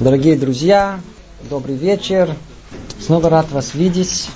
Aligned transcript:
Дорогие 0.00 0.34
друзья, 0.36 0.98
добрый 1.48 1.76
вечер. 1.76 2.34
Снова 2.98 3.30
рад 3.30 3.52
вас 3.52 3.74
видеть. 3.74 4.28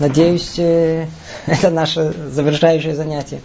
Надеюсь, 0.00 0.58
э, 0.58 1.06
это 1.46 1.70
наше 1.70 2.12
завершающее 2.28 2.92
занятие. 2.92 3.40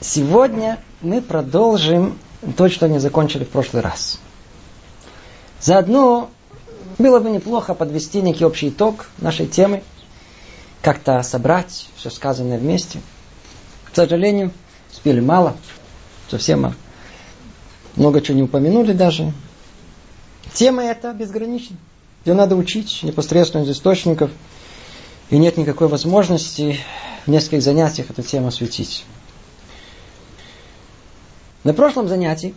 Сегодня 0.00 0.78
мы 1.00 1.22
продолжим 1.22 2.16
то, 2.56 2.68
что 2.68 2.88
не 2.88 3.00
закончили 3.00 3.42
в 3.42 3.48
прошлый 3.48 3.82
раз. 3.82 4.20
Заодно 5.60 6.30
было 6.98 7.18
бы 7.18 7.28
неплохо 7.28 7.74
подвести 7.74 8.22
некий 8.22 8.44
общий 8.44 8.68
итог 8.68 9.08
нашей 9.18 9.48
темы, 9.48 9.82
как-то 10.82 11.20
собрать 11.24 11.88
все 11.96 12.10
сказанное 12.10 12.58
вместе. 12.58 13.00
К 13.90 13.96
сожалению, 13.96 14.52
спели 14.92 15.18
мало, 15.18 15.56
совсем 16.30 16.62
мало. 16.62 16.74
Много 17.96 18.20
чего 18.20 18.36
не 18.36 18.44
упомянули 18.44 18.92
даже. 18.92 19.32
Тема 20.54 20.84
эта 20.84 21.12
безгранична. 21.12 21.76
Ее 22.24 22.34
надо 22.34 22.56
учить 22.56 23.02
непосредственно 23.02 23.62
из 23.62 23.70
источников. 23.70 24.30
И 25.30 25.38
нет 25.38 25.56
никакой 25.56 25.88
возможности 25.88 26.78
в 27.24 27.30
нескольких 27.30 27.62
занятиях 27.62 28.10
эту 28.10 28.22
тему 28.22 28.48
осветить. 28.48 29.04
На 31.64 31.72
прошлом 31.72 32.08
занятии 32.08 32.54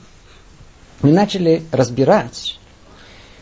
мы 1.02 1.12
начали 1.12 1.64
разбирать, 1.72 2.60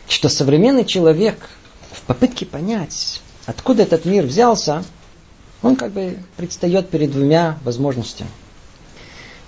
что 0.08 0.28
современный 0.28 0.84
человек 0.84 1.48
в 1.90 2.02
попытке 2.02 2.46
понять, 2.46 3.22
откуда 3.46 3.82
этот 3.82 4.04
мир 4.04 4.24
взялся, 4.24 4.84
он 5.62 5.74
как 5.74 5.92
бы 5.92 6.18
предстает 6.36 6.90
перед 6.90 7.10
двумя 7.10 7.58
возможностями. 7.64 8.28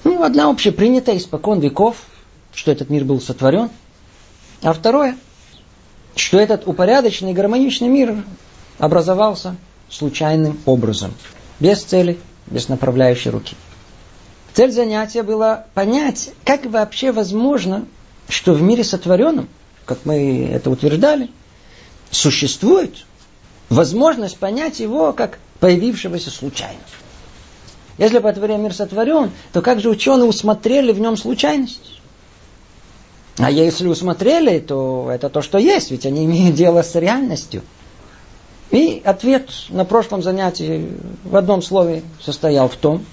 Ну, 0.03 0.23
одна 0.23 0.49
общепринятая 0.49 1.19
испокон 1.19 1.61
веков, 1.61 1.97
что 2.55 2.73
этот 2.73 2.91
мир 2.91 3.05
был 3.05 3.21
сотворен– 3.21 3.71
а 4.67 4.73
второе, 4.73 5.17
что 6.17 6.41
этот 6.41 6.67
упорядоченный 6.67 7.33
гармоничный 7.33 7.87
мир 7.87 8.25
образовался 8.79 9.55
случайным 9.89 10.59
образом, 10.67 11.15
без 11.61 11.85
цели, 11.85 12.19
без 12.49 12.69
направляющей 12.69 13.31
руки. 13.31 13.55
Цель 14.55 14.73
занятия 14.73 15.23
была 15.23 15.67
понять, 15.75 16.31
как 16.45 16.67
вообще 16.67 17.13
возможно, 17.13 17.87
что 18.29 18.55
в 18.55 18.63
мире 18.63 18.83
сотворенном, 18.83 19.49
как 19.85 20.01
мы 20.05 20.49
это 20.51 20.69
утверждали, 20.69 21.31
существует 22.11 23.05
возможность 23.69 24.37
понять 24.37 24.81
его 24.81 25.13
как 25.13 25.39
появившегося 25.61 26.33
случайно. 26.33 26.81
Если 27.99 28.19
по 28.19 28.33
мир 28.33 28.75
сотворен, 28.75 29.31
то 29.53 29.63
как 29.63 29.79
же 29.79 29.91
ученые 29.91 30.29
усмотрели 30.29 30.91
в 30.91 30.99
нем 30.99 31.17
случайность? 31.17 31.96
А 33.39 33.51
если 33.51 33.87
усмотрели, 33.87 34.59
то 34.61 35.11
это 35.13 35.29
то, 35.29 35.43
что 35.43 35.59
есть, 35.59 35.91
ведь 35.91 36.07
они 36.07 36.25
имеют 36.27 36.57
дело 36.57 36.83
с 36.83 36.95
реальностью. 36.95 37.63
И 38.71 39.01
ответ 39.05 39.51
на 39.69 39.85
прошлом 39.85 40.23
занятии 40.23 40.91
в 41.25 41.37
одном 41.37 41.63
слове 41.63 42.03
состоял 42.21 42.69
в 42.69 42.77
том, 42.77 43.05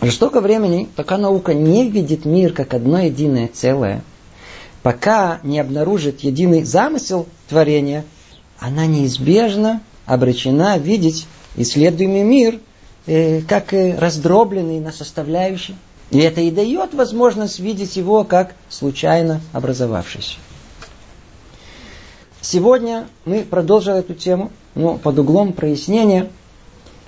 что 0.00 0.10
столько 0.10 0.40
времени, 0.40 0.88
пока 0.96 1.18
наука 1.18 1.52
не 1.52 1.88
видит 1.88 2.24
мир 2.24 2.54
как 2.54 2.72
одно 2.72 3.00
единое 3.00 3.50
целое, 3.52 4.02
пока 4.82 5.40
не 5.42 5.60
обнаружит 5.60 6.20
единый 6.20 6.62
замысел 6.64 7.26
творения, 7.48 8.06
она 8.58 8.86
неизбежно 8.86 9.82
обречена 10.06 10.78
видеть 10.78 11.26
исследуемый 11.56 12.22
мир 12.22 12.60
э, 13.06 13.42
как 13.42 13.72
раздробленный 13.72 14.80
на 14.80 14.90
составляющие. 14.90 15.76
И 16.10 16.18
это 16.18 16.40
и 16.40 16.50
дает 16.50 16.94
возможность 16.94 17.60
видеть 17.60 17.96
его 17.96 18.24
как 18.24 18.54
случайно 18.68 19.40
образовавшийся. 19.52 20.36
Сегодня 22.40 23.06
мы 23.24 23.42
продолжим 23.42 23.94
эту 23.94 24.14
тему, 24.14 24.50
но 24.74 24.96
под 24.96 25.18
углом 25.18 25.52
прояснения, 25.52 26.30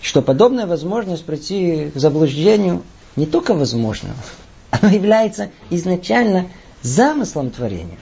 что 0.00 0.22
подобная 0.22 0.66
возможность 0.66 1.24
прийти 1.24 1.90
к 1.94 1.98
заблуждению 1.98 2.82
не 3.16 3.26
только 3.26 3.54
возможна, 3.54 4.10
она 4.70 4.90
является 4.90 5.50
изначально 5.70 6.46
замыслом 6.82 7.50
творения. 7.50 7.98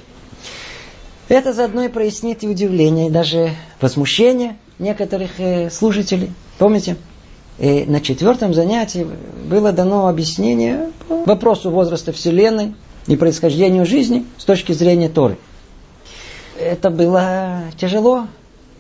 Это 1.29 1.53
заодно 1.53 1.85
и 1.85 1.89
прояснит 1.89 2.43
и 2.43 2.49
удивление, 2.49 3.07
и 3.07 3.11
даже 3.11 3.55
возмущение 3.81 4.57
некоторых 4.81 5.39
э, 5.39 5.71
служителей. 5.71 6.33
Помните, 6.59 6.97
и 7.61 7.85
на 7.85 8.01
четвертом 8.01 8.55
занятии 8.55 9.07
было 9.45 9.71
дано 9.71 10.09
объяснение 10.09 10.91
по 11.09 11.25
вопросу 11.25 11.71
возраста 11.71 12.11
Вселенной 12.11 12.75
и 13.07 13.17
происхождению 13.17 13.85
жизни 13.85 14.25
с 14.39 14.45
точки 14.45 14.73
зрения 14.73 15.11
Торы. 15.11 15.37
Это 16.59 16.89
было 16.89 17.65
тяжело, 17.77 18.29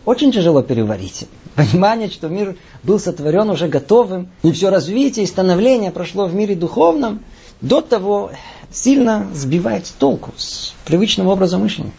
очень 0.06 0.32
тяжело 0.32 0.62
переварить. 0.62 1.26
Понимание, 1.56 2.08
что 2.08 2.28
мир 2.28 2.56
был 2.82 2.98
сотворен 2.98 3.50
уже 3.50 3.68
готовым, 3.68 4.30
и 4.42 4.50
все 4.50 4.70
развитие 4.70 5.24
и 5.24 5.28
становление 5.28 5.90
прошло 5.90 6.24
в 6.24 6.34
мире 6.34 6.54
духовном, 6.54 7.22
до 7.60 7.82
того 7.82 8.30
сильно 8.72 9.28
сбивает 9.34 9.86
с 9.86 9.90
толку, 9.90 10.32
с 10.38 10.72
привычным 10.86 11.26
образом 11.26 11.60
мышления. 11.60 11.92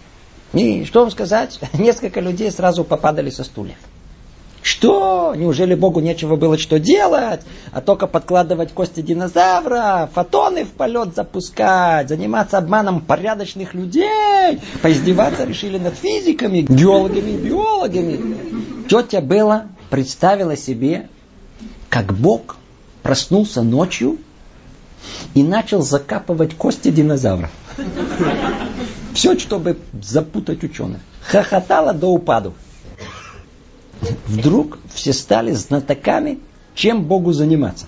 И 0.53 0.83
что 0.85 1.01
вам 1.01 1.11
сказать, 1.11 1.59
несколько 1.73 2.21
людей 2.21 2.49
сразу 2.49 2.83
попадали 2.83 3.29
со 3.29 3.43
стульев. 3.43 3.77
Что? 4.81 5.35
Неужели 5.37 5.75
Богу 5.75 5.99
нечего 5.99 6.37
было 6.37 6.57
что 6.57 6.79
делать? 6.79 7.41
А 7.71 7.81
только 7.81 8.07
подкладывать 8.07 8.71
кости 8.71 9.01
динозавра, 9.01 10.09
фотоны 10.11 10.65
в 10.65 10.69
полет 10.69 11.13
запускать, 11.15 12.09
заниматься 12.09 12.57
обманом 12.57 13.01
порядочных 13.01 13.75
людей, 13.75 14.59
поиздеваться 14.81 15.43
решили 15.43 15.77
над 15.77 15.93
физиками, 15.93 16.61
геологами 16.61 17.29
и 17.29 17.37
биологами. 17.37 18.87
Тетя 18.89 19.21
Белла 19.21 19.67
представила 19.91 20.57
себе, 20.57 21.09
как 21.89 22.15
Бог 22.15 22.55
проснулся 23.03 23.61
ночью 23.61 24.17
и 25.35 25.43
начал 25.43 25.83
закапывать 25.83 26.55
кости 26.55 26.89
динозавра. 26.89 27.51
Все, 29.13 29.37
чтобы 29.37 29.77
запутать 30.01 30.63
ученых. 30.63 31.01
Хохотала 31.21 31.93
до 31.93 32.07
упаду 32.07 32.55
вдруг 34.25 34.79
все 34.93 35.13
стали 35.13 35.51
знатоками, 35.51 36.39
чем 36.75 37.03
Богу 37.03 37.33
заниматься. 37.33 37.85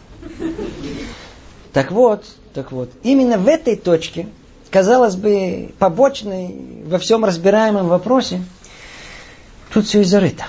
Так 1.72 1.91
вот, 1.91 2.25
так 2.53 2.72
вот, 2.72 2.91
именно 3.03 3.38
в 3.38 3.47
этой 3.47 3.75
точке, 3.75 4.28
казалось 4.69 5.16
бы, 5.16 5.73
побочной 5.79 6.84
во 6.85 7.00
всем 7.00 7.25
разбираемом 7.25 7.88
вопросе, 7.88 8.44
тут 9.73 9.85
все 9.85 10.02
и 10.02 10.03
зарыто. 10.03 10.46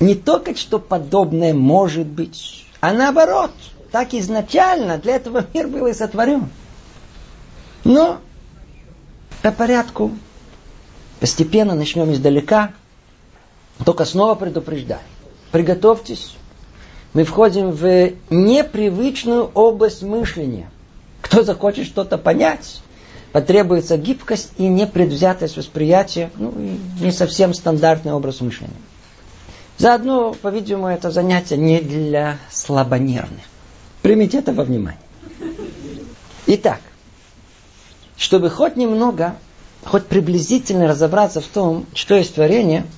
Не 0.00 0.14
только 0.14 0.56
что 0.56 0.78
подобное 0.78 1.54
может 1.54 2.06
быть, 2.06 2.66
а 2.80 2.92
наоборот, 2.92 3.52
так 3.90 4.14
изначально 4.14 4.98
для 4.98 5.16
этого 5.16 5.46
мир 5.54 5.68
был 5.68 5.86
и 5.86 5.92
сотворен. 5.92 6.48
Но 7.84 8.18
по 9.42 9.52
порядку, 9.52 10.10
постепенно 11.20 11.74
начнем 11.74 12.12
издалека, 12.12 12.72
только 13.84 14.04
снова 14.04 14.34
предупреждаю. 14.34 15.00
Приготовьтесь. 15.50 16.36
Мы 17.12 17.24
входим 17.24 17.70
в 17.70 18.12
непривычную 18.30 19.50
область 19.54 20.02
мышления. 20.02 20.70
Кто 21.20 21.42
захочет 21.42 21.86
что-то 21.86 22.18
понять, 22.18 22.82
потребуется 23.32 23.96
гибкость 23.96 24.52
и 24.56 24.66
непредвзятость 24.66 25.56
восприятия, 25.56 26.30
ну 26.36 26.52
и 26.58 27.04
не 27.04 27.12
совсем 27.12 27.54
стандартный 27.54 28.12
образ 28.12 28.40
мышления. 28.40 28.72
Заодно, 29.78 30.34
по-видимому, 30.34 30.88
это 30.88 31.10
занятие 31.10 31.56
не 31.56 31.80
для 31.80 32.38
слабонервных. 32.50 33.42
Примите 34.00 34.38
это 34.38 34.52
во 34.52 34.64
внимание. 34.64 35.00
Итак, 36.46 36.80
чтобы 38.16 38.50
хоть 38.50 38.76
немного, 38.76 39.36
хоть 39.84 40.06
приблизительно 40.06 40.86
разобраться 40.86 41.40
в 41.40 41.46
том, 41.46 41.86
что 41.94 42.14
есть 42.14 42.34
творение– 42.34 42.86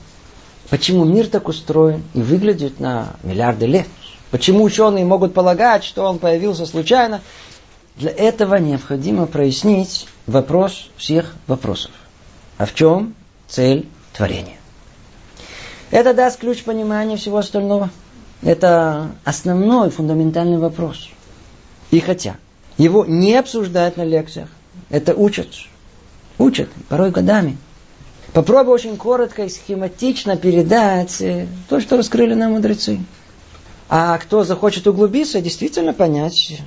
Почему 0.71 1.05
мир 1.05 1.29
так 1.29 1.49
устроен 1.49 2.03
и 2.15 2.23
выглядит 2.23 2.81
на 2.81 3.17
миллиарды 3.23 3.67
лет? 3.67 3.87
Почему 4.31 4.65
ученые 4.65 5.05
могут 5.05 5.35
полагать, 5.35 5.85
что 5.85 6.05
он 6.05 6.19
появился 6.19 6.67
случайно? 6.67 7.21
Для 7.97 8.11
этого 8.11 8.57
необходимо 8.57 9.27
прояснить 9.27 10.09
вопрос 10.27 10.91
всех 10.97 11.37
вопросов. 11.47 11.93
А 12.59 12.67
в 12.67 12.75
чем 12.75 13.15
цель 13.47 13.89
творения? 14.13 14.57
Это 15.91 16.15
даст 16.15 16.41
ключ 16.41 16.65
понимания 16.65 17.17
всего 17.17 17.39
остального. 17.39 17.91
Это 18.43 19.13
основной 19.25 19.91
фундаментальный 19.91 20.59
вопрос. 20.59 21.09
И 21.91 22.01
хотя 22.01 22.37
его 22.77 23.05
не 23.05 23.37
обсуждают 23.37 23.97
на 23.97 24.05
лекциях, 24.05 24.49
это 24.91 25.15
учат. 25.15 25.49
Учат, 26.39 26.69
порой 26.89 27.11
годами. 27.11 27.57
Попробую 28.35 28.75
очень 28.75 28.97
коротко 28.97 29.45
и 29.45 29.49
схематично 29.49 30.37
передать 30.37 31.21
э, 31.21 31.47
то, 31.69 31.79
что 31.79 31.97
раскрыли 31.97 32.35
нам 32.35 32.55
мудрецы. 32.55 32.99
А 33.89 34.19
кто 34.19 34.43
захочет 34.43 34.89
углубиться, 34.89 35.41
действительно 35.41 35.93
понять, 35.93 36.61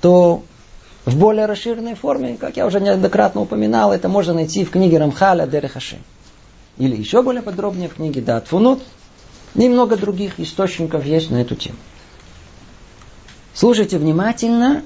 то 0.00 0.44
в 1.04 1.16
более 1.16 1.46
расширенной 1.46 1.96
форме, 1.96 2.36
как 2.36 2.56
я 2.56 2.66
уже 2.66 2.80
неоднократно 2.80 3.40
упоминал, 3.40 3.92
это 3.92 4.08
можно 4.08 4.32
найти 4.32 4.64
в 4.64 4.70
книге 4.70 4.98
Рамхаля 4.98 5.48
Дерехаши. 5.48 5.98
Или 6.78 6.94
еще 6.94 7.22
более 7.22 7.42
подробнее 7.42 7.88
в 7.88 7.94
книге 7.94 8.20
Дат 8.20 8.46
Фунут. 8.46 8.80
Немного 9.56 9.96
других 9.96 10.38
источников 10.38 11.04
есть 11.04 11.32
на 11.32 11.38
эту 11.42 11.56
тему. 11.56 11.78
Слушайте 13.54 13.98
внимательно, 13.98 14.84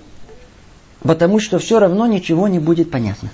потому 1.02 1.40
что 1.40 1.58
все 1.58 1.78
равно 1.78 2.06
ничего 2.06 2.48
не 2.48 2.58
будет 2.58 2.90
понятно. 2.90 3.28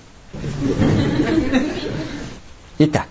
Итак, 2.78 3.06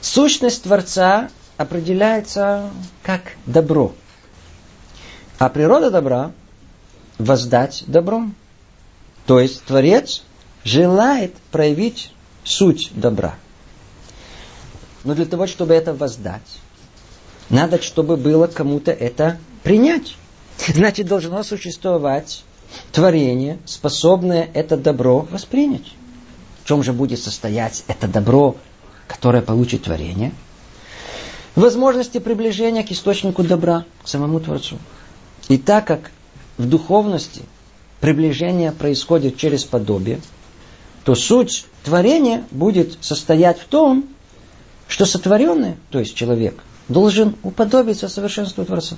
сущность 0.00 0.62
Творца 0.62 1.30
определяется 1.58 2.70
как 3.02 3.32
добро. 3.44 3.94
А 5.38 5.48
природа 5.50 5.90
добра– 5.90 6.32
воздать 7.18 7.84
добром. 7.86 8.34
То 9.26 9.40
есть 9.40 9.64
Творец 9.64 10.22
желает 10.64 11.34
проявить 11.50 12.12
суть 12.44 12.90
добра. 12.94 13.34
Но 15.04 15.14
для 15.14 15.26
того, 15.26 15.46
чтобы 15.46 15.74
это 15.74 15.92
воздать, 15.92 16.58
надо, 17.50 17.80
чтобы 17.82 18.16
было 18.16 18.46
кому-то 18.46 18.92
это 18.92 19.38
принять. 19.62 20.16
Значит, 20.66 21.06
должно 21.06 21.42
существовать 21.42 22.44
творение, 22.92 23.58
способное 23.66 24.48
это 24.54 24.76
добро 24.76 25.20
воспринять. 25.30 25.92
Чем 26.66 26.82
же 26.82 26.92
будет 26.92 27.20
состоять 27.20 27.84
это 27.86 28.08
добро, 28.08 28.56
которое 29.06 29.40
получит 29.40 29.84
творение? 29.84 30.32
Возможности 31.54 32.18
приближения 32.18 32.82
к 32.82 32.90
источнику 32.90 33.44
добра, 33.44 33.84
к 34.02 34.08
самому 34.08 34.40
Творцу. 34.40 34.76
И 35.48 35.58
так 35.58 35.86
как 35.86 36.10
в 36.58 36.68
духовности 36.68 37.42
приближение 38.00 38.72
происходит 38.72 39.36
через 39.36 39.64
подобие, 39.64 40.20
то 41.04 41.14
суть 41.14 41.66
творения 41.84 42.44
будет 42.50 42.98
состоять 43.00 43.60
в 43.60 43.66
том, 43.66 44.04
что 44.88 45.06
сотворенный, 45.06 45.76
то 45.90 46.00
есть 46.00 46.16
человек, 46.16 46.60
должен 46.88 47.36
уподобиться 47.44 48.08
совершенству 48.08 48.64
Творца. 48.64 48.96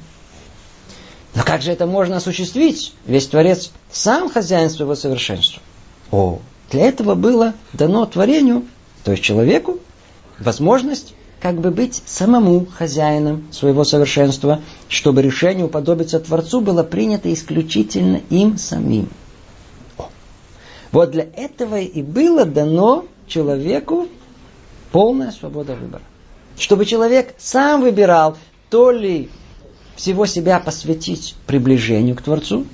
Но 1.35 1.43
как 1.45 1.61
же 1.61 1.71
это 1.71 1.87
можно 1.87 2.17
осуществить? 2.17 2.95
Весь 3.05 3.27
Творец 3.27 3.71
сам 3.93 4.31
хозяин 4.31 4.71
своего 4.71 4.95
совершенства. 4.95 5.63
О, 6.11 6.41
для 6.71 6.87
этого 6.87 7.15
было 7.15 7.55
дано 7.73 8.05
творению, 8.07 8.65
то 9.05 9.13
есть 9.13 9.23
человеку, 9.23 9.79
возможность 10.39 11.15
как 11.41 11.57
бы 11.61 11.71
быть 11.71 12.03
самому 12.05 12.67
хозяином 12.67 13.47
своего 13.53 13.85
совершенства, 13.85 14.61
чтобы 14.89 15.23
решение 15.23 15.65
уподобиться 15.65 16.19
Творцу 16.19 16.61
было 16.61 16.83
принято 16.83 17.33
исключительно 17.33 18.21
им 18.29 18.59
самим. 18.59 19.09
О. 19.97 20.09
Вот 20.91 21.13
для 21.13 21.25
этого 21.25 21.81
и 21.81 22.03
было 22.03 22.45
дано 22.45 23.07
человеку 23.27 24.09
полная 24.91 25.31
свобода 25.31 25.75
выбора. 25.77 26.03
Чтобы 26.59 26.87
человек 26.87 27.35
сам 27.39 27.83
выбирал, 27.83 28.37
то 28.69 28.91
ли 28.91 29.31
всего 29.95 30.27
себя 30.27 30.59
посвятить 30.59 31.37
приближению 31.47 32.17
к 32.17 32.23
Творцу, 32.23 32.67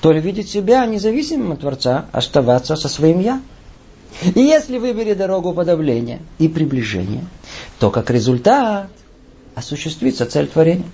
то 0.00 0.12
ли 0.12 0.20
видеть 0.20 0.48
себя 0.48 0.84
независимым 0.86 1.52
от 1.52 1.60
Творца, 1.60 2.06
оставаться 2.12 2.76
со 2.76 2.88
своим 2.88 3.20
«я». 3.20 3.40
И 4.34 4.40
если 4.40 4.78
выбери 4.78 5.14
дорогу 5.14 5.52
подавления 5.52 6.20
и 6.38 6.48
приближения, 6.48 7.24
то 7.78 7.90
как 7.90 8.10
результат 8.10 8.88
осуществится 9.54 10.26
цель 10.26 10.46
творения. 10.48 10.86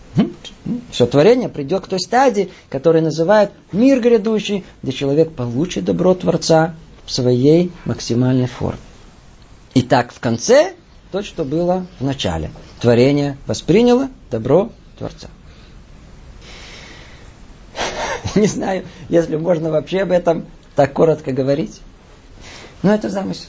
Все 0.90 1.06
творение 1.06 1.48
придет 1.48 1.84
к 1.84 1.88
той 1.88 2.00
стадии, 2.00 2.50
которую 2.68 3.04
называют 3.04 3.52
мир 3.72 4.00
грядущий, 4.00 4.64
где 4.82 4.92
человек 4.92 5.32
получит 5.32 5.84
добро 5.84 6.14
Творца 6.14 6.74
в 7.04 7.12
своей 7.12 7.72
максимальной 7.84 8.46
форме. 8.46 8.80
И 9.74 9.82
так 9.82 10.12
в 10.12 10.20
конце 10.20 10.74
то, 11.12 11.22
что 11.22 11.44
было 11.44 11.86
в 12.00 12.04
начале. 12.04 12.50
Творение 12.80 13.38
восприняло 13.46 14.08
добро 14.30 14.70
Творца. 14.98 15.28
Не 18.40 18.46
знаю, 18.46 18.84
если 19.08 19.36
можно 19.36 19.70
вообще 19.70 20.00
об 20.02 20.12
этом 20.12 20.44
так 20.74 20.92
коротко 20.92 21.32
говорить. 21.32 21.80
Но 22.82 22.94
это 22.94 23.08
замысел. 23.08 23.48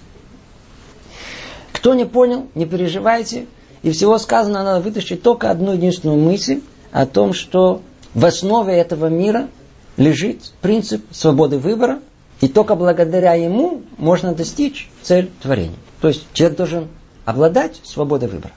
Кто 1.73 1.93
не 1.93 2.05
понял, 2.05 2.47
не 2.55 2.65
переживайте. 2.65 3.47
И 3.83 3.91
всего 3.91 4.17
сказано 4.17 4.63
надо 4.63 4.79
вытащить 4.79 5.21
только 5.21 5.51
одну 5.51 5.73
единственную 5.73 6.17
мысль 6.17 6.61
о 6.91 7.05
том, 7.05 7.33
что 7.33 7.81
в 8.13 8.25
основе 8.25 8.73
этого 8.73 9.07
мира 9.07 9.49
лежит 9.97 10.53
принцип 10.61 11.03
свободы 11.11 11.57
выбора, 11.57 11.99
и 12.39 12.47
только 12.47 12.75
благодаря 12.75 13.33
ему 13.33 13.81
можно 13.97 14.33
достичь 14.33 14.89
цель 15.01 15.29
творения. 15.41 15.75
То 15.99 16.07
есть 16.07 16.25
человек 16.33 16.57
должен 16.57 16.87
обладать 17.25 17.81
свободой 17.83 18.29
выбора. 18.29 18.53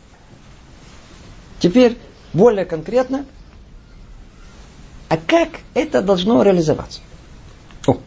Теперь 1.58 1.98
более 2.32 2.64
конкретно, 2.64 3.26
а 5.10 5.16
как 5.16 5.48
это 5.74 6.02
должно 6.02 6.40
реализоваться? 6.42 7.00
О. 7.84 7.98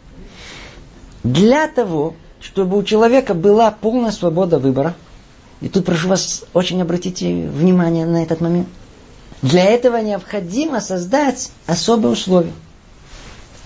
Для 1.22 1.68
того, 1.68 2.16
чтобы 2.40 2.78
у 2.78 2.82
человека 2.82 3.34
была 3.34 3.70
полная 3.70 4.10
свобода 4.10 4.58
выбора, 4.58 4.94
и 5.60 5.68
тут 5.68 5.84
прошу 5.84 6.08
вас 6.08 6.44
очень 6.54 6.80
обратите 6.80 7.46
внимание 7.46 8.06
на 8.06 8.22
этот 8.22 8.40
момент, 8.40 8.68
для 9.42 9.64
этого 9.64 9.98
необходимо 9.98 10.80
создать 10.80 11.50
особые 11.66 12.12
условия. 12.12 12.54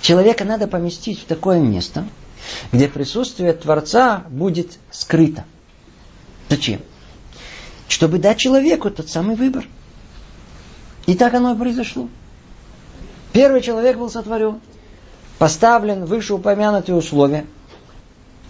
Человека 0.01 0.45
надо 0.45 0.67
поместить 0.67 1.21
в 1.21 1.25
такое 1.27 1.61
место, 1.61 2.09
где 2.73 2.89
присутствие 2.89 3.53
Творца 3.53 4.25
будет 4.31 4.79
скрыто. 4.91 5.45
Зачем? 6.49 6.81
Чтобы 7.87 8.19
дать 8.19 8.39
человеку 8.39 8.91
тот 8.91 9.09
самый 9.09 9.37
выбор. 9.37 9.65
И 11.07 11.15
так 11.15 11.35
оно 11.35 11.55
и 11.55 11.57
произошло. 11.57 12.09
Первый 13.33 13.61
человек 13.61 13.99
был 13.99 14.11
сотворен, 14.11 14.61
поставлен 15.39 16.05
вышеупомянутые 16.05 16.97
условия. 16.97 17.47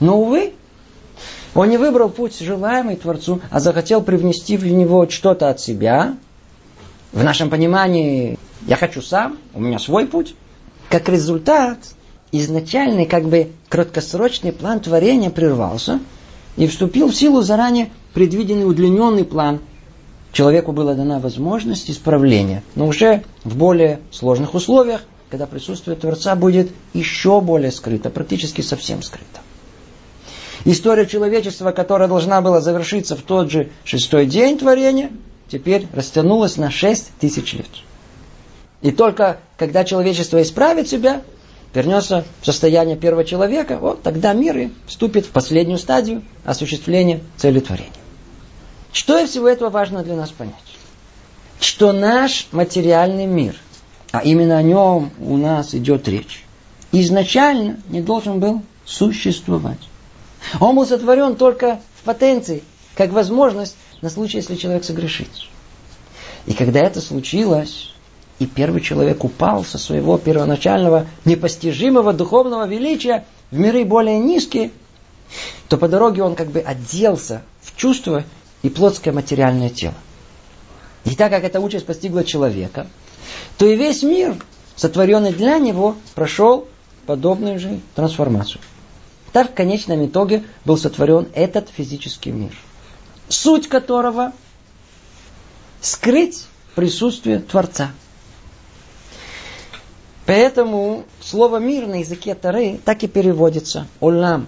Но, 0.00 0.20
увы, 0.20 0.54
он 1.54 1.68
не 1.70 1.76
выбрал 1.76 2.08
путь 2.08 2.38
желаемый 2.38 2.96
Творцу, 2.96 3.40
а 3.50 3.60
захотел 3.60 4.02
привнести 4.02 4.56
в 4.56 4.64
него 4.66 5.08
что-то 5.08 5.48
от 5.48 5.60
себя. 5.60 6.16
В 7.12 7.24
нашем 7.24 7.50
понимании, 7.50 8.38
я 8.66 8.76
хочу 8.76 9.02
сам, 9.02 9.38
у 9.54 9.60
меня 9.60 9.78
свой 9.78 10.06
путь. 10.06 10.34
Как 10.88 11.08
результат, 11.08 11.78
изначальный 12.32 13.06
как 13.06 13.24
бы 13.24 13.50
краткосрочный 13.68 14.52
план 14.52 14.80
творения 14.80 15.30
прервался 15.30 16.00
и 16.56 16.66
вступил 16.66 17.08
в 17.08 17.14
силу 17.14 17.42
заранее 17.42 17.90
предвиденный 18.14 18.68
удлиненный 18.68 19.24
план. 19.24 19.60
Человеку 20.32 20.72
была 20.72 20.94
дана 20.94 21.18
возможность 21.18 21.90
исправления, 21.90 22.62
но 22.74 22.86
уже 22.86 23.24
в 23.44 23.56
более 23.56 24.00
сложных 24.10 24.54
условиях, 24.54 25.02
когда 25.30 25.46
присутствие 25.46 25.96
Творца 25.96 26.36
будет 26.36 26.70
еще 26.92 27.40
более 27.40 27.70
скрыто, 27.70 28.10
практически 28.10 28.60
совсем 28.60 29.02
скрыто. 29.02 29.40
История 30.64 31.06
человечества, 31.06 31.72
которая 31.72 32.08
должна 32.08 32.40
была 32.40 32.60
завершиться 32.60 33.16
в 33.16 33.22
тот 33.22 33.50
же 33.50 33.70
шестой 33.84 34.26
день 34.26 34.58
творения, 34.58 35.10
теперь 35.48 35.86
растянулась 35.94 36.56
на 36.56 36.70
шесть 36.70 37.10
тысяч 37.20 37.54
лет. 37.54 37.66
И 38.82 38.90
только 38.90 39.38
когда 39.56 39.84
человечество 39.84 40.40
исправит 40.42 40.88
себя, 40.88 41.22
вернется 41.74 42.24
в 42.40 42.46
состояние 42.46 42.96
первого 42.96 43.24
человека, 43.24 43.78
вот 43.80 44.02
тогда 44.02 44.32
мир 44.32 44.56
и 44.58 44.70
вступит 44.86 45.26
в 45.26 45.30
последнюю 45.30 45.78
стадию 45.78 46.22
осуществления 46.44 47.20
цели 47.36 47.60
творения. 47.60 47.92
Что 48.98 49.16
из 49.16 49.30
всего 49.30 49.48
этого 49.48 49.70
важно 49.70 50.02
для 50.02 50.16
нас 50.16 50.30
понять? 50.30 50.56
Что 51.60 51.92
наш 51.92 52.48
материальный 52.50 53.26
мир, 53.26 53.54
а 54.10 54.24
именно 54.24 54.58
о 54.58 54.62
нем 54.64 55.12
у 55.20 55.36
нас 55.36 55.72
идет 55.72 56.08
речь, 56.08 56.44
изначально 56.90 57.78
не 57.90 58.00
должен 58.00 58.40
был 58.40 58.62
существовать. 58.84 59.78
Он 60.58 60.74
был 60.74 60.84
сотворен 60.84 61.36
только 61.36 61.78
в 62.00 62.06
потенции, 62.06 62.64
как 62.96 63.12
возможность 63.12 63.76
на 64.02 64.10
случай, 64.10 64.38
если 64.38 64.56
человек 64.56 64.82
согрешит. 64.82 65.30
И 66.46 66.52
когда 66.52 66.80
это 66.80 67.00
случилось, 67.00 67.94
и 68.40 68.46
первый 68.46 68.80
человек 68.80 69.22
упал 69.22 69.64
со 69.64 69.78
своего 69.78 70.18
первоначального 70.18 71.06
непостижимого 71.24 72.12
духовного 72.12 72.66
величия 72.66 73.24
в 73.52 73.58
миры 73.60 73.84
более 73.84 74.18
низкие, 74.18 74.72
то 75.68 75.76
по 75.78 75.86
дороге 75.86 76.24
он 76.24 76.34
как 76.34 76.48
бы 76.48 76.58
оделся 76.58 77.42
в 77.62 77.76
чувство 77.76 78.24
и 78.62 78.68
плотское 78.68 79.12
материальное 79.12 79.70
тело. 79.70 79.94
И 81.04 81.14
так 81.14 81.30
как 81.30 81.44
эта 81.44 81.60
участь 81.60 81.86
постигла 81.86 82.24
человека, 82.24 82.86
то 83.56 83.66
и 83.66 83.76
весь 83.76 84.02
мир, 84.02 84.36
сотворенный 84.76 85.32
для 85.32 85.58
него, 85.58 85.96
прошел 86.14 86.68
подобную 87.06 87.58
же 87.58 87.80
трансформацию. 87.94 88.60
Так 89.32 89.52
в 89.52 89.54
конечном 89.54 90.06
итоге 90.06 90.44
был 90.64 90.76
сотворен 90.76 91.28
этот 91.34 91.68
физический 91.70 92.30
мир, 92.30 92.52
суть 93.28 93.68
которого 93.68 94.32
скрыть 95.80 96.44
присутствие 96.74 97.38
Творца– 97.38 97.92
Поэтому 100.28 101.04
слово 101.22 101.56
«мир» 101.56 101.86
на 101.86 102.00
языке 102.00 102.34
Тары 102.34 102.78
так 102.84 103.02
и 103.02 103.08
переводится 103.08 103.86
«олам». 103.98 104.46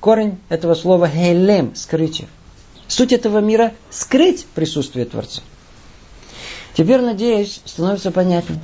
Корень 0.00 0.38
этого 0.48 0.72
слова 0.72 1.06
«хелем»– 1.08 1.72
скрытие. 1.74 2.26
Суть 2.90 3.12
этого 3.12 3.38
мира– 3.38 3.72
скрыть 3.90 4.44
присутствие 4.46 5.06
Творца. 5.06 5.42
Теперь, 6.74 7.00
надеюсь, 7.00 7.60
становится 7.64 8.10
понятнее. 8.10 8.60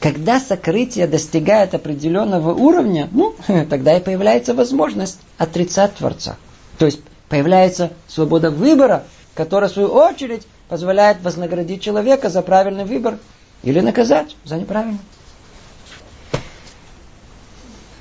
Когда 0.00 0.40
сокрытие 0.40 1.06
достигает 1.06 1.72
определенного 1.72 2.52
уровня, 2.52 3.08
ну, 3.12 3.36
тогда 3.70 3.96
и 3.96 4.02
появляется 4.02 4.54
возможность 4.54 5.20
отрицать 5.38 5.94
Творца. 5.94 6.36
То 6.78 6.86
есть 6.86 6.98
появляется 7.28 7.92
свобода 8.08 8.50
выбора, 8.50 9.04
которая, 9.36 9.70
в 9.70 9.72
свою 9.72 9.90
очередь, 9.90 10.48
позволяет 10.68 11.22
вознаградить 11.22 11.80
человека 11.80 12.28
за 12.28 12.42
правильный 12.42 12.84
выбор 12.84 13.18
или 13.62 13.78
наказать 13.78 14.34
за 14.44 14.56
неправильный. 14.56 14.98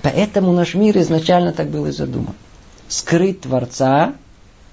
Поэтому 0.01 0.51
наш 0.51 0.73
мир 0.73 0.97
изначально 0.97 1.53
так 1.53 1.69
был 1.69 1.85
и 1.85 1.91
задуман. 1.91 2.33
Скрыть 2.87 3.41
Творца 3.41 4.15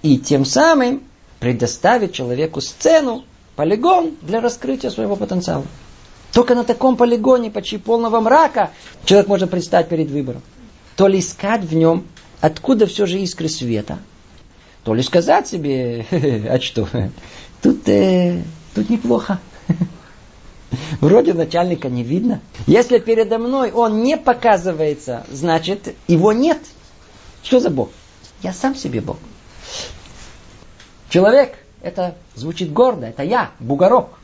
и 0.06 0.18
тем 0.18 0.44
самым 0.44 1.02
предоставить 1.40 2.12
человеку 2.12 2.60
сцену, 2.60 3.24
полигон 3.56 4.16
для 4.22 4.40
раскрытия 4.40 4.90
своего 4.90 5.16
потенциала. 5.16 5.64
Только 6.32 6.54
на 6.54 6.62
таком 6.62 6.96
полигоне, 6.96 7.50
почти 7.50 7.76
полного 7.78 8.20
мрака, 8.20 8.70
человек 9.04 9.26
может 9.26 9.50
предстать 9.50 9.88
перед 9.88 10.08
выбором. 10.08 10.42
То 10.94 11.08
ли 11.08 11.18
искать 11.18 11.64
в 11.64 11.74
нем, 11.74 12.04
откуда 12.40 12.86
все 12.86 13.06
же 13.06 13.18
искры 13.18 13.48
света, 13.48 13.98
то 14.84 14.94
ли 14.94 15.02
сказать 15.02 15.48
себе, 15.48 16.06
а 16.48 16.60
что, 16.60 16.88
тут, 17.60 17.88
э, 17.88 18.44
тут 18.74 18.88
неплохо. 18.88 19.40
Вроде 21.00 21.34
начальника 21.34 21.88
не 21.88 22.04
видно. 22.04 22.40
Если 22.68 22.98
передо 22.98 23.38
мной 23.38 23.72
он 23.72 24.04
не 24.04 24.16
показывается, 24.16 25.26
значит, 25.32 25.94
его 26.06 26.32
нет. 26.32 26.58
Что 27.42 27.58
за 27.58 27.70
Бог? 27.70 27.90
Я 28.42 28.52
сам 28.52 28.76
себе 28.76 29.00
Бог. 29.00 29.16
Человек, 31.08 31.54
это 31.82 32.14
звучит 32.34 32.72
гордо, 32.72 33.06
это 33.06 33.22
я, 33.22 33.50
бугорок. 33.60 34.18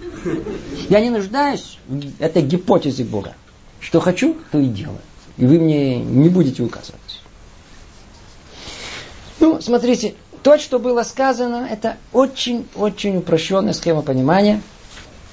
Я 0.89 1.01
не 1.01 1.11
нуждаюсь 1.11 1.79
в 1.87 2.21
этой 2.21 2.43
гипотезе 2.43 3.05
Бога. 3.05 3.35
Что 3.81 4.01
хочу, 4.01 4.37
то 4.51 4.59
и 4.59 4.67
делаю. 4.67 4.99
И 5.37 5.47
вы 5.47 5.59
мне 5.59 5.99
не 5.99 6.29
будете 6.29 6.63
указывать. 6.63 7.01
Ну, 9.41 9.61
смотрите, 9.61 10.15
то, 10.43 10.59
что 10.59 10.79
было 10.79 11.03
сказано, 11.03 11.67
это 11.71 11.97
очень-очень 12.13 13.17
упрощенная 13.17 13.73
схема 13.73 14.03
понимания. 14.03 14.61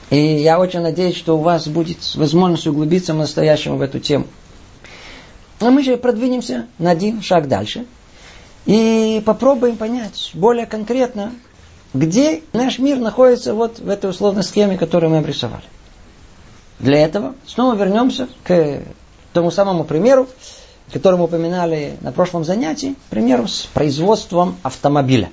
И 0.10 0.18
я 0.18 0.60
очень 0.60 0.82
надеюсь, 0.82 1.16
что 1.16 1.38
у 1.38 1.42
вас 1.42 1.68
будет 1.68 2.16
возможность 2.16 2.66
углубиться 2.68 3.14
по-настоящему 3.14 3.78
в 3.78 3.82
эту 3.82 4.00
тему. 4.00 4.26
А 5.60 5.70
мы 5.70 5.84
же 5.84 5.98
продвинемся 5.98 6.68
на 6.80 6.92
один 6.92 7.22
шаг 7.22 7.48
дальше. 7.48 7.86
И 8.70 9.24
попробуем 9.26 9.78
понять 9.78 10.30
более 10.36 10.68
конкретно, 10.68 11.34
где 11.96 12.44
наш 12.54 12.78
мир 12.78 13.00
находится 13.00 13.56
вот 13.56 13.80
в 13.80 13.90
этой 13.90 14.12
условной 14.12 14.44
схеме, 14.44 14.78
которую 14.78 15.10
мы 15.10 15.18
обрисовали. 15.18 15.64
Для 16.78 17.00
этого 17.00 17.34
снова 17.48 17.74
вернемся 17.74 18.30
к 18.44 18.84
тому 19.34 19.50
самому 19.50 19.86
примеру, 19.86 20.28
который 20.94 21.18
мы 21.18 21.24
упоминали 21.24 21.98
на 22.02 22.12
прошлом 22.12 22.44
занятии, 22.44 22.94
примеру, 23.10 23.48
с 23.48 23.64
производством 23.74 24.56
автомобиля. 24.62 25.32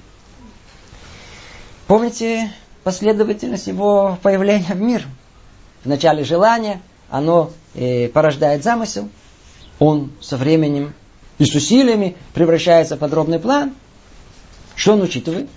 Помните 1.88 2.50
последовательность 2.85 3.66
его 3.66 4.19
появления 4.23 4.73
в 4.73 4.81
мир? 4.81 5.07
Вначале 5.85 6.25
желание, 6.25 6.81
оно 7.11 7.50
э, 7.75 8.09
порождает 8.09 8.64
замысел, 8.64 9.11
он 9.78 10.11
со 10.23 10.38
временем 10.38 10.95
и 11.38 11.45
с 11.45 11.55
усилиями 11.55 12.16
превращается 12.35 12.97
в 12.97 12.99
подробный 12.99 13.38
план. 13.38 13.75
Что 14.75 14.95
он 14.95 15.02
учитывает? 15.02 15.49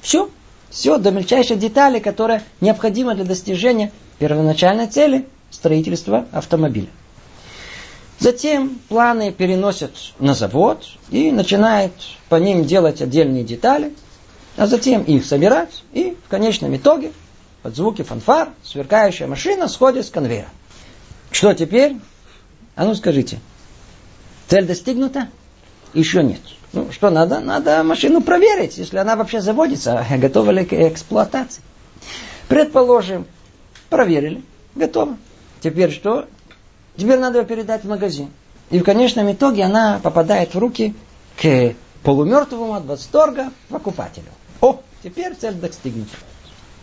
Все. 0.00 0.30
Все 0.70 0.98
до 0.98 1.10
мельчайшей 1.10 1.56
детали, 1.56 1.98
которая 1.98 2.42
необходима 2.60 3.14
для 3.14 3.24
достижения 3.24 3.92
первоначальной 4.18 4.86
цели 4.86 5.26
строительства 5.50 6.26
автомобиля. 6.32 6.88
Затем 8.18 8.78
планы 8.88 9.32
переносят 9.32 9.92
на 10.18 10.34
завод 10.34 10.86
и 11.10 11.30
начинают 11.30 11.92
по 12.28 12.36
ним 12.36 12.64
делать 12.64 13.02
отдельные 13.02 13.42
детали, 13.42 13.92
а 14.56 14.66
затем 14.66 15.02
их 15.02 15.24
собирать 15.26 15.82
и 15.92 16.16
в 16.24 16.28
конечном 16.30 16.74
итоге 16.76 17.12
под 17.62 17.76
звуки 17.76 18.02
фанфар 18.02 18.50
сверкающая 18.62 19.26
машина 19.26 19.68
сходит 19.68 20.06
с 20.06 20.10
конвейера. 20.10 20.48
Что 21.30 21.52
теперь? 21.52 21.96
А 22.76 22.84
ну 22.84 22.94
скажите, 22.94 23.40
цель 24.52 24.66
достигнута? 24.66 25.28
Еще 25.94 26.22
нет. 26.22 26.40
Ну, 26.74 26.92
что 26.92 27.08
надо? 27.08 27.40
Надо 27.40 27.82
машину 27.82 28.20
проверить, 28.20 28.76
если 28.76 28.98
она 28.98 29.16
вообще 29.16 29.40
заводится, 29.40 30.04
готова 30.18 30.50
ли 30.50 30.66
к 30.66 30.74
эксплуатации. 30.74 31.62
Предположим, 32.48 33.26
проверили, 33.88 34.42
готово. 34.74 35.16
Теперь 35.62 35.90
что? 35.90 36.26
Теперь 36.98 37.18
надо 37.18 37.38
ее 37.38 37.46
передать 37.46 37.84
в 37.84 37.88
магазин. 37.88 38.28
И 38.68 38.78
в 38.78 38.84
конечном 38.84 39.32
итоге 39.32 39.64
она 39.64 40.00
попадает 40.02 40.54
в 40.54 40.58
руки 40.58 40.94
к 41.40 41.74
полумертвому 42.02 42.74
от 42.74 42.84
восторга 42.84 43.50
покупателю. 43.70 44.26
О, 44.60 44.82
теперь 45.02 45.34
цель 45.34 45.54
достигнута. 45.54 46.14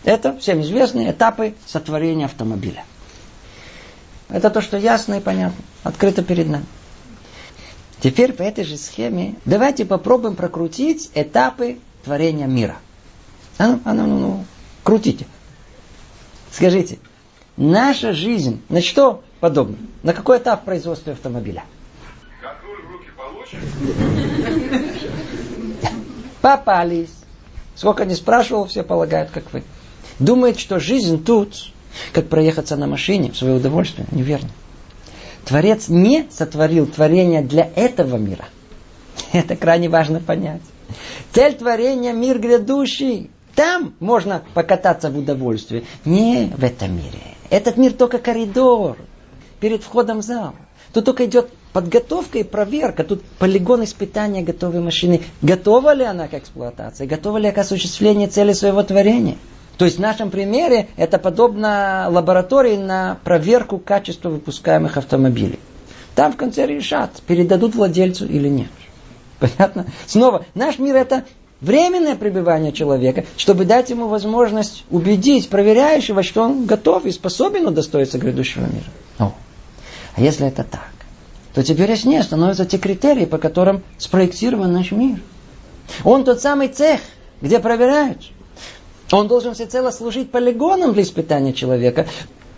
Это 0.05 0.35
всем 0.39 0.61
известные 0.61 1.11
этапы 1.11 1.53
сотворения 1.67 2.25
автомобиля. 2.25 2.83
Это 4.27 4.49
то, 4.49 4.59
что 4.59 4.75
ясно 4.75 5.15
и 5.15 5.19
понятно, 5.19 5.63
открыто 5.83 6.23
перед 6.23 6.47
нами. 6.47 6.65
Теперь 8.01 8.34
по 8.34 8.44
этой 8.44 8.63
же 8.63 8.77
схеме 8.77 9.36
давайте 9.46 9.86
попробуем 9.86 10.36
прокрутить 10.36 11.12
этапы 11.15 11.79
творения 12.03 12.48
мира. 12.48 12.77
А 13.58 13.68
ну, 13.68 13.82
а 13.84 13.94
ну, 13.94 14.06
ну, 14.08 14.20
ну, 14.20 14.46
крутите. 14.84 15.25
Скажите, 16.51 17.00
наша 17.58 18.13
жизнь 18.13 18.62
на 18.70 18.82
что 18.82 19.22
подобна? 19.41 19.75
На 20.01 20.13
какой 20.13 20.38
этап 20.38 20.63
производства 20.63 21.12
автомобиля? 21.12 21.65
Контроль 22.41 22.82
в 22.84 22.91
руки 22.91 23.10
получишь? 23.18 23.60
Попались. 26.41 27.10
Сколько 27.75 28.06
не 28.06 28.15
спрашивал, 28.15 28.65
все 28.65 28.84
полагают, 28.84 29.29
как 29.32 29.51
вы. 29.51 29.63
Думает, 30.20 30.58
что 30.58 30.79
жизнь 30.79 31.24
тут, 31.24 31.72
как 32.13 32.29
проехаться 32.29 32.77
на 32.77 32.88
машине 32.88 33.32
в 33.32 33.38
свое 33.38 33.56
удовольствие. 33.56 34.08
Неверно. 34.12 34.50
Творец 35.50 35.88
не 35.89 36.27
сотворил 36.29 36.86
творение 36.86 37.41
для 37.41 37.68
этого 37.75 38.18
мира. 38.18 38.46
Это 39.34 39.56
крайне 39.56 39.89
важно 39.89 40.20
понять. 40.20 40.62
Цель 41.34 41.56
творения– 41.56 42.13
мир 42.13 42.38
грядущий. 42.38 43.32
Там 43.56 43.96
можно 44.00 44.44
покататься 44.53 45.10
в 45.10 45.18
удовольствии. 45.18 45.86
Не 46.06 46.53
в 46.56 46.63
этом 46.63 46.96
мире. 46.96 47.20
Этот 47.50 47.77
мир 47.77 47.94
только 47.94 48.20
коридор 48.20 48.98
перед 49.60 49.82
входом 49.82 50.20
в 50.20 50.22
зал. 50.22 50.53
Тут 50.94 51.06
только 51.06 51.25
идет 51.25 51.50
подготовка 51.74 52.38
и 52.38 52.44
проверка. 52.44 53.03
Тут 53.03 53.24
полигон 53.39 53.84
испытания 53.84 54.44
готовой 54.44 54.82
машины. 54.82 55.24
Готова 55.41 55.96
ли 55.96 56.03
она 56.03 56.27
к 56.27 56.36
эксплуатации? 56.36 57.08
Готова 57.08 57.39
ли 57.39 57.51
к 57.51 57.58
осуществлению 57.58 58.29
цели 58.29 58.53
своего 58.53 58.84
творения? 58.84 59.38
То 59.79 59.86
есть 59.86 59.98
в 59.98 60.01
нашем 60.01 60.29
примере 60.29 60.89
это 60.98 61.17
подобно 61.17 62.07
лаборатории 62.09 62.75
на 62.75 63.17
проверку 63.24 63.77
качества 63.77 64.27
выпускаемых 64.27 64.98
автомобилей. 64.98 65.57
Там 66.15 66.33
в 66.33 66.36
конце 66.36 66.67
решат, 66.67 67.21
передадут 67.25 67.75
владельцу 67.75 68.25
или 68.27 68.50
нет. 68.50 68.67
Понятно? 69.39 69.86
Снова, 70.05 70.45
наш 70.53 70.79
мир 70.79 70.98
это 70.98 71.24
временное 71.62 72.17
пребывание 72.17 72.74
человека, 72.74 73.24
чтобы 73.38 73.63
дать 73.63 73.89
ему 73.89 74.09
возможность 74.09 74.83
убедить 74.89 75.48
проверяющего, 75.48 76.24
что 76.24 76.41
он 76.43 76.65
готов 76.65 77.05
и 77.05 77.12
способен 77.12 77.65
удостоиться 77.65 78.17
грядущего 78.17 78.65
мира. 78.65 78.91
О. 79.17 79.33
А 80.13 80.21
если 80.21 80.45
это 80.45 80.65
так, 80.65 80.91
то 81.53 81.63
теперь 81.63 81.89
яснее 81.89 82.24
становятся 82.24 82.65
те 82.65 82.79
критерии, 82.79 83.24
по 83.24 83.38
которым 83.38 83.83
спроектирован 83.98 84.74
наш 84.74 84.91
мир. 84.91 85.21
Он 86.03 86.25
тот 86.25 86.41
самый 86.41 86.67
цех, 86.67 87.00
где 87.41 87.59
проверяют. 87.59 88.24
Он 89.11 89.27
должен 89.27 89.53
всецело 89.53 89.91
служить 89.91 90.31
полигоном 90.31 90.93
для 90.93 91.03
испытания 91.03 91.53
человека. 91.53 92.07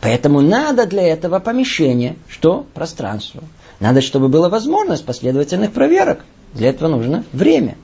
Поэтому 0.01 0.41
надо 0.41 0.85
для 0.85 1.03
этого 1.03 1.39
помещение. 1.39 2.15
Что? 2.27 2.65
Пространство. 2.73 3.43
Надо, 3.79 4.01
чтобы 4.01 4.27
была 4.27 4.49
возможность 4.49 5.05
последовательных 5.05 5.71
проверок. 5.71 6.25
Для 6.53 6.69
этого 6.69 6.89
нужно 6.89 7.23
время. 7.31 7.77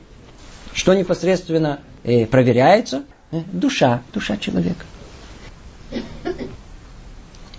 Что 0.74 0.94
непосредственно 0.94 1.80
э, 2.04 2.26
проверяется? 2.26 3.04
Э, 3.32 3.42
душа, 3.52 4.02
душа 4.14 4.38
человека. 4.38 4.86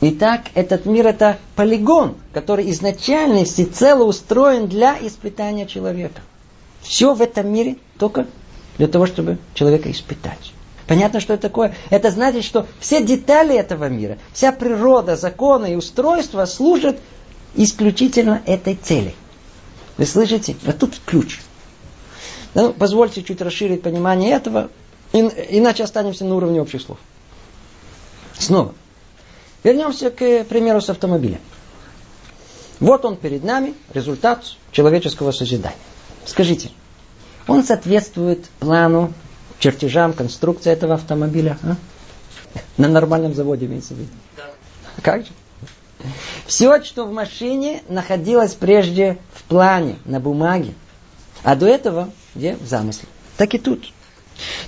Итак, 0.00 0.42
этот 0.54 0.86
мир 0.86 1.08
это 1.08 1.38
полигон, 1.56 2.16
который 2.32 2.70
изначально 2.70 3.44
всецело 3.44 4.04
устроен 4.04 4.68
для 4.68 4.96
испытания 5.00 5.66
человека. 5.66 6.20
Все 6.82 7.14
в 7.14 7.22
этом 7.22 7.52
мире 7.52 7.76
только 7.98 8.26
для 8.76 8.86
того, 8.86 9.06
чтобы 9.06 9.38
человека 9.54 9.90
испытать. 9.90 10.52
Понятно, 10.88 11.20
что 11.20 11.34
это 11.34 11.42
такое? 11.42 11.74
Это 11.90 12.10
значит, 12.10 12.44
что 12.44 12.66
все 12.80 13.04
детали 13.04 13.54
этого 13.54 13.90
мира, 13.90 14.16
вся 14.32 14.52
природа, 14.52 15.16
законы 15.16 15.74
и 15.74 15.76
устройства 15.76 16.46
служат 16.46 16.98
исключительно 17.54 18.42
этой 18.46 18.74
цели. 18.74 19.14
Вы 19.98 20.06
слышите? 20.06 20.56
Вот 20.62 20.78
тут 20.78 20.98
ключ. 21.04 21.40
Ну, 22.54 22.72
позвольте 22.72 23.22
чуть 23.22 23.42
расширить 23.42 23.82
понимание 23.82 24.32
этого, 24.32 24.70
иначе 25.12 25.84
останемся 25.84 26.24
на 26.24 26.34
уровне 26.34 26.62
общих 26.62 26.80
слов. 26.80 26.98
Снова. 28.38 28.74
Вернемся 29.62 30.10
к 30.10 30.44
примеру 30.44 30.80
с 30.80 30.88
автомобилем. 30.88 31.40
Вот 32.80 33.04
он 33.04 33.16
перед 33.16 33.44
нами, 33.44 33.74
результат 33.92 34.42
человеческого 34.72 35.32
созидания. 35.32 35.76
Скажите, 36.24 36.70
он 37.46 37.62
соответствует 37.62 38.46
плану, 38.60 39.12
чертежам, 39.58 40.12
конструкции 40.12 40.70
этого 40.70 40.94
автомобиля? 40.94 41.58
А? 41.62 41.76
На 42.76 42.88
нормальном 42.88 43.34
заводе 43.34 43.66
имеется 43.66 43.94
в 43.94 43.98
виду. 43.98 44.10
Да. 44.36 44.44
Как 45.02 45.26
же? 45.26 45.32
Все, 46.46 46.82
что 46.82 47.04
в 47.04 47.12
машине, 47.12 47.82
находилось 47.88 48.54
прежде 48.54 49.18
в 49.32 49.42
плане, 49.44 49.96
на 50.04 50.20
бумаге. 50.20 50.74
А 51.42 51.56
до 51.56 51.66
этого 51.66 52.10
где? 52.34 52.56
В 52.56 52.66
замысле. 52.66 53.08
Так 53.36 53.54
и 53.54 53.58
тут. 53.58 53.92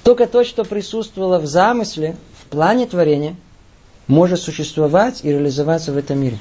Только 0.02 0.26
то, 0.26 0.44
что 0.44 0.64
присутствовало 0.64 1.38
в 1.38 1.46
замысле, 1.46 2.16
в 2.40 2.46
плане 2.46 2.86
творения, 2.86 3.36
может 4.06 4.40
существовать 4.40 5.20
и 5.22 5.30
реализоваться 5.30 5.92
в 5.92 5.96
этом 5.96 6.18
мире. 6.20 6.38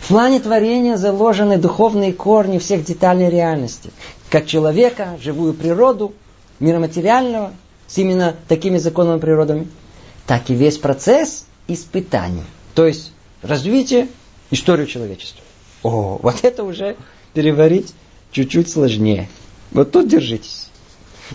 В 0.00 0.08
плане 0.08 0.38
творения 0.38 0.96
заложены 0.96 1.58
духовные 1.58 2.12
корни 2.12 2.58
всех 2.58 2.84
деталей 2.84 3.28
реальности. 3.28 3.90
Как 4.30 4.46
человека, 4.46 5.18
живую 5.20 5.54
природу, 5.54 6.14
мира 6.60 6.78
материального, 6.78 7.52
с 7.86 7.98
именно 7.98 8.34
такими 8.48 8.78
законными 8.78 9.18
природами, 9.18 9.68
так 10.26 10.50
и 10.50 10.54
весь 10.54 10.78
процесс 10.78 11.46
испытаний. 11.68 12.44
То 12.74 12.86
есть 12.86 13.12
развитие, 13.42 14.08
историю 14.50 14.86
человечества. 14.86 15.42
О, 15.82 16.18
вот 16.22 16.44
это 16.44 16.64
уже 16.64 16.96
переварить 17.34 17.94
чуть-чуть 18.32 18.70
сложнее. 18.70 19.28
Вот 19.70 19.92
тут 19.92 20.08
держитесь. 20.08 20.68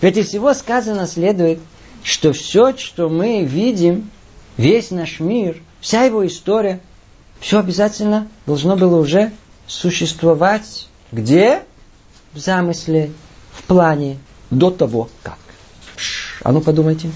Ведь 0.01 0.17
из 0.17 0.27
всего 0.27 0.53
сказано 0.53 1.07
следует, 1.07 1.59
что 2.03 2.33
все, 2.33 2.75
что 2.77 3.09
мы 3.09 3.43
видим, 3.43 4.09
весь 4.57 4.91
наш 4.91 5.19
мир, 5.19 5.61
вся 5.81 6.03
его 6.03 6.25
история, 6.25 6.79
все 7.39 7.59
обязательно 7.59 8.27
должно 8.45 8.75
было 8.75 8.99
уже 8.99 9.31
существовать 9.67 10.87
где? 11.11 11.63
В 12.33 12.37
замысле, 12.37 13.11
в 13.51 13.63
плане, 13.63 14.19
до 14.51 14.69
того 14.69 15.09
как. 15.23 15.39
А 16.43 16.51
ну 16.51 16.61
подумайте. 16.61 17.11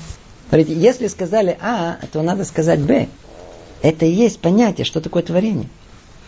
Смотрите, 0.50 0.74
если 0.74 1.08
сказали 1.08 1.58
А, 1.62 1.98
то 2.12 2.22
надо 2.22 2.46
сказать 2.46 2.80
Б. 2.80 3.08
Это 3.82 4.06
и 4.06 4.12
есть 4.12 4.40
понятие, 4.40 4.86
что 4.86 5.02
такое 5.02 5.24
творение. 5.24 5.68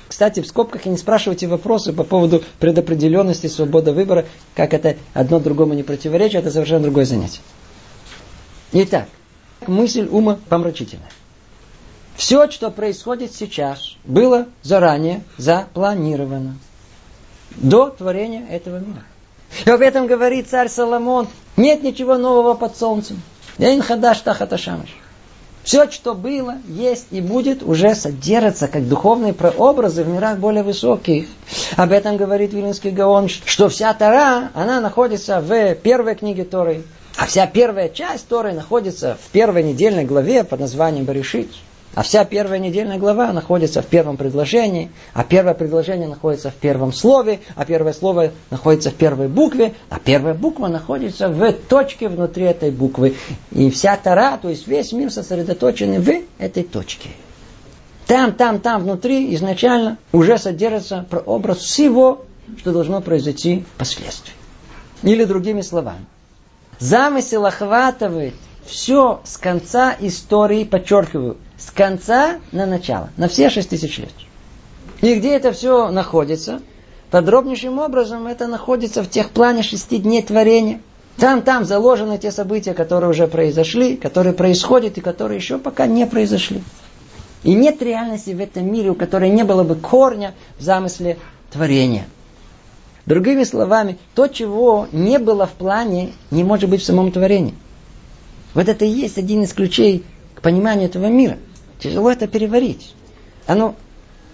Кстати, 0.07 0.41
в 0.41 0.47
скобках 0.47 0.85
и 0.85 0.89
не 0.89 0.97
спрашивайте 0.97 1.47
вопросы 1.47 1.91
по 1.91 2.03
поводу 2.03 2.43
предопределенности, 2.59 3.47
свободы 3.47 3.91
выбора, 3.91 4.25
как 4.55 4.73
это 4.73 4.97
одно 5.13 5.39
другому 5.39 5.73
не 5.73 5.83
противоречит, 5.83 6.41
это 6.41 6.51
совершенно 6.51 6.83
другое 6.83 7.05
занятие. 7.05 7.41
Итак, 8.71 9.07
мысль 9.67 10.07
ума 10.09 10.37
помрачительная. 10.49 11.09
Все, 12.15 12.49
что 12.49 12.71
происходит 12.71 13.33
сейчас, 13.33 13.95
было 14.05 14.47
заранее 14.61 15.23
запланировано. 15.37 16.57
До 17.51 17.89
творения 17.89 18.45
этого 18.47 18.79
мира. 18.79 19.03
И 19.63 19.69
об 19.69 19.81
этом 19.81 20.07
говорит 20.07 20.49
царь 20.49 20.69
Соломон. 20.69 21.27
Нет 21.55 21.83
ничего 21.83 22.17
нового 22.17 22.55
под 22.55 22.75
солнцем. 22.75 23.21
Эйн 23.57 23.81
хадаш 23.81 24.19
тахаташамаш. 24.19 24.89
Все, 25.63 25.89
что 25.89 26.13
было, 26.13 26.57
есть 26.67 27.07
и 27.09 27.21
будет, 27.21 27.63
уже 27.63 27.95
содержится 27.95 28.67
как 28.67 28.87
духовные 28.87 29.33
прообразы 29.33 30.03
в 30.03 30.07
мирах 30.07 30.37
более 30.37 30.61
высоких. 30.61 31.27
Об 31.75 31.91
этом 31.91 32.17
говорит 32.17 32.53
Вилинский 32.53 32.91
Гаон, 32.91 33.29
что 33.29 33.67
вся 33.69 33.91
Тара, 33.95 34.51
она 34.53 34.79
находится 34.79 35.41
в 35.41 35.73
первой 35.75 36.13
книге 36.13 36.43
Торы. 36.43 36.83
А 37.17 37.25
вся 37.25 37.47
первая 37.47 37.89
часть 37.89 38.27
Торы 38.27 38.51
находится 38.51 39.17
в 39.19 39.31
первой 39.31 39.63
недельной 39.63 40.05
главе 40.05 40.43
под 40.43 40.59
названием 40.59 41.05
Баришит. 41.05 41.49
А 41.93 42.03
вся 42.03 42.25
первая 42.25 42.59
недельная 42.59 42.97
глава 42.97 43.31
находится 43.31 43.81
в 43.81 43.85
первом 43.85 44.17
предложении, 44.17 44.91
а 45.13 45.23
первое 45.23 45.53
предложение 45.53 46.09
находится 46.09 46.49
в 46.49 46.55
первом 46.55 46.91
слове, 46.91 47.39
а 47.55 47.63
первое 47.63 47.93
слово 47.93 48.31
находится 48.49 48.91
в 48.91 48.95
первой 48.95 49.29
букве, 49.29 49.73
а 49.89 49.99
первая 49.99 50.33
буква 50.33 50.67
находится 50.67 51.29
в 51.29 51.53
точке 51.53 52.09
внутри 52.09 52.45
этой 52.45 52.71
буквы. 52.71 53.15
И 53.51 53.69
вся 53.69 53.95
Тара, 53.95 54.37
то 54.41 54.49
есть 54.49 54.67
весь 54.67 54.91
мир 54.91 55.09
сосредоточен 55.09 56.01
в 56.01 56.11
этой 56.37 56.63
точке. 56.63 57.09
Там, 58.07 58.33
там, 58.33 58.59
там 58.59 58.83
внутри 58.83 59.33
изначально 59.35 59.97
уже 60.11 60.37
содержится 60.37 61.05
образ 61.25 61.59
всего, 61.59 62.25
что 62.57 62.71
должно 62.71 63.01
произойти 63.01 63.63
впоследствии. 63.75 64.33
Или 65.01 65.23
другими 65.23 65.61
словами. 65.61 66.05
Замысел 66.79 67.45
охватывает 67.45 68.33
все 68.65 69.21
с 69.23 69.37
конца 69.37 69.95
истории, 69.99 70.65
подчеркиваю, 70.65 71.37
с 71.57 71.71
конца 71.71 72.39
на 72.51 72.65
начало, 72.65 73.09
на 73.17 73.27
все 73.27 73.49
шесть 73.49 73.69
тысяч 73.69 73.97
лет. 73.97 74.13
И 75.01 75.15
где 75.15 75.35
это 75.35 75.51
все 75.51 75.89
находится? 75.89 76.61
Подробнейшим 77.11 77.79
образом 77.79 78.27
это 78.27 78.47
находится 78.47 79.03
в 79.03 79.09
тех 79.09 79.29
плане 79.29 79.63
шести 79.63 79.97
дней 79.97 80.21
творения. 80.21 80.81
Там, 81.17 81.43
там 81.43 81.63
заложены 81.63 82.17
те 82.17 82.31
события, 82.31 82.73
которые 82.73 83.09
уже 83.09 83.27
произошли, 83.27 83.95
которые 83.95 84.33
происходят 84.33 84.97
и 84.97 85.01
которые 85.01 85.37
еще 85.37 85.57
пока 85.57 85.87
не 85.87 86.05
произошли. 86.05 86.61
И 87.43 87.53
нет 87.53 87.81
реальности 87.81 88.31
в 88.31 88.39
этом 88.41 88.69
мире, 88.69 88.89
у 88.89 88.95
которой 88.95 89.29
не 89.29 89.43
было 89.43 89.63
бы 89.63 89.75
корня 89.75 90.33
в 90.57 90.63
замысле 90.63 91.17
творения. 91.51 92.05
Другими 93.05 93.43
словами, 93.43 93.97
то, 94.15 94.27
чего 94.27 94.87
не 94.91 95.19
было 95.19 95.45
в 95.45 95.51
плане, 95.51 96.13
не 96.31 96.43
может 96.43 96.69
быть 96.69 96.81
в 96.81 96.85
самом 96.85 97.11
творении. 97.11 97.53
Вот 98.55 98.67
это 98.67 98.83
и 98.83 98.89
есть 98.89 99.17
один 99.17 99.43
из 99.43 99.53
ключей 99.53 100.03
к 100.35 100.41
пониманию 100.41 100.87
этого 100.87 101.07
мира. 101.07 101.37
Тяжело 101.79 102.11
это 102.11 102.27
переварить. 102.27 102.93
А 103.47 103.55
ну, 103.55 103.75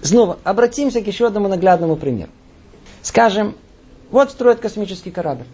снова, 0.02 0.40
обратимся 0.44 1.02
к 1.02 1.08
еще 1.08 1.28
одному 1.28 1.48
наглядному 1.48 1.96
примеру. 1.96 2.32
Скажем, 3.02 3.56
вот 4.10 4.32
строят 4.32 4.60
космический 4.60 5.12
корабль. 5.12 5.46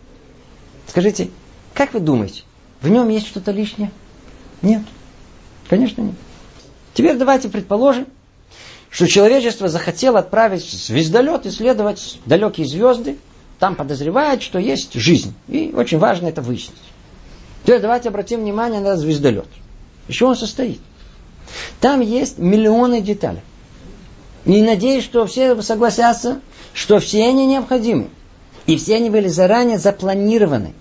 Скажите, 0.87 1.29
как 1.73 1.93
вы 1.93 1.99
думаете, 1.99 2.43
в 2.81 2.89
нем 2.89 3.09
есть 3.09 3.27
что-то 3.27 3.51
лишнее? 3.51 3.91
Нет. 4.61 4.81
Конечно 5.69 6.01
нет. 6.01 6.15
Теперь 6.93 7.17
давайте 7.17 7.49
предположим, 7.49 8.07
что 8.89 9.07
человечество 9.07 9.67
захотело 9.67 10.19
отправить 10.19 10.63
звездолет 10.63 11.45
исследовать 11.45 12.19
далекие 12.25 12.65
звезды. 12.65 13.17
Там 13.59 13.75
подозревают, 13.75 14.41
что 14.41 14.59
есть 14.59 14.93
жизнь. 14.93 15.33
И 15.47 15.73
очень 15.75 15.97
важно 15.97 16.27
это 16.27 16.41
выяснить. 16.41 16.77
Теперь 17.63 17.81
давайте 17.81 18.09
обратим 18.09 18.41
внимание 18.41 18.79
на 18.79 18.95
звездолет. 18.95 19.47
Чего 20.09 20.29
он 20.29 20.35
состоит? 20.35 20.79
Там 21.79 22.01
есть 22.01 22.37
миллионы 22.37 23.01
деталей. 23.01 23.41
И 24.45 24.61
надеюсь, 24.61 25.03
что 25.03 25.25
все 25.27 25.61
согласятся, 25.61 26.39
что 26.73 26.99
все 26.99 27.25
они 27.25 27.45
необходимы. 27.45 28.09
И 28.65 28.77
все 28.77 28.95
они 28.95 29.09
были 29.09 29.27
заранее 29.27 29.77
запланированы. 29.77 30.73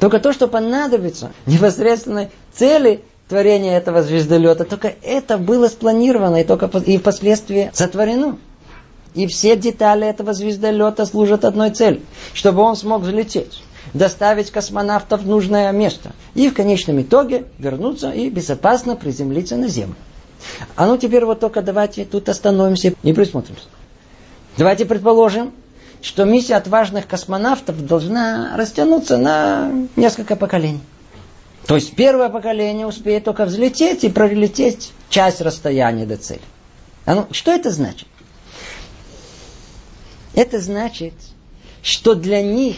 Только 0.00 0.20
то, 0.20 0.32
что 0.32 0.48
понадобится 0.48 1.32
непосредственно 1.46 2.30
цели 2.52 3.02
творения 3.28 3.76
этого 3.76 4.02
звездолета, 4.02 4.64
только 4.64 4.94
это 5.02 5.38
было 5.38 5.68
спланировано 5.68 6.40
и 6.40 6.44
только 6.44 6.66
и 6.78 6.98
впоследствии 6.98 7.70
сотворено. 7.74 8.38
И 9.14 9.26
все 9.26 9.56
детали 9.56 10.06
этого 10.06 10.32
звездолета 10.32 11.04
служат 11.06 11.44
одной 11.44 11.70
цели, 11.70 12.02
чтобы 12.34 12.62
он 12.62 12.76
смог 12.76 13.02
взлететь 13.02 13.62
доставить 13.94 14.50
космонавтов 14.50 15.22
в 15.22 15.26
нужное 15.26 15.70
место 15.72 16.12
и 16.34 16.48
в 16.48 16.54
конечном 16.54 17.00
итоге 17.00 17.44
вернуться 17.58 18.10
и 18.10 18.30
безопасно 18.30 18.96
приземлиться 18.96 19.56
на 19.56 19.68
Землю. 19.68 19.96
А 20.76 20.86
ну 20.86 20.96
теперь 20.96 21.24
вот 21.24 21.40
только 21.40 21.62
давайте 21.62 22.04
тут 22.04 22.28
остановимся 22.28 22.94
и 23.02 23.12
присмотримся. 23.12 23.66
Давайте 24.56 24.86
предположим, 24.86 25.52
что 26.02 26.24
миссия 26.24 26.56
отважных 26.56 27.06
космонавтов 27.06 27.84
должна 27.84 28.56
растянуться 28.56 29.16
на 29.18 29.72
несколько 29.96 30.36
поколений. 30.36 30.80
То 31.66 31.74
есть 31.74 31.94
первое 31.94 32.28
поколение 32.28 32.86
успеет 32.86 33.24
только 33.24 33.44
взлететь 33.44 34.04
и 34.04 34.08
пролететь 34.08 34.92
часть 35.10 35.40
расстояния 35.40 36.06
до 36.06 36.16
цели. 36.16 36.40
А 37.04 37.14
ну, 37.14 37.26
что 37.30 37.50
это 37.50 37.70
значит? 37.70 38.08
Это 40.34 40.60
значит, 40.60 41.14
что 41.82 42.14
для 42.14 42.42
них 42.42 42.76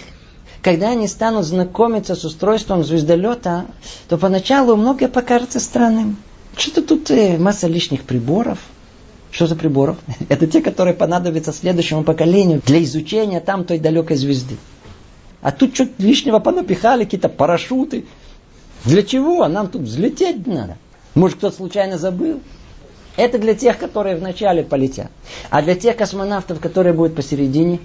когда 0.63 0.91
они 0.91 1.09
станут 1.09 1.45
знакомиться 1.45 2.15
с 2.15 2.25
устройством 2.25 2.85
звездолета, 2.85 3.67
то 4.09 4.19
поначалу 4.19 4.77
многое 4.77 5.09
покажется 5.09 5.61
странным. 5.61 6.17
Что-то 6.57 6.83
тут 6.83 7.11
э, 7.11 7.39
масса 7.39 7.67
лишних 7.67 8.03
приборов. 8.03 8.59
Что 9.31 9.47
за 9.47 9.57
приборов? 9.57 9.97
Это 10.29 10.47
те, 10.47 10.61
которые 10.61 10.95
понадобятся 10.95 11.53
следующему 11.53 12.05
поколению 12.05 12.61
для 12.65 12.83
изучения 12.83 13.41
там 13.41 13.65
той 13.65 13.79
далекой 13.79 14.17
звезды. 14.17 14.57
А 15.41 15.53
тут 15.53 15.75
что-то 15.75 15.93
лишнего 15.99 16.39
понапихали, 16.39 17.05
какие-то 17.05 17.31
парашюты. 17.31 18.05
Для 18.85 19.03
чего? 19.03 19.47
Нам 19.49 19.69
тут 19.69 19.83
взлететь 19.83 20.47
надо. 20.47 20.77
Может, 21.15 21.39
кто-то 21.39 21.57
случайно 21.57 21.97
забыл? 21.97 22.41
Это 23.17 23.39
для 23.39 23.55
тех, 23.55 23.79
которые 23.79 24.17
вначале 24.17 24.63
полетят. 24.63 25.11
А 25.49 25.63
для 25.63 25.75
тех 25.75 25.97
космонавтов, 25.97 26.61
которые 26.61 26.93
будут 26.93 27.15
посередине, 27.15 27.81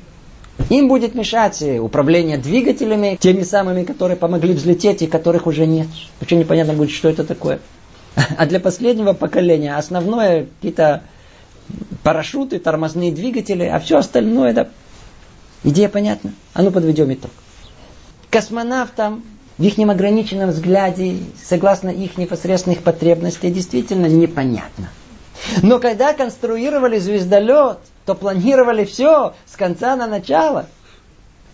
им 0.69 0.87
будет 0.87 1.15
мешать 1.15 1.61
управление 1.61 2.37
двигателями, 2.37 3.17
теми 3.19 3.43
самыми, 3.43 3.83
которые 3.83 4.17
помогли 4.17 4.53
взлететь 4.53 5.01
и 5.01 5.07
которых 5.07 5.47
уже 5.47 5.65
нет. 5.65 5.87
Вообще 6.19 6.37
непонятно 6.37 6.73
будет, 6.73 6.91
что 6.91 7.09
это 7.09 7.23
такое. 7.23 7.59
А 8.37 8.45
для 8.45 8.59
последнего 8.59 9.13
поколения 9.13 9.75
основное 9.75 10.47
какие-то 10.55 11.03
парашюты, 12.03 12.59
тормозные 12.59 13.11
двигатели, 13.11 13.63
а 13.63 13.79
все 13.79 13.97
остальное, 13.97 14.53
да, 14.53 14.69
идея 15.63 15.89
понятна. 15.89 16.33
А 16.53 16.61
ну 16.61 16.71
подведем 16.71 17.11
итог. 17.13 17.31
Космонавтам 18.29 19.23
в 19.57 19.63
их 19.63 19.77
ограниченном 19.77 20.49
взгляде, 20.49 21.17
согласно 21.41 21.89
их 21.89 22.17
непосредственных 22.17 22.83
потребностей, 22.83 23.51
действительно 23.51 24.07
непонятно. 24.07 24.89
Но 25.61 25.79
когда 25.79 26.13
конструировали 26.13 26.99
звездолет, 26.99 27.79
то 28.05 28.15
планировали 28.15 28.85
все 28.85 29.33
с 29.45 29.55
конца 29.55 29.95
на 29.95 30.07
начало. 30.07 30.67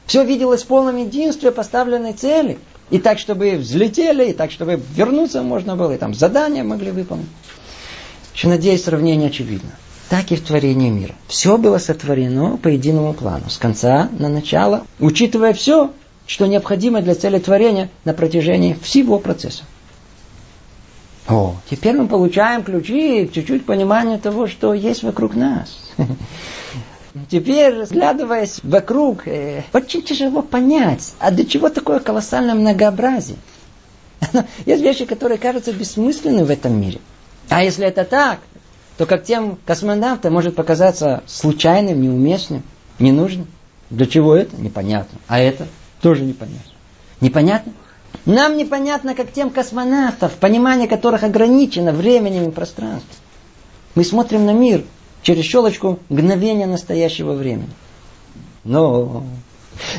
Все 0.05 0.23
виделось 0.23 0.63
в 0.63 0.67
полном 0.67 0.97
единстве 0.97 1.51
поставленной 1.51 2.13
цели. 2.13 2.59
И 2.89 2.99
так, 2.99 3.19
чтобы 3.19 3.51
взлетели, 3.51 4.31
и 4.31 4.33
так, 4.33 4.51
чтобы 4.51 4.81
вернуться 4.93 5.41
можно 5.41 5.77
было, 5.77 5.93
и 5.93 5.97
там 5.97 6.13
задания 6.13 6.63
могли 6.63 6.91
выполнить. 6.91 7.29
Еще 8.33 8.49
надеюсь, 8.49 8.83
сравнение 8.83 9.29
очевидно. 9.29 9.71
Так 10.09 10.31
и 10.33 10.35
в 10.35 10.41
творении 10.45 10.89
мира. 10.89 11.15
Все 11.27 11.57
было 11.57 11.77
сотворено 11.77 12.57
по 12.57 12.67
единому 12.67 13.13
плану, 13.13 13.49
с 13.49 13.57
конца 13.57 14.09
на 14.19 14.27
начало, 14.27 14.85
учитывая 14.99 15.53
все, 15.53 15.91
что 16.27 16.47
необходимо 16.47 17.01
для 17.01 17.15
цели 17.15 17.39
творения 17.39 17.89
на 18.03 18.13
протяжении 18.13 18.77
всего 18.81 19.19
процесса. 19.19 19.63
О, 21.27 21.55
теперь 21.69 21.95
мы 21.95 22.07
получаем 22.07 22.63
ключи 22.63 23.29
чуть-чуть 23.31 23.65
пониманию 23.65 24.19
того, 24.19 24.47
что 24.47 24.73
есть 24.73 25.03
вокруг 25.03 25.35
нас. 25.35 25.79
Теперь, 27.29 27.73
разглядываясь 27.75 28.61
вокруг, 28.63 29.27
э, 29.27 29.63
очень 29.73 30.01
тяжело 30.01 30.41
понять, 30.41 31.13
а 31.19 31.31
для 31.31 31.45
чего 31.45 31.69
такое 31.69 31.99
колоссальное 31.99 32.55
многообразие. 32.55 33.37
Есть 34.65 34.81
вещи, 34.81 35.05
которые 35.05 35.37
кажутся 35.37 35.73
бессмысленными 35.73 36.43
в 36.43 36.49
этом 36.49 36.79
мире. 36.79 36.99
А 37.49 37.63
если 37.63 37.85
это 37.85 38.05
так, 38.05 38.39
то 38.97 39.05
как 39.05 39.25
тем 39.25 39.57
космонавтам 39.65 40.31
может 40.31 40.55
показаться 40.55 41.21
случайным, 41.25 42.01
неуместным, 42.01 42.63
ненужным. 42.97 43.47
Для 43.89 44.05
чего 44.05 44.35
это? 44.35 44.55
Непонятно. 44.55 45.19
А 45.27 45.39
это 45.39 45.67
тоже 46.01 46.23
непонятно. 46.23 46.71
Непонятно? 47.19 47.73
Нам 48.25 48.57
непонятно, 48.57 49.15
как 49.15 49.31
тем 49.31 49.49
космонавтов, 49.49 50.33
понимание 50.33 50.87
которых 50.87 51.23
ограничено 51.23 51.91
временем 51.91 52.49
и 52.49 52.51
пространством. 52.51 53.15
Мы 53.95 54.03
смотрим 54.03 54.45
на 54.45 54.51
мир 54.51 54.83
через 55.23 55.45
щелочку 55.45 55.99
мгновения 56.09 56.67
настоящего 56.67 57.33
времени. 57.33 57.69
Но 58.63 59.23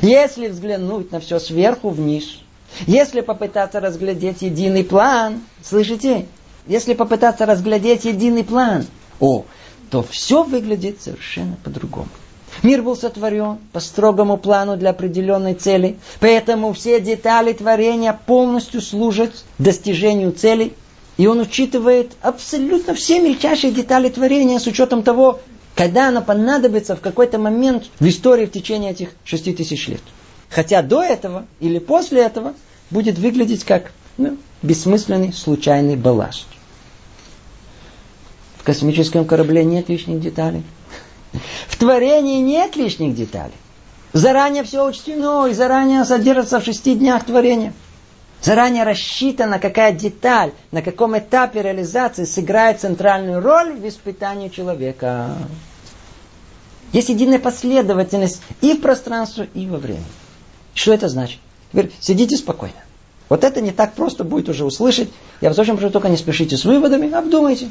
если 0.02 0.48
взглянуть 0.48 1.10
на 1.10 1.20
все 1.20 1.40
сверху 1.40 1.90
вниз, 1.90 2.38
если 2.86 3.20
попытаться 3.20 3.80
разглядеть 3.80 4.42
единый 4.42 4.84
план, 4.84 5.40
слышите, 5.62 6.26
если 6.66 6.94
попытаться 6.94 7.44
разглядеть 7.44 8.04
единый 8.04 8.44
план, 8.44 8.86
о, 9.20 9.44
то 9.90 10.02
все 10.02 10.44
выглядит 10.44 11.02
совершенно 11.02 11.56
по-другому. 11.64 12.08
Мир 12.62 12.82
был 12.82 12.96
сотворен 12.96 13.58
по 13.72 13.80
строгому 13.80 14.36
плану 14.36 14.76
для 14.76 14.90
определенной 14.90 15.54
цели, 15.54 15.98
поэтому 16.20 16.72
все 16.72 17.00
детали 17.00 17.52
творения 17.52 18.18
полностью 18.26 18.80
служат 18.80 19.44
достижению 19.58 20.32
цели, 20.32 20.72
и 21.16 21.26
он 21.26 21.40
учитывает 21.40 22.12
абсолютно 22.22 22.94
все 22.94 23.20
мельчайшие 23.20 23.72
детали 23.72 24.08
творения 24.08 24.60
с 24.60 24.66
учетом 24.66 25.02
того, 25.02 25.40
когда 25.74 26.08
оно 26.08 26.22
понадобится 26.22 26.94
в 26.94 27.00
какой-то 27.00 27.38
момент 27.38 27.86
в 27.98 28.06
истории 28.06 28.46
в 28.46 28.52
течение 28.52 28.92
этих 28.92 29.10
шести 29.24 29.52
тысяч 29.52 29.88
лет. 29.88 30.02
Хотя 30.48 30.82
до 30.82 31.02
этого 31.02 31.46
или 31.60 31.78
после 31.78 32.22
этого 32.22 32.54
будет 32.90 33.18
выглядеть 33.18 33.64
как 33.64 33.90
ну, 34.18 34.36
бессмысленный 34.62 35.32
случайный 35.32 35.96
балласт. 35.96 36.46
В 38.58 38.62
космическом 38.62 39.24
корабле 39.24 39.64
нет 39.64 39.88
лишних 39.88 40.20
деталей. 40.20 40.62
В 41.68 41.76
творении 41.76 42.40
нет 42.40 42.76
лишних 42.76 43.14
деталей. 43.14 43.54
Заранее 44.12 44.62
все 44.64 44.86
учтено 44.86 45.46
и 45.46 45.54
заранее 45.54 46.04
содержится 46.04 46.60
в 46.60 46.64
шести 46.64 46.94
днях 46.94 47.24
творения. 47.24 47.72
Заранее 48.42 48.82
рассчитана, 48.84 49.58
какая 49.58 49.92
деталь, 49.92 50.52
на 50.72 50.82
каком 50.82 51.16
этапе 51.16 51.62
реализации 51.62 52.24
сыграет 52.24 52.80
центральную 52.80 53.40
роль 53.40 53.74
в 53.74 53.86
испытании 53.86 54.48
человека. 54.48 55.30
Есть 56.92 57.08
единая 57.08 57.38
последовательность 57.38 58.42
и 58.60 58.74
в 58.74 58.80
пространстве, 58.80 59.48
и 59.54 59.66
во 59.66 59.78
времени. 59.78 60.04
Что 60.74 60.92
это 60.92 61.08
значит? 61.08 61.38
Теперь 61.70 61.90
сидите 62.00 62.36
спокойно. 62.36 62.74
Вот 63.28 63.44
это 63.44 63.62
не 63.62 63.70
так 63.70 63.94
просто 63.94 64.24
будет 64.24 64.48
уже 64.50 64.64
услышать. 64.64 65.10
Я 65.40 65.48
вас 65.48 65.58
очень 65.58 65.76
прошу, 65.76 65.90
только 65.90 66.10
не 66.10 66.18
спешите 66.18 66.56
с 66.56 66.64
выводами, 66.64 67.10
обдумайте. 67.12 67.70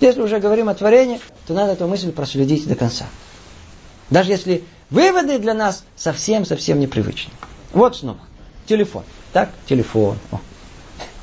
Если 0.00 0.22
уже 0.22 0.40
говорим 0.40 0.68
о 0.68 0.74
творении, 0.74 1.20
то 1.46 1.54
надо 1.54 1.72
эту 1.72 1.86
мысль 1.86 2.10
проследить 2.10 2.66
до 2.66 2.74
конца. 2.74 3.04
Даже 4.08 4.30
если 4.32 4.64
выводы 4.88 5.38
для 5.38 5.54
нас 5.54 5.84
совсем-совсем 5.96 6.80
непривычны. 6.80 7.32
Вот 7.72 7.96
снова. 7.96 8.18
Телефон. 8.66 9.04
Так, 9.32 9.50
телефон. 9.68 10.18
О. 10.32 10.40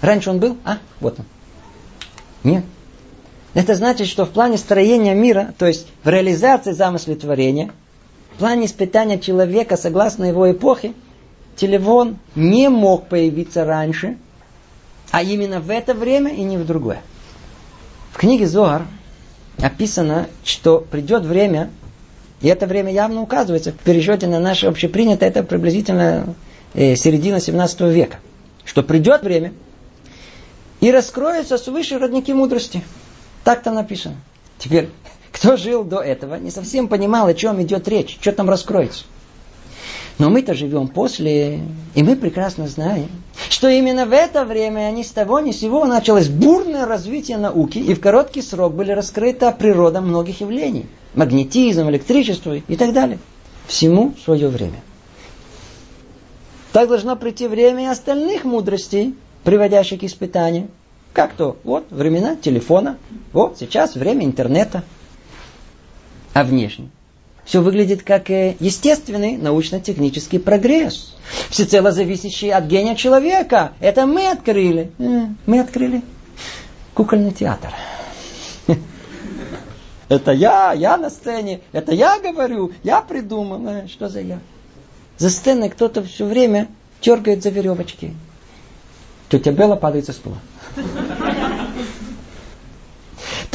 Раньше 0.02 0.30
он 0.30 0.40
был, 0.40 0.58
а? 0.64 0.78
Вот 1.00 1.20
он. 1.20 1.26
Нет. 2.44 2.64
Это 3.54 3.74
значит, 3.74 4.08
что 4.08 4.26
в 4.26 4.30
плане 4.30 4.58
строения 4.58 5.16
мира, 5.16 5.54
то 5.58 5.66
есть 5.66 5.88
в 6.04 6.10
реализации 6.10 6.74
замысла 6.74 7.16
творения, 7.16 7.72
в 8.36 8.40
плане 8.40 8.68
испытания 8.68 9.20
человека 9.20 9.76
согласно 9.78 10.26
его 10.26 10.50
эпохе, 10.52 10.94
телефон 11.56 12.20
не 12.36 12.70
мог 12.70 13.10
появиться 13.10 13.66
раньше, 13.66 14.18
а 15.10 15.24
именно 15.24 15.60
в 15.60 15.72
это 15.72 15.96
время 15.96 16.32
и 16.32 16.44
не 16.44 16.58
в 16.58 16.66
другое. 16.66 17.02
В 18.18 18.20
книге 18.20 18.48
Зоар 18.48 18.88
описано, 19.62 20.26
что 20.44 20.80
придет 20.80 21.24
время, 21.24 21.70
и 22.42 22.48
это 22.48 22.66
время 22.66 22.92
явно 22.92 23.22
указывается 23.22 23.72
в 23.72 23.76
пересчете 23.76 24.26
на 24.26 24.40
наше 24.40 24.66
общепринятое, 24.66 25.30
это 25.30 25.44
приблизительно 25.44 26.34
э, 26.74 26.96
середина 26.96 27.40
17 27.40 27.82
века, 27.82 28.18
что 28.66 28.82
придет 28.82 29.22
время, 29.22 29.54
и 30.82 30.90
раскроются 30.90 31.60
свыше 31.60 32.00
родники 32.00 32.34
мудрости. 32.34 32.84
Так 33.44 33.62
там 33.62 33.76
написано. 33.76 34.16
Теперь, 34.58 34.90
кто 35.32 35.56
жил 35.56 35.84
до 35.84 36.00
этого, 36.00 36.40
не 36.40 36.50
совсем 36.50 36.88
понимал, 36.88 37.28
о 37.28 37.36
чем 37.36 37.62
идет 37.62 37.88
речь, 37.88 38.18
что 38.20 38.32
там 38.32 38.50
раскроется. 38.50 39.04
Но 40.20 40.32
мы-то 40.32 40.56
живем 40.56 40.88
после, 40.88 41.60
и 41.94 42.04
мы 42.04 42.16
прекрасно 42.16 42.68
знаем, 42.68 43.10
что 43.50 43.68
именно 43.68 44.08
в 44.08 44.14
это 44.14 44.46
время 44.46 44.90
ни 44.92 45.04
с 45.04 45.12
того 45.12 45.40
ни 45.40 45.52
с 45.52 45.60
сего 45.60 45.86
началось 45.86 46.28
бурное 46.28 46.88
развитие 46.88 47.38
науки, 47.38 47.78
и 47.78 47.94
в 47.94 48.00
короткий 48.00 48.42
срок 48.42 48.74
были 48.74 48.92
раскрыта 48.92 49.52
природа 49.52 50.02
многих 50.02 50.42
явлений. 50.42 50.88
Магнетизм, 51.14 51.88
электричество 51.90 52.56
и 52.56 52.76
так 52.76 52.94
далее. 52.94 53.20
Всему 53.68 54.16
свое 54.24 54.48
время. 54.48 54.82
Так 56.72 56.90
должно 56.90 57.16
прийти 57.16 57.48
время 57.48 57.84
и 57.84 57.88
остальных 57.88 58.44
мудростей, 58.44 59.16
приводящих 59.44 60.00
к 60.00 60.04
испытанию. 60.04 60.68
Как 61.14 61.34
то? 61.34 61.58
Вот 61.64 61.86
времена 61.92 62.36
телефона. 62.36 62.98
Вот 63.34 63.58
сейчас 63.60 63.96
время 63.96 64.26
интернета. 64.26 64.84
А 66.34 66.44
внешне? 66.44 66.90
Все 67.48 67.62
выглядит 67.62 68.04
как 68.04 68.30
э, 68.30 68.58
естественный 68.60 69.38
научно-технический 69.38 70.38
прогресс, 70.38 71.16
всецело 71.50 71.94
зависящий 71.94 72.52
от 72.52 72.66
гения 72.66 72.94
человека. 72.94 73.72
Это 73.80 74.06
мы 74.06 74.30
открыли. 74.30 74.92
Э, 75.00 75.28
мы 75.46 75.62
открыли 75.62 76.02
кукольный 76.94 77.32
театр. 77.32 77.72
Это 80.10 80.34
я, 80.34 80.74
я 80.74 80.98
на 80.98 81.10
сцене, 81.10 81.62
это 81.72 81.94
я 81.94 82.20
говорю, 82.20 82.72
я 82.84 83.02
придумал. 83.02 83.66
Э, 83.66 83.88
что 83.88 84.10
за 84.10 84.20
я? 84.20 84.40
За 85.18 85.30
сценой 85.30 85.70
кто-то 85.70 86.04
все 86.04 86.26
время 86.26 86.68
дергает 87.02 87.44
за 87.44 87.50
веревочки. 87.50 88.14
Тетя 89.30 89.52
Белла 89.52 89.78
падает 89.78 90.06
со 90.06 90.12
стула. 90.12 90.38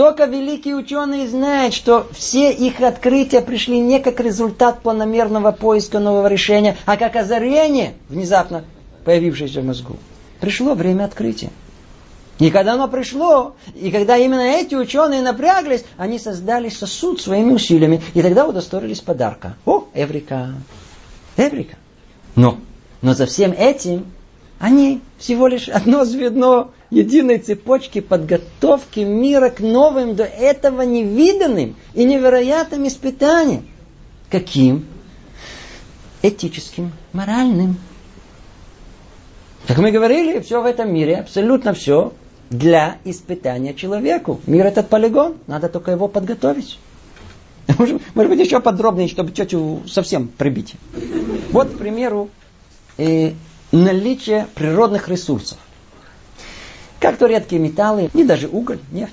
Только 0.02 0.24
великие 0.24 0.74
ученые 0.74 1.28
знают, 1.28 1.72
что 1.74 2.08
все 2.10 2.50
их 2.52 2.80
открытия 2.80 3.40
пришли 3.40 3.78
не 3.78 4.00
как 4.00 4.18
результат 4.18 4.82
планомерного 4.82 5.52
поиска 5.52 6.00
нового 6.00 6.26
решения, 6.26 6.76
а 6.86 6.96
как 6.96 7.14
озарение, 7.14 7.94
внезапно 8.08 8.64
появившееся 9.04 9.60
в 9.60 9.64
мозгу. 9.64 9.96
Пришло 10.40 10.74
время 10.74 11.04
открытия. 11.04 11.50
И 12.40 12.50
когда 12.50 12.72
оно 12.72 12.88
пришло, 12.88 13.54
и 13.76 13.92
когда 13.92 14.16
именно 14.16 14.40
эти 14.40 14.74
ученые 14.74 15.22
напряглись, 15.22 15.84
они 15.96 16.18
создали 16.18 16.68
сосуд 16.68 17.20
своими 17.20 17.52
усилиями, 17.52 18.02
и 18.12 18.22
тогда 18.22 18.44
удостоились 18.44 18.98
подарка. 18.98 19.54
О, 19.66 19.84
Эврика! 19.94 20.54
Эврика! 21.36 21.76
Но, 22.34 22.58
но 23.02 23.14
за 23.14 23.26
всем 23.26 23.52
этим 23.52 24.06
Они 24.62 25.01
всего 25.18 25.48
лишь 25.48 25.68
одно 25.68 26.05
звено 26.05 26.70
единой 26.88 27.38
цепочки 27.38 28.01
подготовки 28.01 29.01
мира 29.01 29.51
к 29.51 29.59
новым, 29.59 30.14
до 30.14 30.22
этого 30.22 30.83
невиданным 30.83 31.75
и 31.94 32.05
невероятным 32.05 32.87
испытаниям. 32.87 33.66
Каким? 34.31 34.87
Этическим, 36.22 36.92
моральным. 37.12 37.77
Как 39.66 39.79
мы 39.79 39.90
говорили, 39.90 40.38
все 40.38 40.62
в 40.62 40.64
этом 40.64 40.94
мире, 40.94 41.16
абсолютно 41.16 41.72
все, 41.75 42.12
для 42.48 42.98
испытания 43.05 43.75
человеку. 43.75 44.40
Мир 44.46 44.66
этот 44.66 44.88
полигон, 44.88 45.38
надо 45.48 45.68
только 45.68 45.90
его 45.90 46.07
подготовить. 46.07 46.79
Может 47.79 48.01
быть, 48.14 48.38
еще 48.38 48.61
подробнее, 48.61 49.09
чтобы 49.09 49.33
тетю 49.33 49.83
совсем 49.88 50.29
прибить. 50.29 50.75
Вот, 51.51 51.68
к 51.70 51.79
примеру, 51.79 52.31
э, 52.96 53.33
наличие 53.72 54.46
природных 54.54 55.08
ресурсов. 55.08 55.58
Как 57.00 57.16
то 57.16 57.26
редкие 57.26 57.61
металлы, 57.61 58.11
не 58.14 58.24
даже 58.24 58.48
уголь, 58.48 58.78
нефть. 58.92 59.12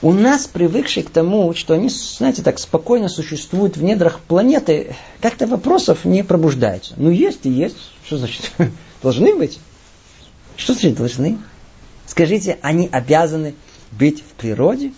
У 0.00 0.12
нас, 0.12 0.46
привыкшие 0.48 1.04
к 1.04 1.10
тому, 1.10 1.54
что 1.54 1.74
они, 1.74 1.88
знаете, 1.88 2.42
так 2.42 2.58
спокойно 2.58 3.08
существуют 3.08 3.76
в 3.76 3.84
недрах 3.84 4.18
планеты, 4.18 4.96
как-то 5.20 5.46
вопросов 5.46 6.04
не 6.04 6.24
пробуждается. 6.24 6.94
Ну, 6.96 7.10
есть 7.10 7.46
и 7.46 7.50
есть. 7.50 7.76
Что 8.04 8.16
значит? 8.16 8.50
Должны 9.02 9.36
быть. 9.36 9.60
Что 10.56 10.74
значит 10.74 10.96
должны? 10.96 11.38
Скажите, 12.06 12.58
они 12.62 12.88
обязаны 12.90 13.54
быть 13.92 14.20
в 14.20 14.32
природе? 14.34 14.92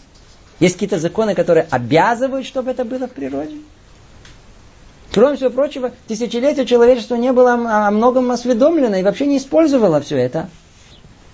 Есть 0.59 0.77
какие-то 0.77 0.99
законы, 0.99 1.35
которые 1.35 1.67
обязывают, 1.71 2.47
чтобы 2.47 2.71
это 2.71 2.85
было 2.85 3.07
в 3.07 3.13
природе? 3.13 3.57
Кроме 5.15 5.37
всего 5.37 5.51
прочего, 5.51 5.93
тысячелетия 6.09 6.67
человечество 6.67 7.15
не 7.15 7.33
было 7.33 7.53
о 7.53 7.91
многом 7.93 8.33
осведомлено 8.33 8.97
и 8.97 9.05
вообще 9.05 9.27
не 9.27 9.39
использовало 9.39 10.01
все 10.01 10.17
это. 10.17 10.51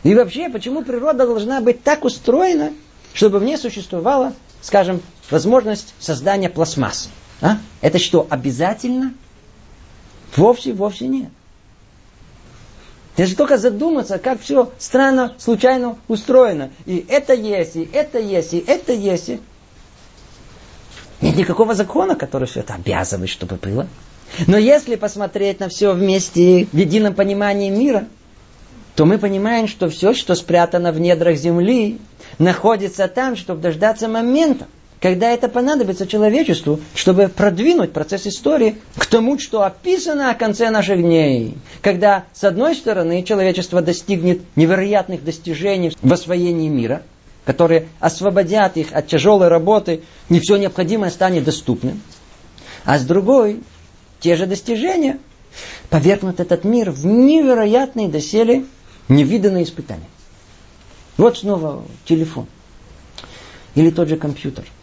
И 0.03 0.15
вообще, 0.15 0.51
почему 0.51 0.83
природа 0.83 1.25
должна 1.25 1.63
быть 1.63 1.83
так 1.83 2.05
устроена, 2.05 2.75
чтобы 3.15 3.39
в 3.39 3.43
ней 3.43 3.57
существовала, 3.57 4.35
скажем, 4.61 5.01
возможность 5.31 5.95
создания 5.99 6.51
пластмассы? 6.51 7.09
А? 7.41 7.57
Это 7.81 7.99
что, 7.99 8.27
обязательно? 8.29 9.15
Вовсе, 10.37 10.75
вовсе 10.75 11.07
нет. 11.09 11.31
Если 13.17 13.35
только 13.35 13.57
задуматься, 13.57 14.19
как 14.19 14.43
все 14.43 14.71
странно, 14.79 15.35
случайно 15.39 15.97
устроено. 16.07 16.71
И 16.85 17.05
это 17.09 17.33
есть, 17.33 17.77
и 17.77 17.89
это 17.91 18.19
есть, 18.19 18.53
и 18.53 18.59
это 18.59 18.93
есть. 18.93 19.31
Нет 21.21 21.37
никакого 21.37 21.75
закона, 21.75 22.17
который 22.17 22.47
все 22.47 22.61
это 22.61 22.75
обязывает, 22.75 23.31
чтобы 23.31 23.57
было. 23.57 23.87
Но 24.47 24.57
если 24.57 24.97
посмотреть 24.97 25.61
на 25.61 25.69
все 25.69 25.93
вместе 25.93 26.67
в 26.73 26.77
едином 26.77 27.15
понимании 27.15 27.69
мира, 27.69 28.07
то 28.95 29.05
мы 29.05 29.19
понимаем, 29.19 29.69
что 29.69 29.89
все, 29.89 30.15
что 30.15 30.35
спрятано 30.35 30.93
в 30.93 31.01
недрах 31.01 31.37
земли, 31.37 31.99
находится 32.39 33.09
там, 33.09 33.37
чтобы 33.37 33.61
дождаться 33.61 34.09
момента, 34.09 34.67
когда 35.01 35.31
это 35.31 35.49
понадобится 35.49 36.07
человечеству, 36.07 36.81
чтобы 36.95 37.29
продвинуть 37.29 37.93
процесс 37.93 38.27
истории 38.27 38.77
к 38.97 39.07
тому, 39.07 39.39
что 39.39 39.63
описано 39.63 40.31
о 40.31 40.35
конце 40.35 40.71
наших 40.71 41.01
дней. 41.01 41.57
Когда, 41.81 42.25
с 42.35 42.45
одной 42.45 42.75
стороны, 42.75 43.23
человечество 43.23 43.81
достигнет 43.81 44.41
невероятных 44.57 45.25
достижений 45.25 45.93
в 46.03 46.13
освоении 46.13 46.69
мира, 46.69 47.03
которые 47.45 47.89
освободят 48.01 48.77
их 48.77 48.93
от 48.93 49.07
тяжелой 49.07 49.49
работы, 49.49 50.03
не 50.29 50.41
все 50.41 50.57
необходимое 50.57 51.11
станет 51.11 51.45
доступным. 51.45 52.01
А 52.85 52.99
с 52.99 53.05
другой, 53.05 53.61
те 54.21 54.37
же 54.37 54.47
достижения 54.47 55.19
повергнут 55.89 56.41
этот 56.41 56.65
мир 56.65 56.91
в 56.91 57.05
невероятные 57.07 58.09
доселе 58.09 58.65
невиданные 59.09 59.65
испытания. 59.65 60.09
Вот 61.17 61.39
снова 61.39 61.85
телефон. 62.05 62.47
Или 63.75 63.91
тот 63.91 64.09
же 64.09 64.17
компьютер– 64.17 64.65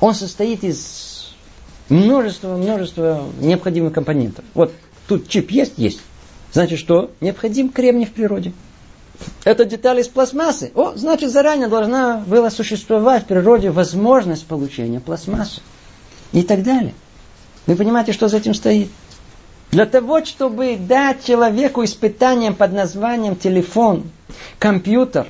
он 0.00 0.14
состоит 0.14 0.64
из 0.64 1.34
множества, 1.88 2.56
множества 2.56 3.24
необходимых 3.40 3.92
компонентов. 3.92 4.44
Вот 4.54 4.72
тут 5.08 5.28
чип 5.28 5.50
есть? 5.50 5.74
Есть. 5.76 6.00
Значит, 6.52 6.78
что? 6.78 7.10
Необходим 7.20 7.70
кремний 7.70 8.06
в 8.06 8.12
природе. 8.12 8.52
Это 9.44 9.64
деталь 9.64 10.00
из 10.00 10.08
пластмассы. 10.08 10.72
О, 10.74 10.92
значит, 10.96 11.30
заранее 11.30 11.68
должна 11.68 12.18
была 12.26 12.50
существовать 12.50 13.24
в 13.24 13.26
природе 13.26 13.70
возможность 13.70 14.46
получения 14.46 15.00
пластмассы. 15.00 15.60
И 16.32 16.42
так 16.42 16.62
далее. 16.62 16.94
Вы 17.66 17.76
понимаете, 17.76 18.12
что 18.12 18.28
за 18.28 18.38
этим 18.38 18.54
стоит? 18.54 18.90
Для 19.70 19.86
того, 19.86 20.24
чтобы 20.24 20.76
дать 20.76 21.24
человеку 21.24 21.84
испытанием 21.84 22.54
под 22.54 22.72
названием 22.72 23.36
телефон, 23.36 24.04
компьютер, 24.58 25.26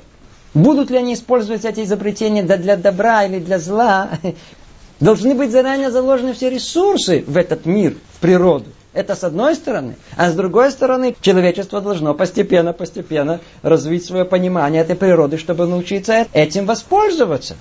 Будут 0.56 0.88
ли 0.88 0.96
они 0.96 1.12
использовать 1.12 1.66
эти 1.66 1.80
изобретения 1.80 2.42
для 2.42 2.78
добра 2.78 3.24
или 3.24 3.40
для 3.40 3.58
зла? 3.58 4.08
Должны 5.00 5.34
быть 5.34 5.50
заранее 5.50 5.90
заложены 5.90 6.32
все 6.32 6.48
ресурсы 6.48 7.22
в 7.26 7.36
этот 7.36 7.66
мир, 7.66 7.94
в 8.14 8.20
природу. 8.20 8.64
Это 8.96 9.14
с 9.14 9.24
одной 9.24 9.54
стороны. 9.54 9.96
А 10.16 10.30
с 10.30 10.34
другой 10.34 10.70
стороны, 10.70 11.14
человечество 11.20 11.82
должно 11.82 12.14
постепенно-постепенно 12.14 13.40
развить 13.60 14.06
свое 14.06 14.24
понимание 14.24 14.80
этой 14.80 14.96
природы, 14.96 15.36
чтобы 15.36 15.66
научиться 15.66 16.26
этим 16.32 16.64
воспользоваться. 16.64 17.56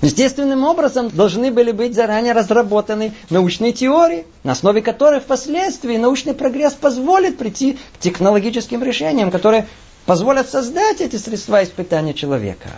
Естественным 0.00 0.64
образом 0.64 1.08
должны 1.08 1.52
были 1.52 1.70
быть 1.70 1.94
заранее 1.94 2.32
разработаны 2.32 3.14
научные 3.30 3.72
теории, 3.72 4.26
на 4.42 4.52
основе 4.52 4.82
которых 4.82 5.22
впоследствии 5.22 5.96
научный 5.96 6.34
прогресс 6.34 6.72
позволит 6.72 7.38
прийти 7.38 7.78
к 7.94 7.98
технологическим 8.00 8.82
решениям, 8.82 9.30
которые 9.30 9.68
позволят 10.04 10.50
создать 10.50 11.00
эти 11.00 11.14
средства 11.14 11.62
испытания 11.62 12.12
человека. 12.12 12.70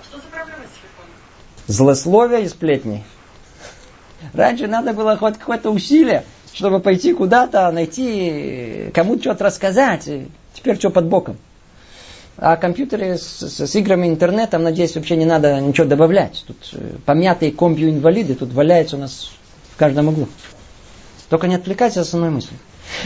А 0.00 0.02
что 0.02 0.16
за 0.16 0.24
проблема 0.24 0.64
с 0.64 0.74
телефоном? 0.74 1.12
Злословие 1.68 2.42
и 2.42 2.48
сплетни. 2.48 3.04
Раньше 4.32 4.66
надо 4.66 4.92
было 4.94 5.16
хоть 5.16 5.38
какое-то 5.38 5.70
усилие, 5.70 6.24
чтобы 6.52 6.80
пойти 6.80 7.12
куда-то, 7.12 7.70
найти, 7.70 8.90
кому-то 8.94 9.22
что-то 9.22 9.44
рассказать. 9.44 10.08
Теперь 10.54 10.76
что 10.78 10.90
под 10.90 11.06
боком. 11.06 11.36
А 12.40 12.56
компьютеры 12.56 13.18
с, 13.18 13.42
с, 13.42 13.74
играми 13.74 14.06
интернетом, 14.06 14.62
надеюсь, 14.62 14.94
вообще 14.94 15.16
не 15.16 15.24
надо 15.24 15.60
ничего 15.60 15.88
добавлять. 15.88 16.44
Тут 16.46 16.56
э, 16.72 16.92
помятые 17.04 17.50
компью-инвалиды 17.50 18.36
тут 18.36 18.52
валяются 18.52 18.96
у 18.96 19.00
нас 19.00 19.32
в 19.72 19.76
каждом 19.76 20.08
углу. 20.08 20.28
Только 21.28 21.48
не 21.48 21.56
отвлекайтесь 21.56 21.96
от 21.96 22.06
основной 22.06 22.30
мысли. 22.30 22.56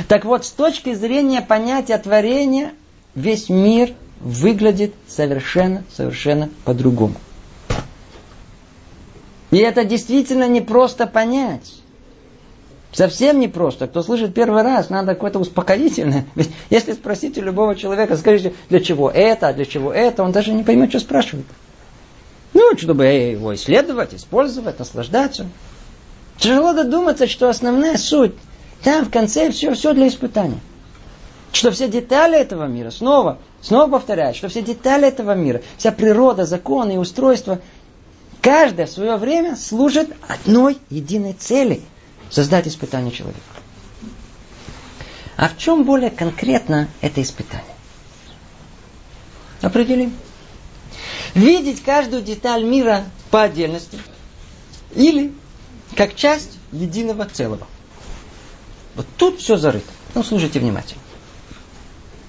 Так 0.07 0.27
вот, 0.27 0.45
с 0.45 0.51
точки 0.51 0.93
зрения 0.93 1.41
понятия 1.41 1.97
творения, 1.97 2.73
весь 3.15 3.49
мир 3.49 3.95
выглядит 4.21 4.95
совершенно, 5.09 5.83
совершенно 5.91 6.51
по-другому. 6.65 7.15
И 9.51 9.57
это 9.59 9.85
действительно 9.85 10.47
не 10.47 10.61
просто 10.61 11.07
понять. 11.07 11.82
Совсем 12.93 13.41
не 13.41 13.49
просто. 13.49 13.87
Кто 13.87 14.03
слышит 14.03 14.35
первый 14.35 14.63
раз, 14.63 14.91
надо 14.91 15.15
какое-то 15.15 15.39
успокоительное. 15.39 16.27
Ведь 16.35 16.51
если 16.69 16.93
спросите 16.93 17.41
любого 17.41 17.75
человека, 17.75 18.17
скажите, 18.17 18.53
для 18.69 18.81
чего 18.81 19.11
это, 19.11 19.53
для 19.55 19.65
чего 19.65 19.93
это, 19.93 20.23
он 20.23 20.33
даже 20.33 20.53
не 20.53 20.63
поймет, 20.63 20.91
что 20.91 21.01
спрашивает. 21.01 21.47
Ну, 22.53 22.77
чтобы 22.77 23.07
его 23.07 23.55
исследовать, 23.55 24.15
использовать, 24.15 24.79
наслаждаться. 24.79 25.47
Тяжело 26.37 26.75
додуматься, 26.75 27.27
что 27.27 27.49
основная 27.49 27.97
суть, 27.97 28.35
там 28.85 29.07
в 29.07 29.11
конце 29.11 29.51
все, 29.51 29.73
все 29.75 29.95
для 29.95 30.09
испытания 30.09 30.61
что 31.55 31.71
все 31.71 31.87
детали 31.87 32.39
этого 32.41 32.65
мира, 32.65 32.91
снова, 32.91 33.37
снова 33.61 33.91
повторяю, 33.91 34.35
что 34.35 34.49
все 34.49 34.63
детали 34.63 35.07
этого 35.07 35.35
мира, 35.35 35.61
вся 35.77 35.93
природа, 35.93 36.47
законы 36.47 36.95
и 36.95 36.97
устройства, 36.97 37.61
каждое 38.41 38.87
в 38.87 38.91
свое 38.91 39.17
время 39.17 39.55
служит 39.57 40.09
одной 40.27 40.79
единой 40.89 41.35
цели– 41.35 41.83
создать 42.33 42.67
испытание 42.67 43.13
человека. 43.13 43.41
А 45.37 45.49
в 45.49 45.59
чем 45.59 45.85
более 45.85 46.11
конкретно 46.11 46.89
это 47.01 47.23
испытание? 47.23 47.65
Определим. 49.61 50.15
Видеть 51.35 51.83
каждую 51.83 52.23
деталь 52.23 52.65
мира 52.65 53.05
по 53.31 53.43
отдельности 53.43 53.99
или 54.95 55.33
как 55.95 56.15
часть 56.15 56.59
единого 56.73 57.27
целого. 57.27 57.67
Вот 58.95 59.07
тут 59.17 59.41
все 59.41 59.57
зарыто. 59.57 59.91
Ну, 60.15 60.23
слушайте 60.23 60.59
внимательно. 60.59 61.01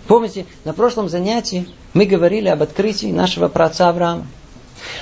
Помните, 0.08 0.46
на 0.64 0.74
прошлом 0.74 1.10
занятии 1.10 1.68
мы 1.94 2.06
говорили 2.06 2.50
об 2.50 2.62
открытии 2.62 3.12
нашего 3.12 3.48
праотца 3.48 3.90
Авраама. 3.90 4.28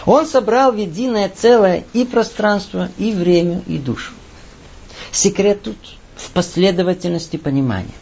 Он 0.05 0.27
собрал 0.27 0.71
в 0.71 0.77
единое 0.77 1.29
целое 1.29 1.85
и 1.93 2.05
пространство, 2.05 2.89
и 2.97 3.11
время, 3.11 3.63
и 3.67 3.77
душу. 3.77 4.13
Секрет 5.11 5.63
тут 5.63 5.77
в 6.15 6.31
последовательности 6.31 7.37
понимания. 7.37 7.93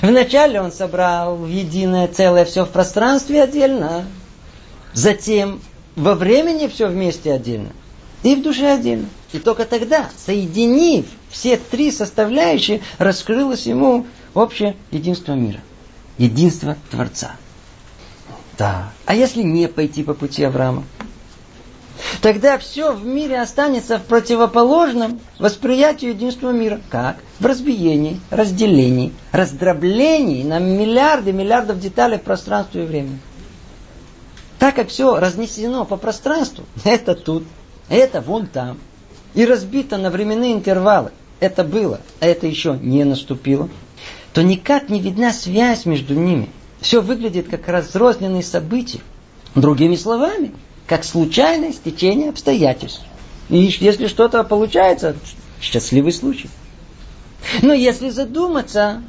Вначале 0.00 0.60
он 0.60 0.72
собрал 0.72 1.36
в 1.36 1.48
единое 1.48 2.08
целое 2.08 2.44
все 2.44 2.64
в 2.64 2.70
пространстве 2.70 3.42
отдельно, 3.42 4.06
затем 4.94 5.60
во 5.96 6.14
времени 6.14 6.68
все 6.68 6.86
вместе 6.86 7.32
отдельно, 7.32 7.70
и 8.22 8.34
в 8.34 8.42
душе 8.42 8.72
отдельно. 8.72 9.08
И 9.32 9.38
только 9.38 9.64
тогда, 9.64 10.08
соединив 10.24 11.06
все 11.30 11.56
три 11.56 11.90
составляющие, 11.90 12.80
раскрылось 12.98 13.66
ему 13.66 14.06
общее 14.34 14.76
единство 14.90 15.32
мира. 15.32 15.60
единство 16.18 16.76
Творца. 16.90 17.32
Да. 18.58 18.92
А 19.06 19.14
если 19.14 19.42
не 19.42 19.68
пойти 19.68 20.02
по 20.02 20.14
пути 20.14 20.44
Авраама? 20.44 20.84
Тогда 22.20 22.58
все 22.58 22.92
в 22.92 23.04
мире 23.04 23.40
останется 23.40 23.98
в 23.98 24.04
противоположном 24.04 25.20
восприятию 25.38 26.12
единства 26.12 26.50
мира. 26.50 26.80
Как? 26.90 27.16
В 27.38 27.46
разбиении, 27.46 28.20
разделении, 28.30 29.12
раздроблении 29.32 30.42
на 30.42 30.58
миллиарды, 30.58 31.32
миллиардов 31.32 31.80
деталей 31.80 32.18
в 32.18 32.22
пространстве 32.22 32.84
и 32.84 32.86
времени. 32.86 33.18
Так 34.58 34.76
как 34.76 34.88
все 34.88 35.18
разнесено 35.18 35.84
по 35.84 35.96
пространству, 35.96 36.64
это 36.84 37.14
тут, 37.14 37.44
это 37.88 38.20
вон 38.20 38.46
там, 38.46 38.78
и 39.34 39.44
разбито 39.44 39.96
на 39.96 40.10
временные 40.10 40.52
интервалы, 40.52 41.10
это 41.40 41.64
было, 41.64 42.00
а 42.20 42.26
это 42.26 42.46
еще 42.46 42.78
не 42.80 43.02
наступило, 43.02 43.68
то 44.32 44.42
никак 44.42 44.88
не 44.88 45.00
видна 45.00 45.32
связь 45.32 45.86
между 45.86 46.14
ними. 46.14 46.48
Все 46.80 47.00
выглядит 47.00 47.48
как 47.48 47.68
разрозненные 47.68 48.42
события. 48.42 49.00
Другими 49.54 49.96
словами, 49.96 50.52
как 50.92 51.04
случайное 51.04 51.72
стечение 51.72 52.28
обстоятельств. 52.28 53.00
И 53.48 53.56
если 53.56 54.08
что-то 54.08 54.44
получается, 54.44 55.16
счастливый 55.58 56.12
случай. 56.12 56.50
Но 57.62 57.72
если 57.72 58.10
задуматься, 58.10 59.02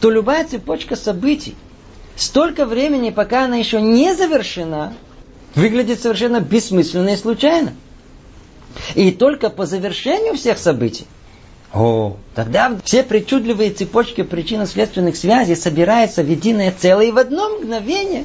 то 0.00 0.08
любая 0.08 0.46
цепочка 0.46 0.96
событий, 0.96 1.54
столько 2.16 2.64
времени, 2.64 3.10
пока 3.10 3.44
она 3.44 3.56
еще 3.56 3.78
не 3.82 4.14
завершена, 4.14 4.94
выглядит 5.54 6.00
совершенно 6.00 6.40
бессмысленно 6.40 7.10
и 7.10 7.16
случайно. 7.18 7.74
И 8.94 9.10
только 9.10 9.50
по 9.50 9.66
завершению 9.66 10.34
всех 10.34 10.56
событий, 10.56 11.04
о, 11.74 12.16
тогда 12.34 12.74
все 12.84 13.02
причудливые 13.02 13.72
цепочки 13.72 14.22
причинно-следственных 14.22 15.14
связей 15.14 15.56
собираются 15.56 16.22
в 16.22 16.30
единое 16.30 16.72
целое 16.72 17.08
и 17.08 17.12
в 17.12 17.18
одно 17.18 17.58
мгновение 17.58 18.24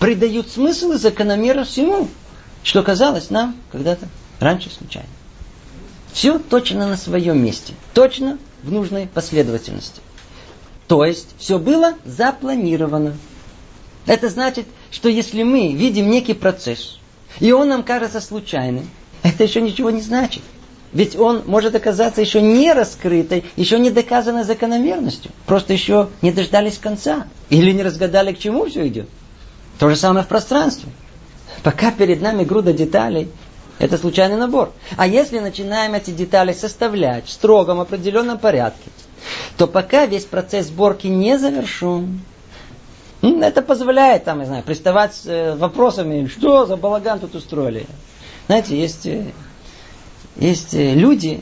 придают 0.00 0.48
смысл 0.48 0.92
и 0.92 0.96
закономерность 0.96 1.72
всему, 1.72 2.08
что 2.62 2.82
казалось 2.82 3.30
нам 3.30 3.56
когда-то 3.72 4.06
раньше 4.38 4.70
случайно. 4.70 5.08
Все 6.12 6.38
точно 6.38 6.88
на 6.88 6.96
своем 6.96 7.42
месте, 7.42 7.74
точно 7.94 8.38
в 8.62 8.72
нужной 8.72 9.06
последовательности. 9.06 10.00
То 10.88 11.04
есть 11.04 11.28
все 11.38 11.58
было 11.58 11.94
запланировано. 12.04 13.16
Это 14.06 14.28
значит, 14.28 14.66
что 14.90 15.08
если 15.08 15.44
мы 15.44 15.72
видим 15.72 16.10
некий 16.10 16.34
процесс, 16.34 16.98
и 17.38 17.52
он 17.52 17.68
нам 17.68 17.84
кажется 17.84 18.20
случайным, 18.20 18.90
это 19.22 19.44
еще 19.44 19.60
ничего 19.60 19.90
не 19.90 20.00
значит. 20.00 20.42
Ведь 20.92 21.14
он 21.14 21.42
может 21.46 21.76
оказаться 21.76 22.20
еще 22.20 22.42
не 22.42 22.72
раскрытой, 22.72 23.44
еще 23.54 23.78
не 23.78 23.90
доказанной 23.90 24.42
закономерностью. 24.42 25.30
Просто 25.46 25.72
еще 25.72 26.08
не 26.20 26.32
дождались 26.32 26.78
конца. 26.78 27.26
Или 27.48 27.70
не 27.70 27.82
разгадали, 27.82 28.32
к 28.32 28.38
чему 28.38 28.66
все 28.66 28.88
идет. 28.88 29.08
То 29.78 29.88
же 29.88 29.94
самое 29.94 30.24
в 30.24 30.28
пространстве. 30.28 30.90
Пока 31.62 31.90
перед 31.90 32.22
нами 32.22 32.44
груда 32.44 32.72
деталей, 32.72 33.28
это 33.78 33.96
случайный 33.98 34.36
набор. 34.36 34.72
А 34.96 35.06
если 35.06 35.38
начинаем 35.38 35.94
эти 35.94 36.10
детали 36.10 36.52
составлять 36.52 37.26
в 37.26 37.30
строгом 37.30 37.80
определенном 37.80 38.38
порядке, 38.38 38.90
то 39.56 39.66
пока 39.66 40.06
весь 40.06 40.24
процесс 40.24 40.66
сборки 40.66 41.06
не 41.06 41.38
завершен, 41.38 42.20
это 43.22 43.62
позволяет, 43.62 44.24
там, 44.24 44.40
я 44.40 44.46
знаю, 44.46 44.62
приставать 44.62 45.14
с 45.14 45.26
э, 45.26 45.54
вопросами, 45.54 46.26
что 46.26 46.64
за 46.64 46.76
балаган 46.76 47.20
тут 47.20 47.34
устроили. 47.34 47.86
Знаете, 48.46 48.80
есть, 48.80 49.06
э, 49.06 49.26
есть 50.36 50.72
э, 50.72 50.94
люди, 50.94 51.40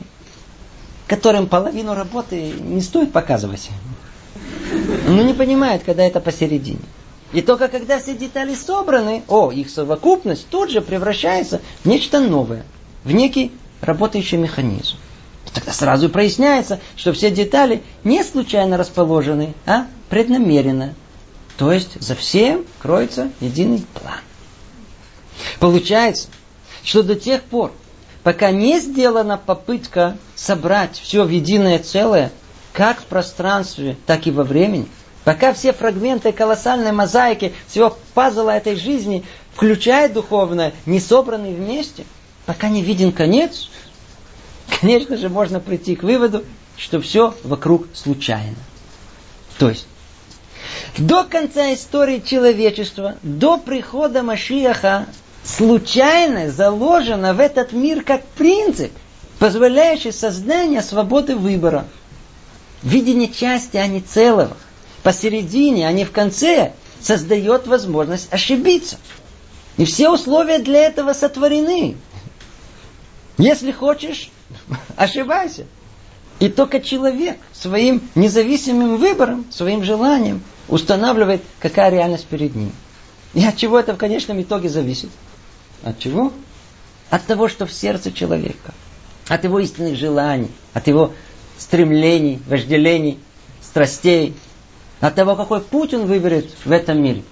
которым 1.07 1.47
половину 1.47 1.93
работы 1.93 2.51
не 2.59 2.81
стоит 2.81 3.13
показывать. 3.13 3.69
Но 5.07 5.23
не 5.23 5.33
понимают, 5.33 5.83
когда 5.83 6.03
это 6.03 6.19
посередине. 6.19 6.79
И 7.31 7.41
только 7.41 7.67
когда 7.67 7.99
все 7.99 8.15
детали 8.15 8.55
собраны, 8.55 9.23
о, 9.27 9.51
их 9.51 9.69
совокупность 9.69 10.47
тут 10.49 10.71
же 10.71 10.81
превращается 10.81 11.61
в 11.83 11.87
нечто 11.87 12.19
новое, 12.19 12.63
в 13.03 13.11
некий 13.11 13.51
работающий 13.81 14.37
механизм. 14.37 14.97
И 15.45 15.51
тогда 15.53 15.71
сразу 15.71 16.09
проясняется, 16.09 16.79
что 16.95 17.13
все 17.13 17.29
детали 17.29 17.83
не 18.03 18.23
случайно 18.23 18.77
расположены, 18.77 19.53
а 19.65 19.85
преднамеренно. 20.09 20.95
То 21.57 21.71
есть 21.71 22.01
за 22.01 22.15
всем 22.15 22.65
кроется 22.79 23.29
единый 23.41 23.85
план. 23.93 24.19
Получается, 25.59 26.29
что 26.83 27.03
до 27.03 27.15
тех 27.15 27.43
пор, 27.43 27.71
пока 28.23 28.51
не 28.51 28.79
сделана 28.79 29.37
попытка 29.37 30.17
собрать 30.35 30.99
все 30.99 31.23
в 31.23 31.29
единое 31.29 31.79
целое, 31.79 32.31
как 32.73 33.01
в 33.01 33.05
пространстве, 33.05 33.97
так 34.05 34.25
и 34.25 34.31
во 34.31 34.43
времени, 34.43 34.87
Пока 35.29 35.53
все 35.53 35.73
фрагменты 35.73 36.31
колоссальной 36.31 36.91
мозаики, 36.91 37.53
всего 37.67 37.95
пазла 38.15 38.49
этой 38.49 38.75
жизни, 38.75 39.23
включая 39.53 40.09
духовное, 40.09 40.73
не 40.87 40.99
собраны 40.99 41.53
вместе, 41.53 42.03
пока 42.47 42.67
не 42.67 42.81
виден 42.81 43.11
конец, 43.11 43.69
конечно 44.81 45.17
же, 45.17 45.29
можно 45.29 45.59
прийти 45.59 45.95
к 45.95 46.01
выводу, 46.01 46.43
что 46.77 46.99
все 46.99 47.35
вокруг 47.43 47.85
случайно. 47.93 48.55
То 49.59 49.69
есть, 49.69 49.85
до 50.97 51.23
конца 51.25 51.75
истории 51.75 52.23
человечества, 52.25 53.13
до 53.21 53.59
прихода 53.59 54.23
Машиаха, 54.23 55.05
случайно 55.43 56.49
заложено 56.49 57.35
в 57.35 57.39
этот 57.39 57.71
мир 57.71 58.03
как 58.03 58.25
принцип, 58.29 58.91
позволяющий 59.37 60.11
создание 60.11 60.81
свободы 60.81 61.35
выбора. 61.35 61.85
Видение 62.81 63.27
части, 63.31 63.77
а 63.77 63.85
не 63.85 64.01
целого 64.01 64.57
посередине, 65.09 65.87
а 65.87 65.91
не 65.91 66.05
в 66.05 66.11
конце, 66.11 66.73
создает 67.01 67.65
возможность 67.65 68.31
ошибиться. 68.31 68.99
И 69.75 69.85
все 69.85 70.11
условия 70.11 70.59
для 70.59 70.83
этого 70.83 71.13
сотворены. 71.13 71.97
Если 73.39 73.71
хочешь, 73.71 74.29
ошибайся. 74.95 75.65
И 76.39 76.47
только 76.47 76.79
человек 76.79 77.39
своим 77.53 78.03
независимым 78.13 78.97
выбором, 78.97 79.47
своим 79.49 79.83
желанием 79.83 80.43
устанавливает, 80.67 81.41
какая 81.59 81.89
реальность 81.89 82.27
перед 82.27 82.53
ним. 82.53 82.71
И 83.33 83.43
от 83.43 83.57
чего 83.57 83.79
это 83.79 83.95
в 83.95 83.97
конечном 83.97 84.39
итоге 84.39 84.69
зависит? 84.69 85.09
От 85.81 85.97
чего? 85.97 86.31
От 87.09 87.25
того, 87.25 87.47
что 87.47 87.65
в 87.65 87.73
сердце 87.73 88.11
человека. 88.11 88.75
От 89.27 89.43
его 89.43 89.57
истинных 89.57 89.97
желаний, 89.97 90.51
от 90.73 90.87
его 90.87 91.13
стремлений, 91.57 92.39
вожделений, 92.47 93.17
страстей, 93.63 94.35
от 94.99 95.15
того, 95.15 95.35
какой 95.35 95.61
путь 95.61 95.93
он 95.93 96.05
выберет 96.05 96.49
в 96.65 96.71
этом 96.71 97.01
мире. 97.01 97.23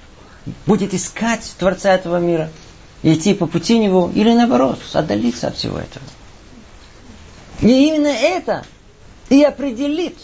Будет 0.66 0.94
искать 0.94 1.54
Творца 1.60 1.94
этого 1.94 2.18
мира, 2.18 2.50
идти 3.04 3.34
по 3.34 3.48
пути 3.48 3.78
него, 3.80 4.12
или 4.14 4.34
наоборот, 4.34 4.80
отдалиться 4.94 5.48
от 5.48 5.58
всего 5.58 5.78
этого. 5.78 6.06
И 7.62 7.88
именно 7.88 8.08
это 8.08 8.64
и 9.30 9.44
определит, 9.44 10.18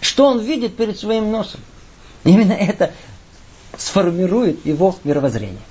что 0.00 0.26
он 0.26 0.40
видит 0.40 0.76
перед 0.76 0.98
своим 0.98 1.30
носом. 1.30 1.60
Именно 2.24 2.52
это 2.52 2.92
сформирует 3.76 4.64
его 4.64 4.96
мировоззрение. 5.04 5.62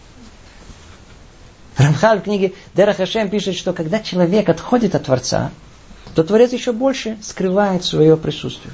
Рамхаль 1.78 2.20
в 2.20 2.24
книге 2.24 2.54
Дера 2.74 2.94
Хашем 2.94 3.30
пишет, 3.30 3.56
что 3.56 3.74
когда 3.74 4.00
человек 4.00 4.48
отходит 4.50 4.96
от 4.96 5.06
Творца, 5.06 5.52
то 6.14 6.24
Творец 6.24 6.54
еще 6.54 6.72
больше 6.72 7.18
скрывает 7.22 7.84
свое 7.84 8.16
присутствие. 8.16 8.74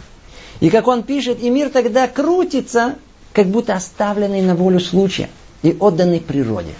И 0.61 0.69
как 0.69 0.87
он 0.87 1.03
пишет, 1.03 1.41
и 1.41 1.49
мир 1.49 1.69
тогда 1.69 2.07
крутится, 2.07 2.95
как 3.33 3.47
будто 3.47 3.73
оставленный 3.73 4.41
на 4.41 4.55
волю 4.55 4.79
случая 4.79 5.29
и 5.63 5.75
отданный 5.77 6.21
природе. 6.21 6.73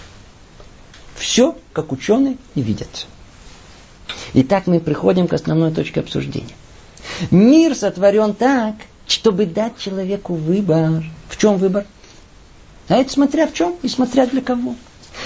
Все, 1.16 1.58
как 1.74 1.92
ученые 1.92 2.38
и 2.56 2.62
видят. 2.62 3.08
Итак, 4.34 4.68
мы 4.68 4.80
приходим 4.80 5.28
к 5.28 5.34
основной 5.34 5.72
точке 5.72 6.00
обсуждения. 6.00 6.56
Мир 7.32 7.76
сотворен 7.76 8.34
так, 8.34 8.76
чтобы 9.08 9.46
дать 9.46 9.78
человеку 9.78 10.36
выбор. 10.36 11.04
В 11.28 11.38
чем 11.38 11.58
выбор? 11.58 11.86
А 12.88 12.96
это 12.96 13.12
смотря 13.12 13.48
в 13.48 13.54
чем 13.54 13.76
и 13.82 13.88
смотря 13.88 14.26
для 14.28 14.42
кого. 14.42 14.76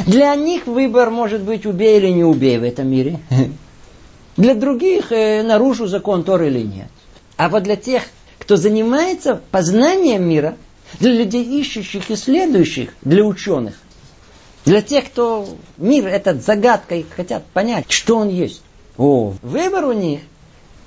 Для 0.06 0.34
них 0.36 0.66
выбор 0.66 1.10
может 1.10 1.42
быть 1.42 1.66
убей 1.66 1.98
или 1.98 2.10
не 2.10 2.24
убей 2.24 2.58
в 2.58 2.64
этом 2.64 2.88
мире. 2.88 3.20
Для 4.38 4.54
других 4.54 5.12
э, 5.14 5.44
нарушу 5.44 5.88
закон 5.88 6.24
Тор 6.24 6.44
или 6.44 6.62
нет. 6.62 6.90
А 7.38 7.48
вот 7.48 7.64
для 7.64 7.78
тех, 7.78 8.04
кто 8.46 8.58
занимается 8.58 9.42
познанием 9.50 10.30
мира, 10.30 10.56
для 11.00 11.12
людей 11.12 11.44
ищущих 11.60 12.12
и 12.12 12.16
следующих, 12.16 12.92
для 13.02 13.24
ученых, 13.24 13.74
для 14.66 14.84
тех, 14.84 15.06
кто 15.06 15.48
мир 15.78 16.08
этот 16.08 16.46
загадкой 16.46 17.08
хотят 17.16 17.44
понять, 17.48 17.86
что 17.90 18.18
он 18.18 18.30
есть. 18.30 18.62
О, 19.00 19.34
выбор 19.42 19.86
у 19.86 19.94
них, 19.94 20.22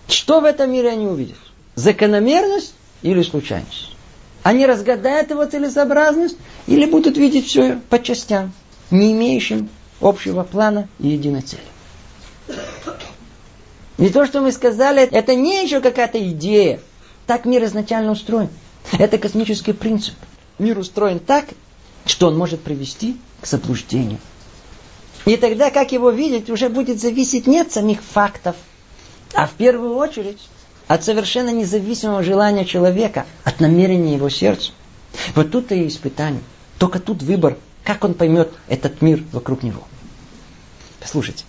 что 0.06 0.40
в 0.40 0.44
этом 0.44 0.70
мире 0.70 0.90
они 0.90 1.06
увидят? 1.06 1.36
Закономерность 1.74 2.74
или 3.02 3.22
случайность? 3.22 3.96
Они 4.44 4.64
разгадают 4.64 5.30
его 5.30 5.44
целесообразность 5.44 6.36
или 6.68 6.86
будут 6.86 7.16
видеть 7.16 7.46
все 7.46 7.80
по 7.90 8.00
частям, 8.00 8.52
не 8.92 9.10
имеющим 9.12 9.68
общего 10.00 10.44
плана 10.44 10.88
и 11.00 11.08
единой 11.08 11.42
цели. 11.42 11.62
Не 13.98 14.10
то, 14.10 14.26
что 14.26 14.42
мы 14.42 14.52
сказали, 14.52 15.02
это 15.02 15.34
не 15.34 15.64
еще 15.64 15.80
какая-то 15.80 16.22
идея, 16.30 16.78
так 17.28 17.44
мир 17.44 17.62
изначально 17.64 18.10
устроен. 18.10 18.48
Это 18.98 19.18
космический 19.18 19.74
принцип. 19.74 20.14
мир 20.58 20.78
устроен 20.78 21.20
так, 21.20 21.44
что 22.06 22.28
он 22.28 22.38
может 22.38 22.62
привести 22.62 23.18
к 23.42 23.46
заблуждению. 23.46 24.18
И 25.26 25.36
тогда, 25.36 25.70
как 25.70 25.92
его 25.92 26.10
видеть, 26.10 26.48
уже 26.48 26.70
будет 26.70 26.98
зависеть 26.98 27.46
не 27.46 27.60
от 27.60 27.70
самих 27.70 28.02
фактов, 28.02 28.56
а 29.34 29.46
в 29.46 29.52
первую 29.52 29.94
очередь 29.96 30.40
от 30.86 31.04
совершенно 31.04 31.50
независимого 31.50 32.22
желания 32.22 32.64
человека, 32.64 33.26
от 33.44 33.60
намерения 33.60 34.14
его 34.14 34.30
сердца. 34.30 34.72
Вот 35.34 35.50
тут 35.50 35.70
и 35.70 35.86
испытание. 35.86 36.40
Только 36.78 36.98
тут 36.98 37.22
выбор, 37.22 37.58
как 37.84 38.04
он 38.04 38.14
поймет 38.14 38.50
этот 38.68 39.02
мир 39.02 39.22
вокруг 39.32 39.62
него. 39.62 39.82
Послушайте. 40.98 41.44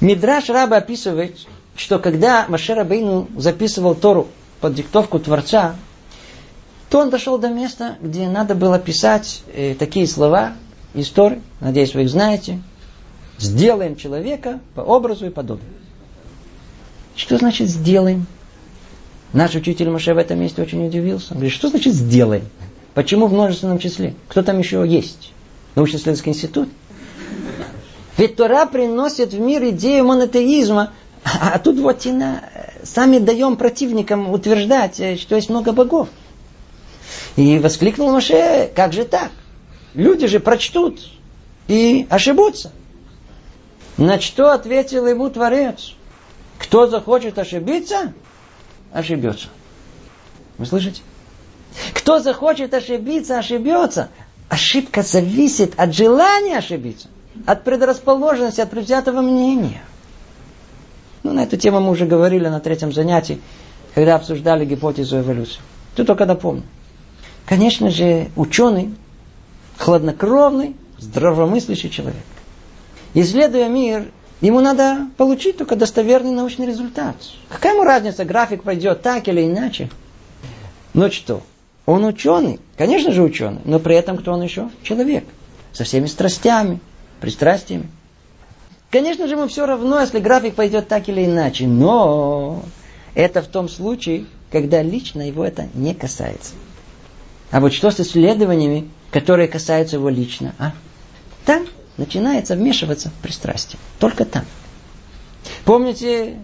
Мидраш 0.00 0.48
Раба 0.48 0.78
описывает, 0.78 1.36
что 1.76 1.98
когда 1.98 2.46
Машера 2.48 2.84
Бейну 2.84 3.28
записывал 3.36 3.94
Тору 3.94 4.28
под 4.60 4.74
диктовку 4.74 5.18
Творца, 5.18 5.76
то 6.90 7.00
он 7.00 7.10
дошел 7.10 7.38
до 7.38 7.48
места, 7.48 7.96
где 8.00 8.28
надо 8.28 8.54
было 8.54 8.78
писать 8.78 9.42
э, 9.52 9.74
такие 9.78 10.06
слова 10.06 10.54
из 10.94 11.12
надеюсь, 11.60 11.94
вы 11.94 12.02
их 12.02 12.10
знаете. 12.10 12.60
Сделаем 13.38 13.94
человека 13.94 14.58
по 14.74 14.80
образу 14.80 15.26
и 15.26 15.30
подобию. 15.30 15.68
Что 17.14 17.36
значит 17.36 17.68
сделаем? 17.68 18.26
Наш 19.32 19.54
учитель 19.54 19.90
Маше 19.90 20.14
в 20.14 20.18
этом 20.18 20.40
месте 20.40 20.62
очень 20.62 20.84
удивился. 20.86 21.32
Он 21.32 21.38
говорит, 21.38 21.52
что 21.52 21.68
значит 21.68 21.92
сделаем? 21.94 22.44
Почему 22.94 23.26
в 23.26 23.32
множественном 23.32 23.78
числе? 23.78 24.14
Кто 24.28 24.42
там 24.42 24.58
еще 24.58 24.84
есть? 24.86 25.32
Научно-исследовательский 25.74 26.32
институт? 26.32 26.68
Ведь 28.16 28.34
Тора 28.34 28.66
приносит 28.66 29.32
в 29.32 29.38
мир 29.38 29.68
идею 29.68 30.04
монотеизма, 30.04 30.92
а, 31.24 31.58
тут 31.58 31.78
вот 31.78 32.04
и 32.06 32.12
на, 32.12 32.44
сами 32.82 33.18
даем 33.18 33.56
противникам 33.56 34.30
утверждать, 34.30 35.00
э, 35.00 35.16
что 35.16 35.36
есть 35.36 35.50
много 35.50 35.72
богов. 35.72 36.08
И 37.36 37.58
воскликнул 37.58 38.10
Маше, 38.10 38.70
как 38.74 38.92
же 38.92 39.04
так? 39.04 39.30
Люди 39.94 40.26
же 40.26 40.40
прочтут 40.40 41.00
и 41.66 42.06
ошибутся. 42.10 42.72
На 43.96 44.20
что 44.20 44.52
ответил 44.52 45.06
ему 45.06 45.28
Творец? 45.30 45.94
Кто 46.58 46.86
захочет 46.86 47.38
ошибиться, 47.38 48.12
ошибется. 48.92 49.48
Вы 50.56 50.66
слышите? 50.66 51.02
Кто 51.94 52.18
захочет 52.20 52.74
ошибиться, 52.74 53.38
ошибется. 53.38 54.08
Ошибка 54.48 55.02
зависит 55.02 55.74
от 55.78 55.94
желания 55.94 56.58
ошибиться, 56.58 57.08
от 57.46 57.64
предрасположенности, 57.64 58.60
от 58.60 58.70
предвзятого 58.70 59.20
мнения. 59.20 59.82
Ну, 61.22 61.32
на 61.32 61.44
эту 61.44 61.56
тему 61.56 61.80
мы 61.80 61.90
уже 61.90 62.06
говорили 62.06 62.48
на 62.48 62.60
третьем 62.60 62.92
занятии, 62.92 63.40
когда 63.94 64.14
обсуждали 64.14 64.64
гипотезу 64.64 65.20
эволюции. 65.20 65.60
Ты 65.96 66.04
только 66.04 66.26
напомню. 66.26 66.62
Конечно 67.46 67.90
же, 67.90 68.28
ученый, 68.36 68.94
хладнокровный, 69.78 70.76
здравомыслящий 70.98 71.90
человек. 71.90 72.22
Исследуя 73.14 73.68
мир, 73.68 74.10
ему 74.40 74.60
надо 74.60 75.08
получить 75.16 75.56
только 75.56 75.76
достоверный 75.76 76.32
научный 76.32 76.66
результат. 76.66 77.16
Какая 77.48 77.74
ему 77.74 77.84
разница, 77.84 78.24
график 78.24 78.62
пойдет 78.62 79.02
так 79.02 79.28
или 79.28 79.46
иначе? 79.46 79.88
Но 80.94 81.10
что? 81.10 81.42
Он 81.86 82.04
ученый, 82.04 82.60
конечно 82.76 83.12
же 83.12 83.22
ученый, 83.22 83.60
но 83.64 83.78
при 83.78 83.96
этом 83.96 84.18
кто 84.18 84.32
он 84.32 84.42
еще? 84.42 84.68
Человек. 84.82 85.24
Со 85.72 85.84
всеми 85.84 86.06
страстями, 86.06 86.80
пристрастиями. 87.20 87.88
Конечно 88.90 89.26
же, 89.26 89.34
ему 89.34 89.48
все 89.48 89.66
равно, 89.66 90.00
если 90.00 90.18
график 90.18 90.54
пойдет 90.54 90.88
так 90.88 91.08
или 91.08 91.26
иначе, 91.26 91.66
но 91.66 92.62
это 93.14 93.42
в 93.42 93.46
том 93.46 93.68
случае, 93.68 94.24
когда 94.50 94.82
лично 94.82 95.26
его 95.26 95.44
это 95.44 95.68
не 95.74 95.94
касается. 95.94 96.54
А 97.50 97.60
вот 97.60 97.74
что 97.74 97.90
с 97.90 98.00
исследованиями, 98.00 98.88
которые 99.10 99.48
касаются 99.48 99.96
его 99.96 100.08
лично? 100.08 100.54
А? 100.58 100.72
Там 101.44 101.66
начинается 101.98 102.54
вмешиваться 102.56 103.10
пристрастие. 103.22 103.78
Только 103.98 104.24
там. 104.24 104.44
Помните 105.64 106.36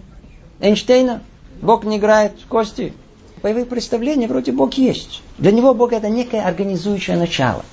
Эйнштейна? 0.59 1.21
Бог 1.61 1.83
не 1.83 1.97
играет 1.97 2.33
в 2.39 2.47
кости. 2.47 2.93
По 3.41 3.47
его 3.47 3.65
представлению 3.65 4.29
вроде 4.29 4.51
Бог 4.51 4.75
есть. 4.75 5.21
Для 5.37 5.51
него 5.51 5.73
Бог 5.73 5.93
это 5.93 6.09
некое 6.09 6.41
организующее 6.41 7.17
начало. 7.17 7.63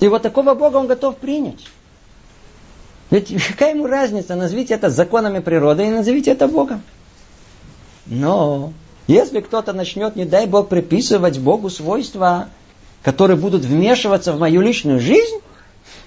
И 0.00 0.08
вот 0.08 0.22
такого 0.22 0.54
Бога 0.54 0.76
он 0.76 0.86
готов 0.86 1.16
принять. 1.16 1.66
Ведь 3.10 3.34
какая 3.48 3.74
ему 3.74 3.86
разница, 3.86 4.34
назовите 4.34 4.74
это 4.74 4.90
законами 4.90 5.38
природы 5.38 5.86
и 5.86 5.90
назовите 5.90 6.32
это 6.32 6.46
Богом. 6.46 6.82
Но 8.06 8.72
если 9.06 9.40
кто-то 9.40 9.72
начнет, 9.72 10.16
не 10.16 10.24
дай 10.24 10.46
Бог, 10.46 10.68
приписывать 10.68 11.38
Богу 11.38 11.70
свойства, 11.70 12.48
которые 13.02 13.36
будут 13.36 13.64
вмешиваться 13.64 14.32
в 14.32 14.38
мою 14.38 14.60
личную 14.60 15.00
жизнь, 15.00 15.38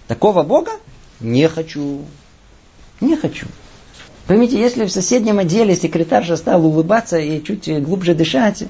такого 0.08 0.44
Бога 0.44 0.72
не 1.20 1.48
хочу. 1.48 2.02
Не 3.00 3.16
хочу. 3.16 3.48
Поймите, 4.28 4.60
если 4.60 4.86
в 4.86 4.92
соседнем 4.92 5.40
отделе 5.40 5.76
секретарша 5.76 6.38
стала 6.38 6.64
улыбаться 6.64 7.18
и 7.18 7.44
чуть 7.44 7.84
глубже 7.84 8.14
дышать, 8.14 8.64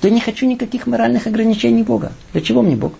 то 0.00 0.10
не 0.10 0.20
хочу 0.20 0.46
никаких 0.46 0.86
моральных 0.86 1.26
ограничений 1.26 1.82
Бога. 1.82 2.12
Для 2.32 2.40
чего 2.40 2.62
мне 2.62 2.76
Бог? 2.76 2.94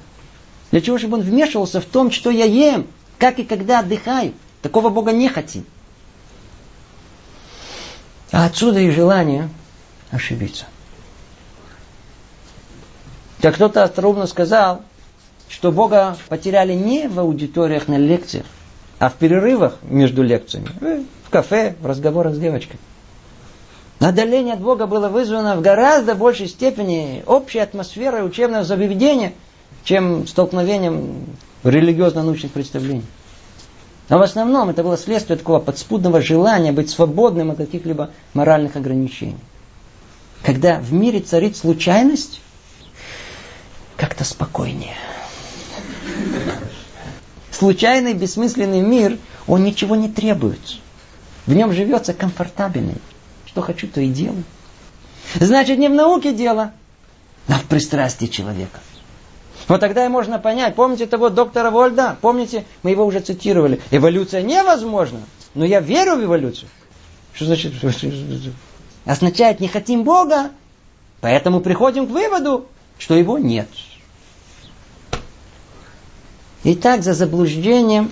Для 0.71 0.81
чего, 0.81 0.99
чтобы 0.99 1.17
Он 1.17 1.23
вмешивался 1.23 1.81
в 1.81 1.85
том, 1.87 2.11
что 2.11 2.31
я 2.31 2.45
ем, 2.45 2.87
как 3.19 3.39
и 3.39 3.45
когда 3.45 3.81
отдыхаю. 3.81 4.33
Такого 4.65 4.89
Бога 4.89 5.13
не 5.13 5.29
хотим. 5.29 5.67
А 8.33 8.47
отсюда 8.47 8.81
и 8.81 8.91
желание 8.91 9.51
ошибиться. 10.11 10.65
Как 13.43 13.57
кто-то 13.57 13.83
остроумно 13.83 14.27
сказал, 14.27 14.81
что 15.51 15.71
Бога 15.71 16.17
потеряли 16.31 16.73
не 16.73 17.09
в 17.09 17.21
аудиториях 17.21 17.89
на 17.89 17.99
лекциях, 17.99 18.47
а 18.99 19.11
в 19.11 19.17
перерывах 19.17 19.77
между 19.83 20.23
лекциями, 20.23 20.71
э, 20.81 21.03
в 21.27 21.29
кафе, 21.29 21.77
в 21.79 21.85
разговорах 21.85 22.35
с 22.35 22.39
девочкой. 22.39 22.81
Отдаление 24.01 24.55
от 24.55 24.61
Бога 24.61 24.87
было 24.87 25.11
вызвано 25.11 25.57
в 25.57 25.61
гораздо 25.61 26.15
большей 26.15 26.49
степени 26.49 27.23
общей 27.27 27.59
атмосферой 27.59 28.27
учебного 28.27 28.65
заведения, 28.65 29.35
чем 29.85 30.27
столкновением 30.27 31.27
религиозно-научных 31.65 32.53
представлений. 32.53 33.05
А 34.09 34.19
в 34.19 34.23
основном 34.23 34.69
это 34.69 34.83
было 34.83 34.99
следствие 34.99 35.39
такого 35.39 35.61
подспудного 35.61 36.21
желания 36.21 36.73
быть 36.73 36.91
свободным 36.91 37.51
от 37.51 37.57
каких-либо 37.57 38.11
моральных 38.35 38.77
ограничений. 38.77 39.39
Когда 40.43 40.79
в 40.79 40.93
мире 40.93 41.21
царит 41.21 41.57
случайность, 41.57 42.41
как-то 43.97 44.25
спокойнее. 44.25 44.97
Случайный, 47.51 48.13
бессмысленный 48.13 48.81
мир, 48.81 49.17
он 49.47 49.65
ничего 49.65 49.97
не 49.97 50.09
требует. 50.09 50.61
В 51.47 51.55
нем 51.55 51.73
живется 51.73 52.13
комфортабельно. 52.13 52.95
Что 53.47 53.63
хочу, 53.63 53.87
то 53.87 54.01
и 54.01 54.09
делаю. 54.09 54.45
Значит, 55.37 55.79
не 55.79 55.89
в 55.89 55.95
науке 55.95 56.35
дело, 56.35 56.73
а 57.49 57.55
в 57.55 57.65
пристрастии 57.65 58.27
человека. 58.27 58.81
Вот 59.69 59.81
тогда 59.81 60.05
и 60.05 60.09
можно 60.09 60.39
понять. 60.39 60.75
Помните 60.75 61.07
того 61.07 61.31
доктора 61.31 61.71
Вольда? 61.71 62.17
Помните, 62.21 62.65
мы 62.83 62.91
его 62.91 63.05
уже 63.07 63.21
цитировали. 63.21 63.81
Эволюция 63.91 64.43
невозможна, 64.43 65.21
но 65.55 65.65
я 65.65 65.81
верю 65.81 66.17
в 66.17 66.25
эволюцию. 66.25 66.69
Что 67.33 67.47
значит? 67.47 67.73
Означает, 69.05 69.61
не 69.61 69.69
хотим 69.69 70.05
Бога, 70.05 70.51
поэтому 71.21 71.61
приходим 71.61 72.07
к 72.07 72.11
выводу, 72.11 72.67
что 72.99 73.15
его 73.15 73.39
нет. 73.39 73.69
Итак, 76.65 77.03
за 77.03 77.13
заблуждением 77.13 78.11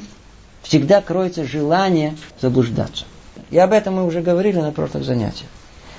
всегда 0.63 1.01
кроется 1.01 1.45
желание 1.45 2.17
заблуждаться. 2.41 3.05
И 3.51 3.59
об 3.59 3.73
этом 3.73 3.95
мы 3.95 4.07
уже 4.07 4.21
говорили 4.21 4.59
на 4.59 4.73
прошлых 4.73 5.05
занятиях. 5.05 5.49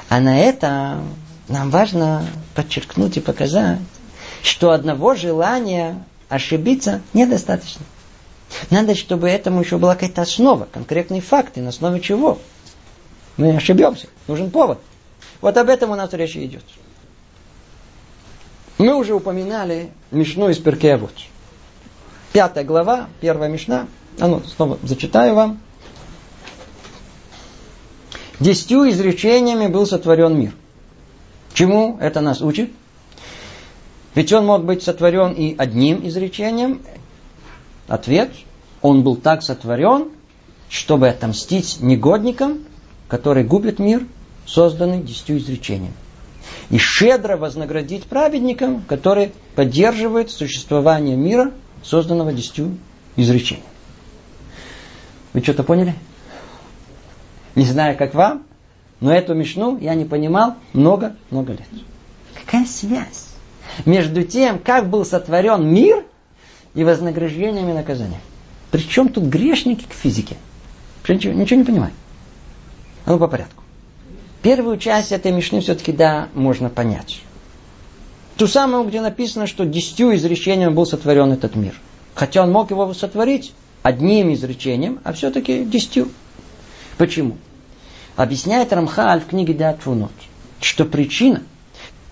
А 0.09 0.19
на 0.19 0.39
это 0.39 1.01
нам 1.47 1.69
важно 1.71 2.25
подчеркнуть 2.53 3.17
и 3.17 3.21
показать, 3.21 3.79
что 4.43 4.71
одного 4.71 5.15
желания 5.15 6.03
ошибиться 6.29 7.01
недостаточно. 7.13 7.85
Надо, 8.69 8.93
чтобы 8.93 9.29
этому 9.29 9.61
еще 9.61 9.77
была 9.77 9.95
какая-то 9.95 10.21
основа, 10.21 10.67
конкретные 10.71 11.21
факты, 11.21 11.61
на 11.61 11.69
основе 11.69 12.01
чего 12.01 12.37
мы 13.37 13.55
ошибемся. 13.55 14.07
Нужен 14.27 14.51
повод. 14.51 14.79
Вот 15.41 15.57
об 15.57 15.69
этом 15.69 15.91
у 15.91 15.95
нас 15.95 16.13
речь 16.13 16.35
идет. 16.35 16.63
Мы 18.77 18.93
уже 18.93 19.15
упоминали 19.15 19.91
Мишну 20.11 20.49
из 20.49 20.57
Перкеавод. 20.57 21.13
Пятая 22.33 22.65
глава, 22.65 23.07
первая 23.21 23.49
Мишна. 23.49 23.87
А 24.19 24.27
ну, 24.27 24.41
снова 24.43 24.77
зачитаю 24.83 25.35
вам. 25.35 25.59
Десятью 28.39 28.89
изречениями 28.89 29.67
был 29.67 29.85
сотворен 29.85 30.37
мир. 30.37 30.53
Чему 31.53 31.97
это 32.01 32.19
нас 32.19 32.41
учит? 32.41 32.71
Ведь 34.15 34.31
он 34.31 34.45
мог 34.45 34.63
быть 34.63 34.83
сотворен 34.83 35.33
и 35.33 35.55
одним 35.57 36.07
изречением. 36.07 36.81
Ответ. 37.87 38.31
Он 38.81 39.01
был 39.01 39.15
так 39.15 39.43
сотворен, 39.43 40.09
чтобы 40.69 41.07
отомстить 41.07 41.77
негодникам, 41.79 42.65
которые 43.07 43.45
губят 43.45 43.79
мир, 43.79 44.05
созданный 44.45 45.01
десятью 45.01 45.37
изречениями. 45.37 45.95
и 46.69 46.77
щедро 46.77 47.37
вознаградить 47.37 48.03
праведникам, 48.03 48.81
которые 48.81 49.31
поддерживают 49.55 50.29
существование 50.31 51.15
мира, 51.15 51.51
созданного 51.83 52.33
десятью 52.33 52.77
изречениями. 53.15 53.69
Вы 55.31 55.41
что-то 55.41 55.63
поняли? 55.63 55.95
Не 57.55 57.65
знаю, 57.65 57.97
как 57.97 58.13
вам, 58.13 58.43
но 58.99 59.13
эту 59.13 59.33
мишну 59.33 59.77
я 59.79 59.93
не 59.95 60.05
понимал 60.05 60.55
много-много 60.73 61.53
лет. 61.53 61.67
Какая 62.33 62.65
связь 62.65 63.22
между 63.85 64.23
тем, 64.23 64.59
как 64.59 64.89
был 64.89 65.05
сотворен 65.05 65.65
мир 65.65 66.03
и 66.73 66.83
вознаграждением 66.83 67.69
и 67.69 67.73
наказанием? 67.73 68.21
Причем 68.71 69.09
тут 69.09 69.25
грешники 69.25 69.85
к 69.85 69.93
физике? 69.93 70.37
Ничего, 71.07 71.33
ничего 71.33 71.59
не 71.59 71.65
понимаю. 71.65 71.93
А 73.05 73.11
ну 73.11 73.19
по 73.19 73.27
порядку. 73.27 73.63
Первую 74.41 74.77
часть 74.77 75.11
этой 75.11 75.31
мишны 75.31 75.61
все-таки, 75.61 75.91
да, 75.91 76.29
можно 76.33 76.69
понять. 76.69 77.21
Ту 78.37 78.47
самую, 78.47 78.85
где 78.85 78.99
написано, 78.99 79.47
что 79.47 79.65
десятью 79.65 80.15
изречениями 80.15 80.73
был 80.73 80.85
сотворен 80.85 81.31
этот 81.31 81.55
мир. 81.55 81.79
Хотя 82.15 82.43
он 82.43 82.51
мог 82.51 82.71
его 82.71 82.93
сотворить 82.93 83.53
одним 83.83 84.33
изречением, 84.33 84.99
а 85.03 85.13
все-таки 85.13 85.63
десятью. 85.63 86.09
Почему? 86.97 87.37
Объясняет 88.15 88.73
Рамхаль 88.73 89.21
в 89.21 89.27
книге 89.27 89.53
Датфунот, 89.53 90.11
что 90.61 90.85
причина, 90.85 91.41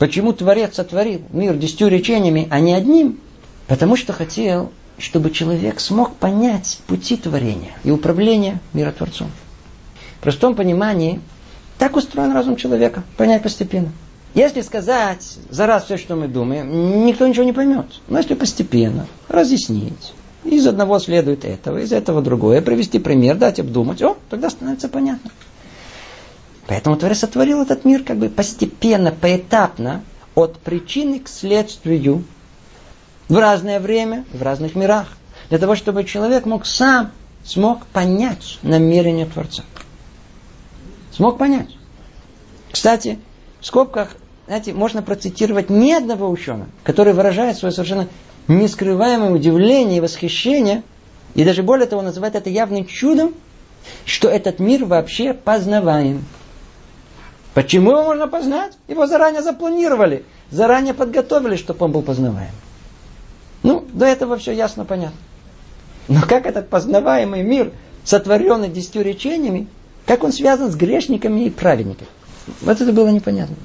почему 0.02 0.34
Творец 0.34 0.78
сотворил 0.78 1.22
мир 1.32 1.56
десятью 1.56 1.88
речениями, 1.88 2.48
а 2.50 2.60
не 2.60 2.74
одним, 2.74 3.20
потому 3.68 3.96
что 3.96 4.14
хотел, 4.14 4.72
чтобы 4.98 5.30
человек 5.30 5.80
смог 5.80 6.16
понять 6.16 6.80
пути 6.88 7.18
творения 7.18 7.74
и 7.84 7.92
управления 7.92 8.60
миротворцом. 8.74 9.30
В 10.18 10.24
простом 10.24 10.56
понимании, 10.56 11.22
так 11.78 11.96
устроен 11.96 12.32
разум 12.32 12.56
человека, 12.56 13.04
понять 13.16 13.44
постепенно. 13.44 13.92
Если 14.34 14.62
сказать 14.62 15.38
за 15.52 15.68
раз 15.68 15.86
все, 15.86 15.98
что 15.98 16.16
мы 16.16 16.28
думаем, 16.28 17.06
никто 17.06 17.28
ничего 17.28 17.44
не 17.44 17.54
поймет. 17.54 17.86
Но 18.08 18.18
если 18.18 18.34
постепенно 18.34 19.06
разъяснить, 19.28 20.14
из 20.44 20.66
одного 20.66 20.98
следует 20.98 21.46
этого, 21.46 21.78
из 21.78 21.92
этого 21.92 22.24
другое, 22.24 22.64
привести 22.64 22.98
пример, 22.98 23.38
дать 23.38 23.60
обдумать, 23.60 24.02
о, 24.02 24.18
тогда 24.32 24.50
становится 24.50 24.90
понятно. 24.90 25.30
Поэтому 26.68 26.96
Творец 26.96 27.20
сотворил 27.20 27.62
этот 27.62 27.86
мир 27.86 28.04
как 28.04 28.18
бы 28.18 28.30
постепенно, 28.30 29.12
поэтапно, 29.12 30.04
от 30.36 30.60
причины 30.60 31.20
к 31.20 31.28
следствию, 31.28 32.24
в 33.28 33.38
разное 33.38 33.80
время, 33.80 34.26
в 34.34 34.42
разных 34.42 34.76
мирах, 34.76 35.08
для 35.50 35.58
того, 35.58 35.76
чтобы 35.76 36.04
человек 36.04 36.46
мог 36.46 36.66
сам, 36.66 37.12
смог 37.44 37.86
понять 37.88 38.60
намерение 38.62 39.26
Творца. 39.26 39.64
Смог 41.12 41.38
понять. 41.38 41.70
Кстати, 42.72 43.20
в 43.60 43.66
скобках, 43.66 44.16
знаете, 44.48 44.74
можно 44.74 45.02
процитировать 45.02 45.70
ни 45.70 45.92
одного 45.92 46.30
ученого, 46.30 46.68
который 46.84 47.14
выражает 47.14 47.58
свое 47.58 47.74
совершенно 47.74 48.08
нескрываемое 48.48 49.32
удивление 49.32 49.98
и 49.98 50.02
восхищение, 50.02 50.84
и 51.36 51.44
даже 51.44 51.64
более 51.64 51.88
того, 51.88 52.02
называет 52.02 52.36
это 52.36 52.50
явным 52.50 52.86
чудом, 52.86 53.34
что 54.06 54.28
этот 54.30 54.60
мир 54.60 54.86
вообще 54.86 55.34
познаваем. 55.34 56.26
Почему 57.54 57.92
его 57.92 58.04
можно 58.04 58.28
познать? 58.28 58.78
Его 58.88 59.08
заранее 59.08 59.42
запланировали, 59.42 60.24
заранее 60.52 60.94
подготовили, 60.94 61.58
чтобы 61.58 61.86
он 61.86 61.92
был 61.92 62.02
познаваем. 62.02 62.54
Ну, 63.64 63.86
до 63.94 64.06
этого 64.06 64.38
все 64.38 64.54
ясно, 64.54 64.86
понятно. 64.86 65.18
Но 66.08 66.22
как 66.22 66.46
этот 66.46 66.70
познаваемый 66.70 67.44
мир, 67.44 67.72
сотворенный 68.04 68.70
десятью 68.70 69.04
речениями, 69.04 69.68
как 70.06 70.24
он 70.24 70.32
связан 70.32 70.72
с 70.72 70.76
грешниками 70.76 71.46
и 71.46 71.50
праведниками? 71.50 72.10
Вот 72.62 72.82
это 72.82 72.92
было 72.92 73.10
непонятно. 73.10 73.56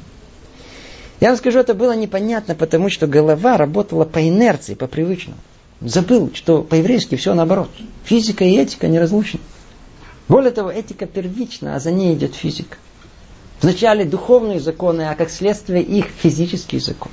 Я 1.20 1.28
вам 1.28 1.38
скажу, 1.38 1.60
это 1.60 1.72
было 1.72 1.96
непонятно, 1.96 2.54
потому 2.54 2.90
что 2.90 3.06
голова 3.06 3.56
работала 3.56 4.04
по 4.04 4.26
инерции, 4.28 4.74
по 4.74 4.86
привычному. 4.86 5.38
Забыл, 5.80 6.30
что 6.34 6.62
по-еврейски 6.62 7.16
все 7.16 7.34
наоборот. 7.34 7.70
Физика 8.04 8.44
и 8.44 8.56
этика 8.56 8.88
неразлучны. 8.88 9.40
Более 10.28 10.50
того, 10.50 10.70
этика 10.70 11.06
первична, 11.06 11.76
а 11.76 11.80
за 11.80 11.90
ней 11.90 12.14
идет 12.14 12.34
физика. 12.34 12.76
Вначале 13.60 14.04
духовные 14.04 14.60
законы, 14.60 15.02
а 15.02 15.14
как 15.14 15.30
следствие 15.30 15.82
их 15.82 16.06
физический 16.06 16.78
закон. 16.78 17.10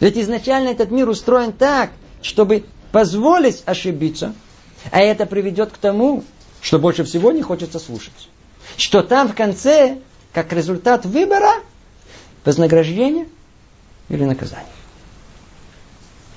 Ведь 0.00 0.16
изначально 0.16 0.68
этот 0.68 0.90
мир 0.90 1.08
устроен 1.08 1.52
так, 1.52 1.90
чтобы 2.22 2.64
позволить 2.92 3.62
ошибиться, 3.66 4.34
а 4.90 5.00
это 5.00 5.26
приведет 5.26 5.72
к 5.72 5.78
тому, 5.78 6.24
что 6.60 6.78
больше 6.78 7.04
всего 7.04 7.32
не 7.32 7.42
хочется 7.42 7.78
слушать. 7.78 8.28
Что 8.76 9.02
там 9.02 9.28
в 9.28 9.34
конце, 9.34 9.98
как 10.32 10.52
результат 10.52 11.04
выбора, 11.04 11.52
вознаграждение 12.44 13.26
или 14.08 14.24
наказание. 14.24 14.66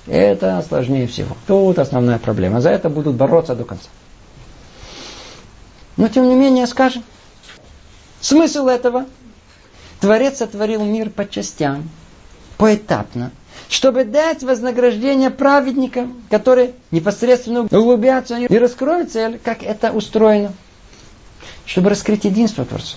Это 0.06 0.64
сложнее 0.66 1.06
всего. 1.06 1.36
Тут 1.46 1.78
основная 1.78 2.18
проблема. 2.18 2.60
За 2.60 2.70
это 2.70 2.88
будут 2.88 3.14
бороться 3.14 3.54
до 3.54 3.64
конца. 3.64 3.88
Но 5.96 6.08
тем 6.08 6.28
не 6.28 6.34
менее 6.34 6.66
скажем. 6.66 7.04
Смысл 8.22 8.68
этого. 8.68 9.06
Творец 10.00 10.38
сотворил 10.38 10.84
мир 10.84 11.10
по 11.10 11.28
частям, 11.28 11.88
поэтапно, 12.56 13.30
чтобы 13.68 14.04
дать 14.04 14.42
вознаграждение 14.42 15.30
праведникам, 15.30 16.22
которые 16.30 16.72
непосредственно 16.90 17.62
углубятся 17.62 18.36
и 18.36 18.58
раскроют 18.58 19.12
цель, 19.12 19.38
как 19.42 19.62
это 19.62 19.92
устроено. 19.92 20.52
Чтобы 21.66 21.90
раскрыть 21.90 22.24
единство 22.24 22.64
Творца. 22.64 22.96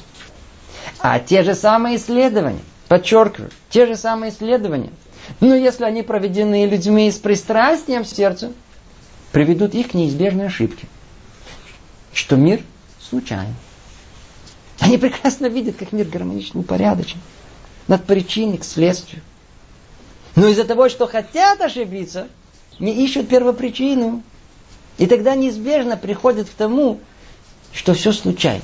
А 1.00 1.20
те 1.20 1.44
же 1.44 1.54
самые 1.54 1.98
исследования, 1.98 2.62
подчеркиваю, 2.88 3.52
те 3.70 3.86
же 3.86 3.96
самые 3.96 4.32
исследования, 4.32 4.92
но 5.40 5.54
если 5.54 5.86
они 5.86 6.02
проведены 6.02 6.66
людьми 6.66 7.12
с 7.12 7.18
пристрастием 7.18 8.04
в 8.04 8.08
сердце, 8.08 8.52
приведут 9.32 9.76
их 9.76 9.92
к 9.92 9.94
неизбежной 9.94 10.48
ошибке, 10.48 10.88
что 12.14 12.36
мир 12.36 12.62
случайен. 13.00 13.56
Они 14.80 14.98
прекрасно 14.98 15.48
видят, 15.48 15.78
как 15.78 15.92
мир 15.92 16.08
гармоничен, 16.08 16.60
упорядочен. 16.60 17.18
Над 17.88 18.04
причиной 18.06 18.58
к 18.58 18.64
следствию. 18.64 19.22
Но 20.36 20.48
из-за 20.48 20.64
того, 20.66 20.90
что 20.90 21.08
хотят 21.08 21.62
ошибиться, 21.62 22.28
не 22.80 23.06
ищут 23.06 23.30
первопричину. 23.30 24.24
И 24.98 25.08
тогда 25.08 25.36
неизбежно 25.36 25.98
приходят 25.98 26.50
к 26.50 26.54
тому, 26.54 27.00
что 27.74 27.94
все 27.94 28.12
случайно. 28.12 28.64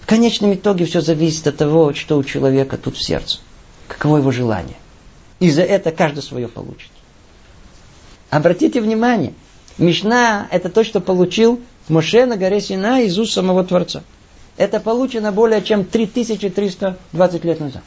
В 0.00 0.06
конечном 0.06 0.54
итоге 0.54 0.84
все 0.84 1.00
зависит 1.00 1.46
от 1.46 1.56
того, 1.56 1.94
что 1.94 2.18
у 2.18 2.24
человека 2.24 2.76
тут 2.76 2.96
в 2.96 3.02
сердце. 3.02 3.38
Каково 3.88 4.18
его 4.18 4.30
желание. 4.32 4.76
И 5.40 5.50
за 5.50 5.62
это 5.62 5.92
каждый 5.92 6.22
свое 6.22 6.48
получит. 6.48 6.90
Обратите 8.30 8.80
внимание, 8.80 9.32
Мишна– 9.78 10.48
это 10.50 10.68
то, 10.68 10.84
что 10.84 11.00
получил 11.00 11.60
Моше 11.88 12.26
на 12.26 12.36
горе 12.36 12.60
Сина 12.60 13.02
из 13.02 13.18
уст 13.18 13.32
самого 13.32 13.64
Творца. 13.64 14.02
Это 14.56 14.80
получено 14.80 15.32
более 15.32 15.62
чем 15.62 15.84
3320 15.84 17.44
лет 17.44 17.60
назад. 17.60 17.82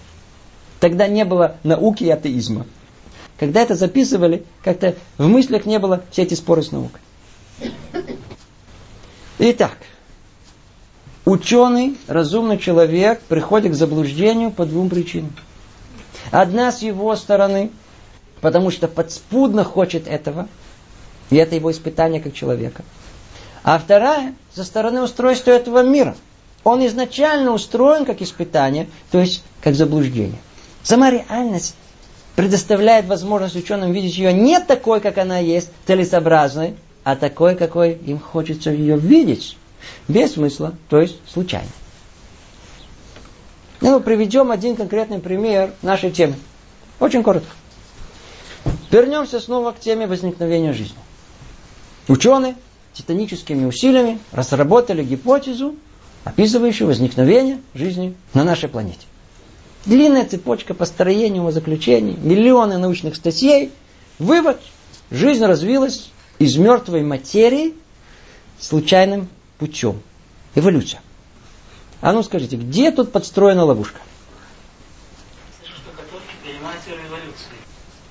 Тогда 0.79 1.07
не 1.07 1.25
было 1.25 1.55
науки 1.63 2.03
и 2.03 2.09
атеизма. 2.09 2.65
Когда 3.39 3.61
это 3.61 3.75
записывали, 3.75 4.43
как-то 4.63 4.95
в 5.17 5.27
мыслях 5.27 5.65
не 5.65 5.79
было 5.79 6.03
все 6.11 6.23
эти 6.23 6.33
споры 6.33 6.63
с 6.63 6.71
наукой. 6.71 6.99
Итак, 9.39 9.77
ученый, 11.25 11.97
разумный 12.07 12.57
человек 12.57 13.21
приходит 13.21 13.73
к 13.73 13.75
заблуждению 13.75 14.51
по 14.51 14.65
двум 14.65 14.89
причинам. 14.89 15.33
Одна 16.31 16.71
с 16.71 16.81
его 16.81 17.15
стороны, 17.15 17.71
потому 18.41 18.71
что 18.71 18.87
подспудно 18.87 19.63
хочет 19.63 20.07
этого, 20.07 20.49
и 21.29 21.35
это 21.35 21.55
его 21.55 21.71
испытание 21.71 22.21
как 22.21 22.33
человека. 22.33 22.83
А 23.63 23.77
вторая, 23.77 24.33
со 24.53 24.63
стороны 24.63 25.01
устройства 25.01 25.51
этого 25.51 25.83
мира. 25.83 26.15
Он 26.67 26.85
изначально 26.85 27.53
устроен 27.53 28.03
как 28.03 28.21
испытание, 28.21 28.89
то 29.09 29.21
есть 29.21 29.41
как 29.61 29.73
заблуждение. 29.73 30.37
Сама 30.83 31.09
реальность 31.09 31.75
предоставляет 32.35 33.05
возможность 33.05 33.55
ученым 33.55 33.93
видеть 33.93 34.17
ее 34.17 34.33
не 34.33 34.59
такой, 34.59 34.99
как 34.99 35.17
она 35.17 35.39
есть, 35.39 35.69
целесообразной, 35.85 36.75
а 37.05 37.15
такой, 37.15 37.55
какой 37.55 37.93
им 37.93 38.19
хочется 38.19 38.69
ее 38.69 38.97
видеть. 38.97 39.55
Без 40.09 40.33
смысла, 40.33 40.73
то 40.89 40.99
есть 40.99 41.15
случайно. 41.31 41.69
Ну, 43.79 44.01
приведем 44.01 44.51
один 44.51 44.75
конкретный 44.75 45.19
пример 45.19 45.71
нашей 45.81 46.11
темы. 46.11 46.35
Очень 46.99 47.23
коротко. 47.23 47.55
Вернемся 48.91 49.39
снова 49.39 49.71
к 49.71 49.79
теме 49.79 50.05
возникновения 50.05 50.73
жизни. 50.73 50.97
Ученые 52.09 52.55
титаническими 52.91 53.63
усилиями 53.63 54.19
разработали 54.33 55.01
гипотезу, 55.01 55.77
описывающую 56.23 56.87
возникновение 56.87 57.59
жизни 57.73 58.15
на 58.33 58.43
нашей 58.43 58.69
планете. 58.69 59.05
Длинная 59.85 60.25
цепочка 60.25 60.73
построения 60.73 61.51
заключений, 61.51 62.17
миллионы 62.21 62.77
научных 62.77 63.15
статей. 63.15 63.71
Вывод. 64.19 64.59
Жизнь 65.09 65.45
развилась 65.45 66.11
из 66.39 66.57
мертвой 66.57 67.03
материи 67.03 67.73
случайным 68.59 69.29
путем. 69.57 70.01
Эволюция. 70.55 71.01
А 72.01 72.11
ну 72.11 72.23
скажите, 72.23 72.57
где 72.57 72.91
тут 72.91 73.11
подстроена 73.11 73.63
ловушка? 73.63 73.99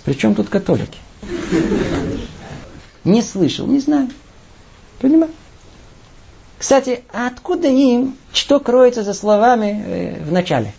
Причем 0.05 0.35
тут 0.35 0.49
католики? 0.49 0.99
Не 3.05 3.23
слышал, 3.23 3.67
не 3.67 3.81
знаю. 3.81 4.09
Понимаю. 5.01 5.33
Кстати, 6.59 7.03
а 7.13 7.27
откуда 7.27 7.69
им, 7.69 8.17
что 8.33 8.61
кроется 8.61 9.03
за 9.03 9.13
словами 9.13 9.85
э, 9.87 10.25
в 10.25 10.33
начале? 10.33 10.73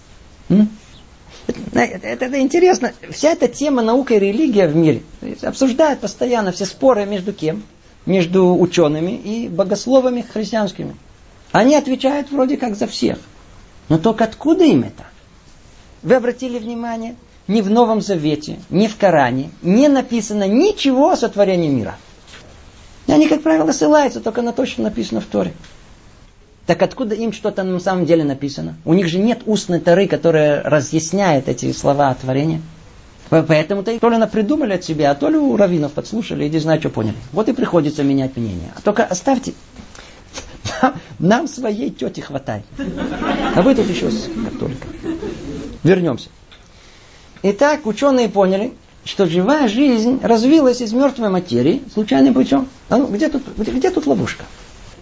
Это, 1.74 2.08
это, 2.08 2.26
это 2.26 2.40
интересно. 2.42 2.94
Вся 3.12 3.32
эта 3.32 3.48
тема 3.48 3.82
наука 3.82 4.16
и 4.16 4.20
религия 4.20 4.68
в 4.68 4.76
мире 4.76 5.04
обсуждают 5.44 6.00
постоянно 6.00 6.52
все 6.52 6.66
споры 6.66 7.06
между 7.06 7.32
кем? 7.32 7.64
Между 8.06 8.58
учеными 8.58 9.12
и 9.12 9.48
богословами 9.48 10.22
христианскими. 10.22 10.96
Они 11.52 11.76
отвечают 11.76 12.32
вроде 12.32 12.58
как 12.58 12.76
за 12.76 12.88
всех. 12.88 13.20
Но 13.90 13.98
только 13.98 14.24
откуда 14.24 14.64
им 14.64 14.84
это? 14.84 15.06
Вы 16.04 16.16
обратили 16.16 16.58
внимание? 16.60 17.16
Ни 17.48 17.62
в 17.62 17.70
Новом 17.70 18.02
Завете, 18.02 18.60
ни 18.70 18.88
в 18.88 18.98
Коране 18.98 19.52
не 19.62 19.88
написано 19.88 20.48
ничего 20.48 21.12
о 21.12 21.18
сотворении 21.18 21.70
мира. 21.70 21.98
И 23.08 23.12
они, 23.12 23.28
как 23.28 23.42
правило, 23.42 23.72
ссылаются 23.72 24.20
только 24.20 24.42
на 24.42 24.54
то, 24.54 24.66
что 24.66 24.82
написано 24.82 25.22
в 25.22 25.26
Торе. 25.26 25.54
Так 26.66 26.82
откуда 26.82 27.16
им 27.16 27.32
что-то 27.32 27.64
на 27.64 27.80
самом 27.80 28.06
деле 28.06 28.26
написано? 28.26 28.76
У 28.84 28.94
них 28.94 29.08
же 29.08 29.20
нет 29.20 29.44
устной 29.46 29.80
Торы, 29.80 30.08
которая 30.08 30.62
разъясняет 30.64 31.48
эти 31.48 31.72
слова 31.72 32.10
о 32.10 32.16
творении. 32.16 32.62
Поэтому-то 33.30 33.98
то 34.00 34.10
ли 34.10 34.28
придумали 34.28 34.74
от 34.74 34.84
себя, 34.84 35.12
а 35.12 35.16
то 35.16 35.30
ли 35.30 35.38
у 35.38 35.56
раввинов 35.56 35.94
подслушали 35.94 36.46
и 36.46 36.50
не 36.50 36.60
знаю, 36.60 36.80
что 36.80 36.90
поняли. 36.90 37.16
Вот 37.32 37.48
и 37.50 37.54
приходится 37.54 38.04
менять 38.04 38.36
мнение. 38.36 38.72
А 38.76 38.82
только 38.82 39.04
оставьте. 39.06 39.54
Нам, 40.82 40.94
нам 41.20 41.48
своей 41.48 41.90
тети 41.90 42.20
хватает. 42.20 42.66
А 43.56 43.62
вы 43.62 43.74
тут 43.74 43.90
еще 43.90 44.12
с 44.12 44.30
католиком. 44.52 44.90
Вернемся. 45.84 46.30
Итак, 47.44 47.86
ученые 47.86 48.30
поняли, 48.30 48.74
что 49.08 49.26
живая 49.26 49.68
жизнь 49.68 50.20
развилась 50.22 50.82
из 50.82 50.92
мертвой 50.94 51.30
материи 51.30 51.82
случайным 51.94 52.34
путем. 52.34 52.68
А 52.90 52.98
ну, 52.98 53.08
где 53.08 53.30
тут, 53.30 53.44
где, 53.58 53.72
где 53.72 53.90
тут 53.90 54.06
ловушка? 54.06 54.44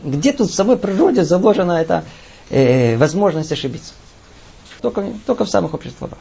Где 0.04 0.32
тут 0.32 0.52
в 0.52 0.54
самой 0.54 0.78
природе 0.78 1.24
заложена 1.24 1.82
эта 1.82 2.06
э, 2.50 2.98
возможность 2.98 3.52
ошибиться? 3.52 3.94
Только, 4.82 5.08
только 5.26 5.46
в 5.46 5.50
самых 5.50 5.74
общих 5.74 5.94
словах. 5.98 6.20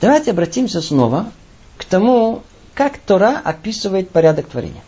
Давайте 0.00 0.30
обратимся 0.30 0.80
снова 0.80 1.32
к 1.76 1.84
тому, 1.84 2.42
как 2.74 2.98
Тора 2.98 3.40
описывает 3.42 4.10
порядок 4.10 4.46
творения. 4.46 4.82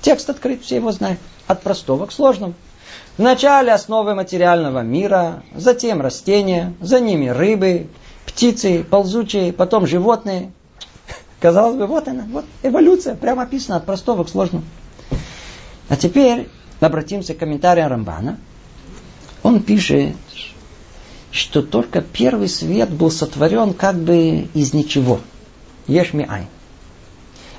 Текст 0.00 0.28
открыт, 0.30 0.62
все 0.62 0.76
его 0.76 0.90
знают. 0.90 1.20
От 1.46 1.62
простого 1.62 2.06
к 2.06 2.12
сложному. 2.12 2.54
Вначале 3.16 3.72
основы 3.72 4.14
материального 4.14 4.80
мира, 4.80 5.42
затем 5.54 6.00
растения, 6.00 6.74
за 6.80 7.00
ними 7.00 7.28
рыбы, 7.28 7.86
птицы, 8.26 8.84
ползучие, 8.84 9.52
потом 9.52 9.86
животные. 9.86 10.52
Казалось 11.40 11.76
бы, 11.76 11.86
вот 11.86 12.08
она, 12.08 12.24
вот 12.30 12.44
эволюция, 12.62 13.14
прямо 13.14 13.44
описана 13.44 13.76
от 13.76 13.86
простого 13.86 14.24
к 14.24 14.28
сложному. 14.28 14.64
А 15.88 15.96
теперь 15.96 16.48
обратимся 16.80 17.34
к 17.34 17.38
комментариям 17.38 17.90
Рамбана. 17.90 18.38
Он 19.42 19.62
пишет, 19.62 20.16
что 21.30 21.62
только 21.62 22.00
первый 22.00 22.48
свет 22.48 22.90
был 22.90 23.10
сотворен 23.10 23.72
как 23.72 23.96
бы 23.96 24.48
из 24.52 24.74
ничего. 24.74 25.20
Ешь 25.86 26.12
ми 26.12 26.26
ай. 26.28 26.46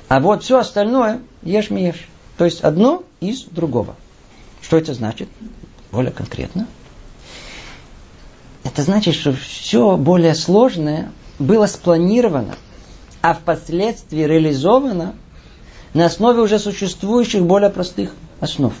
А 0.08 0.20
вот 0.20 0.42
все 0.42 0.58
остальное 0.58 1.20
ешь 1.42 1.70
ми 1.70 1.84
ешь. 1.84 2.08
То 2.36 2.44
есть 2.44 2.60
одно 2.60 3.02
из 3.20 3.44
другого. 3.44 3.96
Что 4.60 4.76
это 4.76 4.92
значит? 4.92 5.28
Более 5.90 6.12
конкретно. 6.12 6.66
Это 8.62 8.82
значит, 8.82 9.14
что 9.14 9.32
все 9.32 9.96
более 9.96 10.34
сложное 10.34 11.10
было 11.38 11.66
спланировано, 11.66 12.56
а 13.22 13.34
впоследствии 13.34 14.22
реализовано 14.22 15.14
на 15.94 16.06
основе 16.06 16.40
уже 16.40 16.58
существующих 16.58 17.42
более 17.42 17.70
простых 17.70 18.14
основ. 18.40 18.72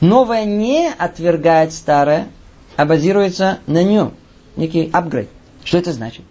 Новое 0.00 0.44
не 0.44 0.88
отвергает 0.90 1.72
старое, 1.72 2.28
а 2.76 2.84
базируется 2.84 3.58
на 3.66 3.82
нем. 3.82 4.14
Некий 4.56 4.90
апгрейд. 4.92 5.28
Что 5.64 5.78
это 5.78 5.92
значит? 5.92 6.24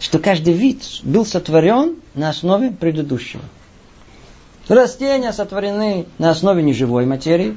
Что 0.00 0.18
каждый 0.18 0.54
вид 0.54 0.82
был 1.02 1.26
сотворен 1.26 1.96
на 2.14 2.28
основе 2.28 2.70
предыдущего. 2.70 3.42
Растения 4.68 5.32
сотворены 5.32 6.06
на 6.18 6.30
основе 6.30 6.62
неживой 6.62 7.06
материи. 7.06 7.56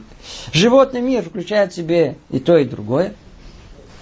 Животный 0.54 1.02
мир 1.02 1.24
включает 1.24 1.74
в 1.74 1.76
себе 1.76 2.16
и 2.30 2.39
то, 2.39 2.58
и 2.58 2.64
другое. 2.64 3.14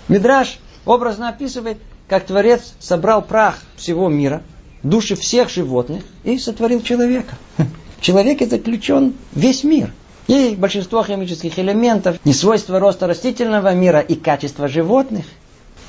Мидраш 0.07 0.59
образно 0.85 1.29
описывает, 1.29 1.79
как 2.07 2.25
Творец 2.25 2.73
собрал 2.79 3.23
прах 3.23 3.59
всего 3.75 4.09
мира, 4.09 4.43
души 4.83 5.15
всех 5.15 5.49
животных 5.49 6.03
и 6.23 6.37
сотворил 6.37 6.81
человека. 6.81 7.35
В 7.97 8.01
человеке 8.01 8.47
заключен 8.47 9.13
весь 9.33 9.63
мир. 9.63 9.93
И 10.27 10.55
большинство 10.55 11.03
химических 11.03 11.57
элементов, 11.57 12.17
не 12.23 12.33
свойства 12.33 12.79
роста 12.79 13.07
растительного 13.07 13.73
мира 13.73 13.99
и 13.99 14.15
качества 14.15 14.67
животных. 14.67 15.25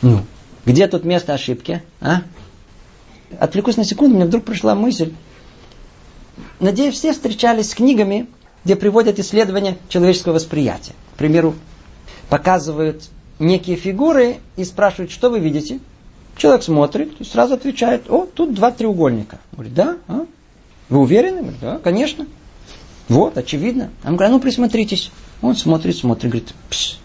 Ну, 0.02 0.22
где 0.64 0.88
тут 0.88 1.04
место 1.04 1.34
ошибки? 1.34 1.82
А? 2.00 2.22
Отвлекусь 3.38 3.76
на 3.76 3.84
секунду, 3.84 4.16
мне 4.16 4.24
вдруг 4.24 4.44
пришла 4.44 4.74
мысль. 4.74 5.12
Надеюсь, 6.58 6.94
все 6.94 7.12
встречались 7.12 7.70
с 7.70 7.74
книгами, 7.74 8.28
где 8.64 8.76
приводят 8.76 9.18
исследования 9.18 9.76
человеческого 9.88 10.34
восприятия. 10.34 10.94
К 11.14 11.18
примеру, 11.18 11.54
показывают 12.28 13.04
некие 13.38 13.76
фигуры 13.76 14.38
и 14.56 14.64
спрашивают, 14.64 15.10
что 15.10 15.30
вы 15.30 15.38
видите. 15.38 15.80
Человек 16.40 16.62
смотрит 16.62 17.20
и 17.20 17.24
сразу 17.24 17.52
отвечает, 17.52 18.08
о, 18.08 18.24
тут 18.24 18.54
два 18.54 18.70
треугольника. 18.70 19.40
Говорит, 19.52 19.74
да? 19.74 19.98
А? 20.08 20.24
Вы 20.88 20.98
уверены? 21.00 21.42
Говорит, 21.42 21.60
да, 21.60 21.78
конечно. 21.84 22.26
Вот, 23.10 23.36
очевидно. 23.36 23.90
А 24.02 24.10
мы 24.10 24.16
говорим, 24.16 24.36
ну 24.36 24.40
присмотритесь. 24.40 25.10
Он 25.42 25.54
смотрит, 25.54 25.98
смотрит, 25.98 26.30
говорит, 26.30 26.54
Пш, 26.70 26.96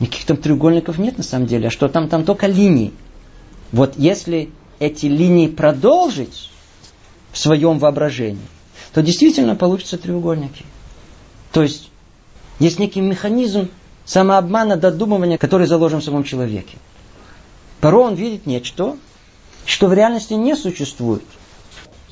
никаких 0.00 0.26
там 0.26 0.38
треугольников 0.38 0.98
нет 0.98 1.18
на 1.18 1.22
самом 1.22 1.46
деле, 1.46 1.68
а 1.68 1.70
что 1.70 1.88
там, 1.88 2.08
там 2.08 2.24
только 2.24 2.48
линии. 2.48 2.92
Вот 3.70 3.94
если 3.96 4.50
эти 4.80 5.06
линии 5.06 5.46
продолжить 5.46 6.50
в 7.30 7.38
своем 7.38 7.78
воображении, 7.78 8.42
то 8.92 9.02
действительно 9.02 9.54
получатся 9.54 9.98
треугольники. 9.98 10.64
То 11.52 11.62
есть 11.62 11.90
есть 12.58 12.80
некий 12.80 13.02
механизм 13.02 13.68
самообмана, 14.04 14.76
додумывания, 14.76 15.38
который 15.38 15.68
заложен 15.68 16.00
в 16.00 16.04
самом 16.04 16.24
человеке. 16.24 16.76
Порой 17.80 18.06
он 18.06 18.14
видит 18.14 18.46
нечто, 18.46 18.96
что 19.64 19.86
в 19.86 19.92
реальности 19.92 20.34
не 20.34 20.54
существует. 20.54 21.24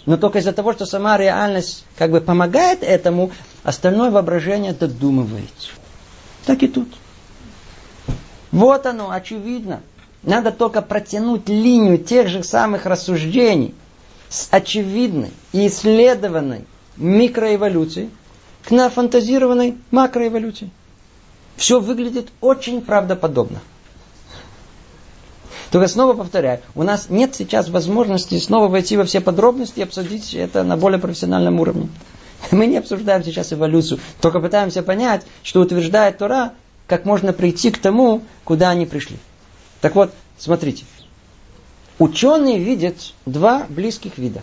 Но 0.06 0.16
только 0.16 0.38
из-за 0.38 0.52
того, 0.52 0.72
что 0.72 0.86
сама 0.86 1.18
реальность 1.18 1.84
как 1.96 2.10
бы 2.10 2.20
помогает 2.20 2.82
этому, 2.82 3.30
остальное 3.62 4.10
воображение 4.10 4.72
додумывается. 4.72 5.70
Так 6.46 6.62
и 6.62 6.68
тут. 6.68 6.88
Вот 8.50 8.86
оно, 8.86 9.10
очевидно. 9.10 9.80
Надо 10.22 10.50
только 10.50 10.82
протянуть 10.82 11.48
линию 11.48 11.98
тех 11.98 12.28
же 12.28 12.42
самых 12.42 12.86
рассуждений 12.86 13.74
с 14.28 14.48
очевидной 14.50 15.30
и 15.52 15.66
исследованной 15.66 16.64
микроэволюцией 16.96 18.10
к 18.64 18.70
нафантазированной 18.70 19.76
макроэволюции. 19.90 20.70
Все 21.56 21.80
выглядит 21.80 22.28
очень 22.40 22.80
правдоподобно. 22.80 23.60
Только 25.70 25.88
снова 25.88 26.14
повторяю, 26.14 26.60
у 26.74 26.82
нас 26.82 27.10
нет 27.10 27.34
сейчас 27.34 27.68
возможности 27.68 28.38
снова 28.38 28.68
войти 28.68 28.96
во 28.96 29.04
все 29.04 29.20
подробности 29.20 29.80
и 29.80 29.82
обсудить 29.82 30.32
это 30.34 30.62
на 30.62 30.76
более 30.76 30.98
профессиональном 30.98 31.60
уровне. 31.60 31.88
Мы 32.50 32.66
не 32.66 32.78
обсуждаем 32.78 33.22
сейчас 33.22 33.52
эволюцию, 33.52 34.00
только 34.20 34.40
пытаемся 34.40 34.82
понять, 34.82 35.26
что 35.42 35.60
утверждает 35.60 36.18
Тора, 36.18 36.52
как 36.86 37.04
можно 37.04 37.32
прийти 37.34 37.70
к 37.70 37.78
тому, 37.78 38.22
куда 38.44 38.70
они 38.70 38.86
пришли. 38.86 39.18
Так 39.82 39.94
вот, 39.94 40.12
смотрите. 40.38 40.84
Ученые 41.98 42.58
видят 42.58 43.12
два 43.26 43.66
близких 43.68 44.18
вида. 44.18 44.42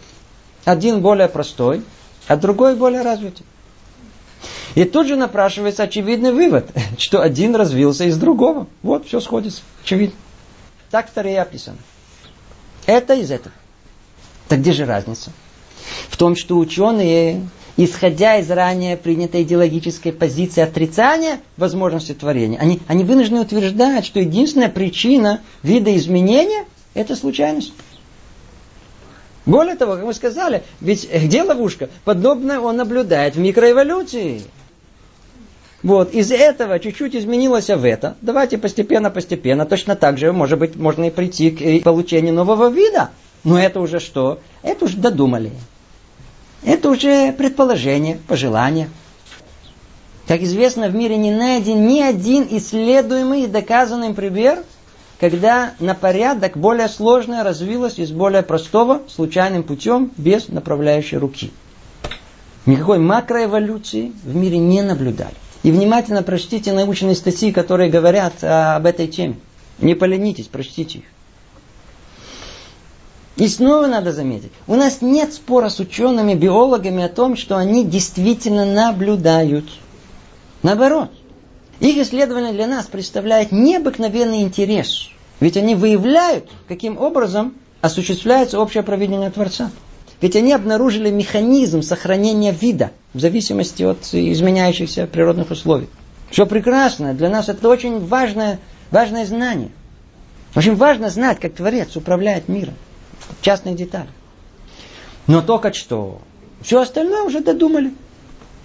Один 0.65 1.01
более 1.01 1.27
простой, 1.27 1.83
а 2.27 2.35
другой 2.35 2.75
более 2.75 3.01
развитый. 3.01 3.45
И 4.75 4.83
тут 4.83 5.07
же 5.07 5.15
напрашивается 5.15 5.83
очевидный 5.83 6.33
вывод, 6.33 6.69
что 6.97 7.21
один 7.21 7.55
развился 7.55 8.03
из 8.05 8.17
другого. 8.17 8.67
Вот, 8.83 9.07
все 9.07 9.19
сходится. 9.19 9.61
Очевидно. 9.83 10.15
Так 10.95 11.09
в 11.09 11.11
Таре 11.11 11.41
описано. 11.41 11.75
Это 12.85 13.15
из 13.15 13.29
этого. 13.29 13.53
Так 14.47 14.59
где 14.59 14.71
же 14.71 14.85
разница? 14.85 15.33
В 16.07 16.15
том, 16.15 16.37
что 16.37 16.57
ученые, 16.57 17.49
исходя 17.75 18.37
из 18.37 18.49
ранее 18.49 18.95
принятой 18.95 19.43
идеологической 19.43 20.13
позиции 20.13 20.61
отрицания 20.61 21.41
возможности 21.57 22.13
творения, 22.13 22.57
они, 22.59 22.79
они 22.87 23.03
вынуждены 23.03 23.41
утверждать, 23.41 24.05
что 24.05 24.21
единственная 24.21 24.69
причина 24.69 25.41
вида 25.63 25.93
изменения– 25.97 26.63
это 26.93 27.17
случайность. 27.17 27.73
Более 29.45 29.75
того, 29.75 29.95
как 29.95 30.05
мы 30.05 30.13
сказали, 30.13 30.63
ведь 30.79 31.11
где 31.11 31.43
ловушка? 31.43 31.89
Подобное 32.05 32.61
он 32.61 32.77
наблюдает 32.77 33.35
в 33.35 33.39
микроэволюции. 33.39 34.43
Вот, 35.83 36.13
из 36.13 36.31
этого 36.31 36.79
чуть-чуть 36.79 37.15
изменилось 37.15 37.69
в 37.69 37.83
это. 37.85 38.15
Давайте 38.21 38.57
постепенно-постепенно, 38.57 39.65
точно 39.65 39.95
так 39.95 40.17
же, 40.17 40.31
может 40.31 40.57
быть, 40.57 40.75
можно 40.75 41.05
и 41.05 41.11
прийти 41.11 41.51
к 41.51 41.83
получению 41.83 42.33
нового 42.33 42.69
вида. 42.69 43.11
Но 43.43 43.59
это 43.59 43.79
уже 43.79 43.99
что? 43.99 44.39
Это 44.63 44.85
уже 44.85 44.97
додумали. 44.97 45.51
Это 46.63 46.89
уже 46.89 47.31
предположение, 47.31 48.17
пожелание. 48.27 48.89
Как 50.27 50.41
известно, 50.41 50.87
в 50.87 50.95
мире 50.95 51.17
не 51.17 51.31
найден 51.31 51.85
ни 51.85 52.01
один 52.01 52.47
исследуемый 52.49 53.43
и 53.43 53.47
доказанный 53.47 54.15
пример, 54.15 54.63
когда 55.19 55.73
на 55.79 55.93
порядок 55.93 56.57
более 56.57 56.89
сложное 56.89 57.43
развилось 57.43 57.99
из 57.99 58.11
более 58.11 58.41
простого 58.41 59.03
случайным 59.07 59.61
путем 59.61 60.11
без 60.17 60.47
направляющей 60.47 61.17
руки. 61.17 61.51
Никакой 62.65 62.97
макроэволюции 62.97 64.11
в 64.23 64.35
мире 64.35 64.57
не 64.57 64.81
наблюдали. 64.81 65.35
И 65.65 65.71
внимательно 65.71 66.21
прочтите 66.21 66.73
научные 66.73 67.15
статьи, 67.15 67.51
которые 67.51 67.89
говорят 67.89 68.43
об 68.43 68.85
этой 68.85 69.07
теме. 69.07 69.37
Не 69.79 69.95
поленитесь, 69.95 70.45
прочтите 70.45 70.99
их. 70.99 71.05
И 73.35 73.47
снова 73.47 73.87
надо 73.87 74.13
заметить, 74.13 74.51
у 74.67 74.75
нас 74.75 75.01
нет 75.01 75.33
спора 75.33 75.69
с 75.69 75.79
учеными, 75.79 76.35
биологами 76.35 77.03
о 77.03 77.09
том, 77.09 77.35
что 77.35 77.57
они 77.57 77.83
действительно 77.83 78.63
наблюдают. 78.63 79.65
Наоборот, 80.61 81.09
их 81.79 81.97
исследование 81.97 82.53
для 82.53 82.67
нас 82.67 82.85
представляет 82.85 83.51
необыкновенный 83.51 84.43
интерес. 84.43 85.09
Ведь 85.39 85.57
они 85.57 85.73
выявляют, 85.73 86.47
каким 86.67 86.99
образом 86.99 87.55
осуществляется 87.81 88.59
общее 88.59 88.83
проведение 88.83 89.31
Творца. 89.31 89.71
Ведь 90.25 90.35
они 90.35 90.53
обнаружили 90.53 91.11
механизм 91.11 91.83
сохранения 91.83 92.51
вида 92.51 92.89
в 93.13 93.19
зависимости 93.19 93.83
от 93.83 94.11
изменяющихся 94.11 95.05
природных 95.05 95.51
условий. 95.51 95.87
Все 96.31 96.47
прекрасно. 96.47 97.13
Для 97.13 97.29
нас 97.29 97.47
это 97.47 97.69
очень 97.69 98.03
важное, 98.03 98.57
важное 98.89 99.27
знание. 99.27 99.69
Очень 100.55 100.77
важно 100.77 101.11
знать, 101.11 101.39
как 101.39 101.53
Творец 101.53 101.95
управляет 101.95 102.49
миром. 102.49 102.73
Частные 103.41 103.75
детали. 103.75 104.07
Но 105.27 105.43
только 105.43 105.71
что. 105.73 106.21
Все 106.59 106.81
остальное 106.81 107.21
уже 107.21 107.41
додумали. 107.41 107.93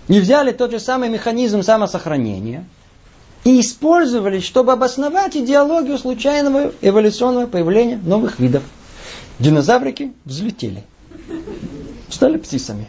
И 0.08 0.18
взяли 0.18 0.52
тот 0.52 0.70
же 0.70 0.80
самый 0.80 1.10
механизм 1.10 1.60
самосохранения 1.60 2.64
и 3.44 3.60
использовали, 3.60 4.40
чтобы 4.40 4.72
обосновать 4.72 5.36
идеологию 5.36 5.98
случайного 5.98 6.72
эволюционного 6.80 7.46
появления 7.46 8.00
новых 8.02 8.38
видов. 8.38 8.62
Динозаврики 9.38 10.14
взлетели. 10.24 10.84
Стали 12.08 12.36
птицами. 12.38 12.86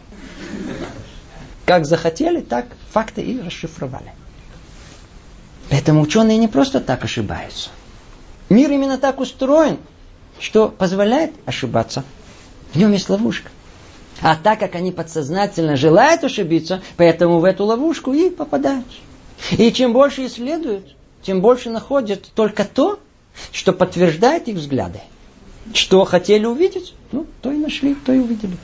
Как 1.64 1.86
захотели, 1.86 2.40
так 2.40 2.66
факты 2.90 3.22
и 3.22 3.40
расшифровали. 3.40 4.12
Поэтому 5.70 6.02
ученые 6.02 6.38
не 6.38 6.48
просто 6.48 6.80
так 6.80 7.04
ошибаются. 7.04 7.70
Мир 8.48 8.70
именно 8.70 8.98
так 8.98 9.20
устроен, 9.20 9.78
что 10.38 10.68
позволяет 10.68 11.32
ошибаться. 11.46 12.04
В 12.72 12.76
нем 12.76 12.92
есть 12.92 13.08
ловушка. 13.08 13.50
А 14.20 14.36
так 14.36 14.60
как 14.60 14.74
они 14.74 14.92
подсознательно 14.92 15.76
желают 15.76 16.22
ошибиться, 16.24 16.82
поэтому 16.96 17.40
в 17.40 17.44
эту 17.44 17.64
ловушку 17.64 18.12
и 18.12 18.30
попадают. 18.30 18.86
И 19.52 19.72
чем 19.72 19.92
больше 19.92 20.26
исследуют, 20.26 20.94
тем 21.22 21.40
больше 21.40 21.70
находят 21.70 22.30
только 22.34 22.64
то, 22.64 23.00
что 23.50 23.72
подтверждает 23.72 24.48
их 24.48 24.56
взгляды. 24.56 25.00
Что 25.74 26.04
хотели 26.04 26.44
увидеть, 26.44 26.94
ну, 27.12 27.26
то 27.40 27.52
и 27.52 27.56
нашли, 27.56 27.94
то 27.94 28.12
и 28.12 28.18
увидели. 28.18 28.56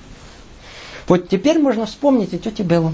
Вот 1.07 1.29
теперь 1.29 1.59
можно 1.59 1.87
вспомнить 1.87 2.35
и 2.35 2.39
тетю 2.39 2.65
Беллу. 2.65 2.93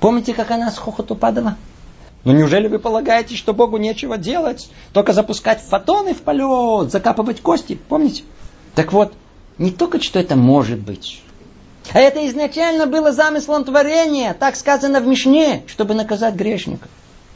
Помните, 0.00 0.32
как 0.32 0.50
она 0.50 0.70
с 0.70 0.78
хохоту 0.78 1.14
падала? 1.14 1.56
Ну 2.24 2.32
неужели 2.32 2.66
вы 2.66 2.78
полагаете, 2.78 3.36
что 3.36 3.54
Богу 3.54 3.76
нечего 3.76 4.16
делать? 4.16 4.70
Только 4.92 5.12
запускать 5.12 5.60
фотоны 5.60 6.14
в 6.14 6.22
полет, 6.22 6.90
закапывать 6.90 7.40
кости? 7.40 7.78
Помните? 7.88 8.24
Так 8.74 8.92
вот, 8.92 9.12
не 9.58 9.70
только 9.70 10.02
что 10.02 10.18
это 10.18 10.34
может 10.34 10.80
быть, 10.80 11.22
а 11.92 12.00
это 12.00 12.26
изначально 12.28 12.86
было 12.86 13.12
замыслом 13.12 13.64
творения, 13.64 14.34
так 14.34 14.56
сказано 14.56 15.00
в 15.00 15.06
Мишне, 15.06 15.62
чтобы 15.66 15.94
наказать 15.94 16.34
грешника. 16.34 16.88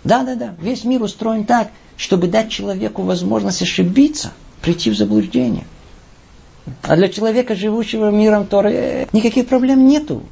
Да-да-да, 0.02 0.54
весь 0.60 0.84
мир 0.84 1.02
устроен 1.02 1.44
так, 1.44 1.68
чтобы 1.96 2.26
дать 2.26 2.50
человеку 2.50 3.02
возможность 3.02 3.62
ошибиться, 3.62 4.32
прийти 4.60 4.90
в 4.90 4.96
заблуждение. 4.96 5.64
А 6.82 6.96
для 6.96 7.08
человека, 7.08 7.54
живущего 7.54 8.10
миром 8.10 8.46
Торы, 8.46 9.08
никаких 9.12 9.48
проблем 9.48 9.86
нету. 9.86 10.22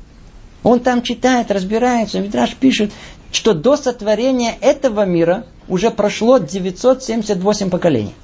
Он 0.62 0.80
там 0.80 1.03
читает, 1.03 1.51
разбирается, 1.51 2.20
Мидраш 2.20 2.55
пишет, 2.55 2.93
что 3.32 3.55
до 3.55 3.76
сотворения 3.76 4.57
этого 4.61 5.05
мира 5.05 5.47
уже 5.68 5.91
прошло 5.91 6.39
978 6.39 7.70
поколений. 7.70 8.14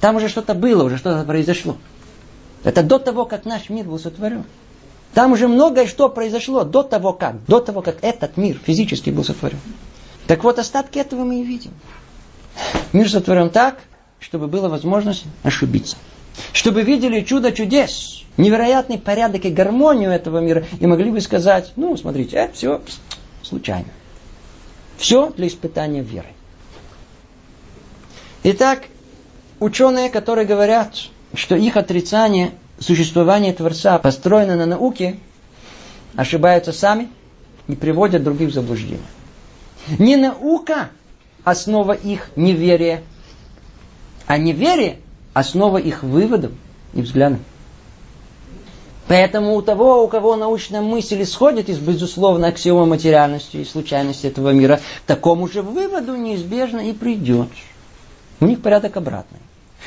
Там 0.00 0.16
уже 0.16 0.28
что-то 0.28 0.54
было, 0.54 0.84
уже 0.84 0.98
что-то 0.98 1.24
произошло. 1.24 1.76
Это 2.64 2.82
до 2.82 2.98
того, 2.98 3.24
как 3.24 3.44
наш 3.44 3.68
мир 3.68 3.86
был 3.86 3.98
сотворен. 3.98 4.44
Там 5.14 5.32
уже 5.32 5.46
многое 5.48 5.86
что 5.86 6.08
произошло 6.08 6.64
до 6.64 6.82
того 6.82 7.12
как, 7.12 7.36
до 7.46 7.60
того 7.60 7.82
как 7.82 7.98
этот 8.02 8.36
мир 8.36 8.58
физически 8.62 9.10
был 9.10 9.24
сотворен. 9.24 9.60
Так 10.26 10.42
вот, 10.42 10.58
остатки 10.58 10.98
этого 10.98 11.24
мы 11.24 11.40
и 11.40 11.44
видим. 11.44 11.70
Мир 12.92 13.08
сотворен 13.08 13.50
так, 13.50 13.78
чтобы 14.18 14.48
была 14.48 14.68
возможность 14.68 15.24
ошибиться. 15.42 15.96
Чтобы 16.52 16.82
видели 16.82 17.20
чудо 17.20 17.52
чудес, 17.52 18.24
невероятный 18.36 18.98
порядок 18.98 19.44
и 19.44 19.50
гармонию 19.50 20.10
этого 20.10 20.38
мира, 20.38 20.64
и 20.80 20.86
могли 20.86 21.10
бы 21.10 21.20
сказать, 21.20 21.72
ну, 21.76 21.96
смотрите, 21.96 22.36
это 22.36 22.54
все 22.54 22.80
случайно. 23.42 23.88
Все 24.96 25.30
для 25.30 25.48
испытания 25.48 26.02
веры. 26.02 26.28
Итак, 28.42 28.84
ученые, 29.60 30.10
которые 30.10 30.46
говорят, 30.46 30.94
что 31.34 31.56
их 31.56 31.76
отрицание 31.76 32.52
существования 32.78 33.52
Творца 33.52 33.98
построено 33.98 34.56
на 34.56 34.66
науке, 34.66 35.16
ошибаются 36.16 36.72
сами 36.72 37.08
и 37.66 37.74
приводят 37.74 38.22
других 38.22 38.50
в 38.50 38.54
заблуждение. 38.54 39.00
Не 39.98 40.16
наука 40.16 40.90
основа 41.42 41.92
их 41.92 42.30
неверия, 42.36 43.02
а 44.26 44.38
неверие 44.38 44.98
основа 45.34 45.78
их 45.78 46.02
выводов 46.02 46.52
и 46.94 47.02
взглядов. 47.02 47.40
Поэтому 49.06 49.54
у 49.54 49.62
того, 49.62 50.02
у 50.02 50.08
кого 50.08 50.34
научная 50.34 50.80
мысль 50.80 51.22
исходит 51.22 51.68
из 51.68 51.78
безусловно 51.78 52.46
аксиома 52.46 52.86
материальности 52.86 53.58
и 53.58 53.64
случайности 53.64 54.28
этого 54.28 54.50
мира, 54.50 54.80
к 55.04 55.06
такому 55.06 55.46
же 55.46 55.60
выводу 55.60 56.16
неизбежно 56.16 56.88
и 56.88 56.92
придет. 56.94 57.48
У 58.40 58.46
них 58.46 58.62
порядок 58.62 58.96
обратный. 58.96 59.40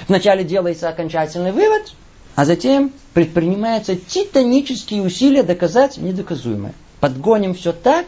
Вначале 0.08 0.43
делается 0.43 0.88
окончательный 0.88 1.52
вывод, 1.52 1.93
а 2.36 2.45
затем 2.45 2.91
предпринимаются 3.16 3.95
титанические 3.95 5.02
усилия 5.02 5.41
доказать 5.41 5.98
недоказуемое. 5.98 6.74
Подгоним 7.00 7.56
все 7.56 7.74
так, 7.74 8.06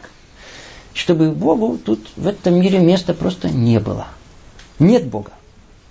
чтобы 0.94 1.32
Богу 1.32 1.80
тут 1.84 2.00
в 2.16 2.28
этом 2.28 2.60
мире 2.62 2.78
места 2.80 3.16
просто 3.16 3.50
не 3.50 3.80
было. 3.80 4.08
Нет 4.78 5.08
Бога. 5.08 5.32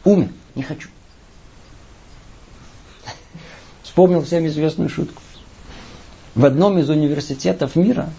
Умер. 0.04 0.28
Не 0.54 0.62
хочу. 0.62 0.88
Вспомнил 3.98 4.22
всем 4.22 4.46
известную 4.46 4.88
шутку. 4.88 5.20
В 6.36 6.44
одном 6.44 6.78
из 6.78 6.88
университетов 6.88 7.74
мира 7.74 8.10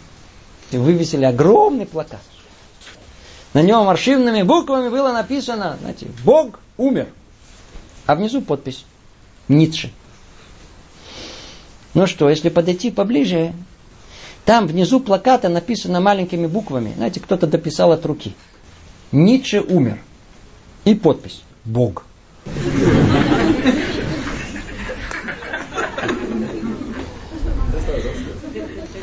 вывесили 0.74 1.24
огромный 1.24 1.86
плакат. 1.86 2.20
На 3.54 3.62
нем 3.62 3.88
аршивными 3.88 4.42
буквами 4.42 4.90
было 4.90 5.14
написано, 5.14 5.78
знаете, 5.80 6.08
Бог 6.26 6.60
умер. 6.76 7.08
А 8.08 8.16
внизу 8.16 8.42
подпись 8.42 8.84
Ницше. 9.48 9.94
Ну 11.94 12.08
что, 12.08 12.30
если 12.30 12.50
подойти 12.50 12.92
поближе, 12.92 13.54
там 14.44 14.68
внизу 14.68 15.00
плаката 15.00 15.48
написано 15.48 16.02
маленькими 16.02 16.48
буквами. 16.48 16.92
Знаете, 16.98 17.22
кто-то 17.22 17.48
дописал 17.48 17.94
от 17.94 18.06
руки. 18.06 18.36
Ницше 19.14 19.62
умер. 19.62 19.98
И 20.84 20.94
подпись. 20.94 21.42
Бог. 21.64 22.04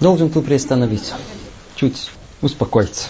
Должен 0.01 0.31
тут 0.31 0.47
приостановиться. 0.47 1.15
Чуть 1.75 2.11
успокоиться. 2.43 3.09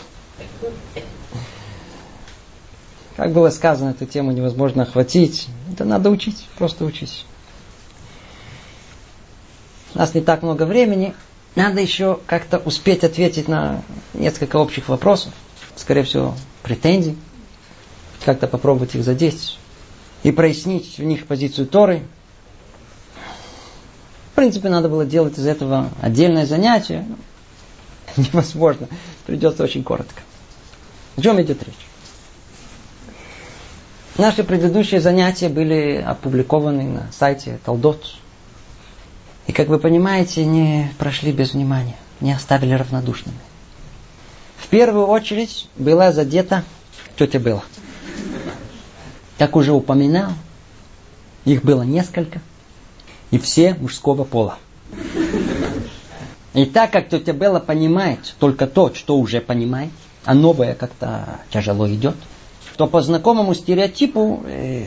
Как 3.16 3.32
было 3.32 3.50
сказано, 3.50 3.90
эту 3.90 4.06
тему 4.06 4.30
невозможно 4.32 4.82
охватить. 4.82 5.48
Это 5.72 5.84
надо 5.84 6.10
учить, 6.10 6.46
просто 6.58 6.84
учить. 6.84 7.24
У 9.94 9.98
нас 9.98 10.14
не 10.14 10.20
так 10.20 10.42
много 10.42 10.64
времени. 10.64 11.14
Надо 11.54 11.80
еще 11.80 12.20
как-то 12.26 12.58
успеть 12.58 13.02
ответить 13.02 13.48
на 13.48 13.82
несколько 14.12 14.56
общих 14.56 14.90
вопросов. 14.90 15.32
Скорее 15.74 16.02
всего, 16.02 16.34
претензий. 16.62 17.16
Как-то 18.24 18.46
попробовать 18.46 18.94
их 18.94 19.02
задеть. 19.02 19.58
И 20.22 20.32
прояснить 20.32 20.98
в 20.98 21.02
них 21.02 21.26
позицию 21.26 21.66
Торы, 21.66 22.02
принципе, 24.36 24.68
надо 24.68 24.88
было 24.88 25.04
делать 25.04 25.38
из 25.38 25.46
этого 25.46 25.90
отдельное 26.00 26.46
занятие. 26.46 27.04
Невозможно. 28.16 28.88
Придется 29.26 29.64
очень 29.64 29.82
коротко. 29.82 30.22
О 31.16 31.22
чем 31.22 31.40
идет 31.42 31.62
речь? 31.64 31.74
Наши 34.18 34.44
предыдущие 34.44 35.00
занятия 35.00 35.48
были 35.48 35.96
опубликованы 35.96 36.84
на 36.84 37.06
сайте 37.12 37.58
Талдот. 37.64 38.14
И, 39.46 39.52
как 39.52 39.68
вы 39.68 39.78
понимаете, 39.78 40.44
не 40.44 40.92
прошли 40.98 41.32
без 41.32 41.52
внимания, 41.52 41.96
не 42.20 42.32
оставили 42.32 42.74
равнодушными. 42.74 43.38
В 44.56 44.68
первую 44.68 45.06
очередь 45.06 45.68
была 45.76 46.12
задета 46.12 46.64
тетя 47.16 47.38
Белла. 47.38 47.64
Как 49.38 49.54
уже 49.54 49.72
упоминал, 49.72 50.32
их 51.44 51.62
было 51.62 51.82
несколько, 51.82 52.40
и 53.30 53.38
все 53.38 53.74
мужского 53.74 54.24
пола. 54.24 54.58
И 56.54 56.64
так 56.64 56.90
как 56.90 57.08
тетя 57.08 57.32
Белла 57.32 57.60
понимает 57.60 58.34
только 58.38 58.66
то, 58.66 58.94
что 58.94 59.18
уже 59.18 59.40
понимает, 59.40 59.90
а 60.24 60.34
новое 60.34 60.74
как-то 60.74 61.40
тяжело 61.50 61.88
идет, 61.88 62.16
то 62.76 62.86
по 62.86 63.02
знакомому 63.02 63.54
стереотипу, 63.54 64.42
э, 64.46 64.86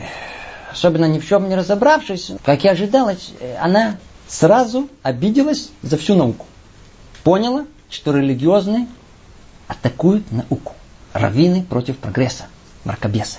особенно 0.72 1.06
ни 1.06 1.18
в 1.18 1.26
чем 1.26 1.48
не 1.48 1.54
разобравшись, 1.54 2.32
как 2.44 2.64
и 2.64 2.68
ожидалось, 2.68 3.30
э, 3.40 3.56
она 3.56 3.98
сразу 4.28 4.88
обиделась 5.02 5.70
за 5.82 5.96
всю 5.96 6.14
науку. 6.14 6.46
Поняла, 7.24 7.66
что 7.88 8.16
религиозные 8.16 8.86
атакуют 9.66 10.30
науку. 10.32 10.74
Раввины 11.12 11.62
против 11.62 11.98
прогресса. 11.98 12.46
Мракобесы. 12.84 13.38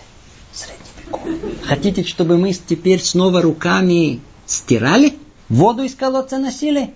Средневековье. 0.53 1.55
Хотите, 1.63 2.03
чтобы 2.03 2.37
мы 2.37 2.53
теперь 2.53 3.01
снова 3.01 3.41
руками 3.41 4.19
стирали? 4.51 5.17
Воду 5.49 5.83
из 5.83 5.95
колодца 5.95 6.37
носили? 6.37 6.93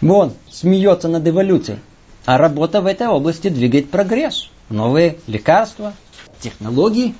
Вон, 0.00 0.34
смеется 0.50 1.08
над 1.08 1.26
эволюцией. 1.26 1.80
А 2.24 2.38
работа 2.38 2.80
в 2.80 2.86
этой 2.86 3.08
области 3.08 3.48
двигает 3.48 3.90
прогресс. 3.90 4.48
Новые 4.68 5.18
лекарства, 5.26 5.94
технологии. 6.40 7.14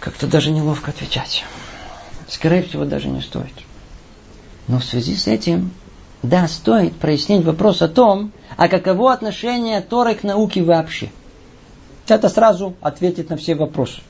Как-то 0.00 0.26
даже 0.26 0.50
неловко 0.50 0.90
отвечать. 0.90 1.44
Скорее 2.28 2.62
всего, 2.62 2.84
даже 2.84 3.08
не 3.08 3.20
стоит. 3.20 3.54
Но 4.66 4.80
в 4.80 4.84
связи 4.84 5.14
с 5.14 5.28
этим, 5.28 5.70
да, 6.22 6.48
стоит 6.48 6.96
прояснить 6.96 7.44
вопрос 7.44 7.82
о 7.82 7.88
том, 7.88 8.32
а 8.56 8.68
каково 8.68 9.12
отношение 9.12 9.80
Торы 9.80 10.16
к 10.16 10.24
науке 10.24 10.62
вообще. 10.62 11.10
Это 12.08 12.28
сразу 12.28 12.74
ответит 12.80 13.30
на 13.30 13.36
все 13.36 13.54
вопросы. 13.54 14.00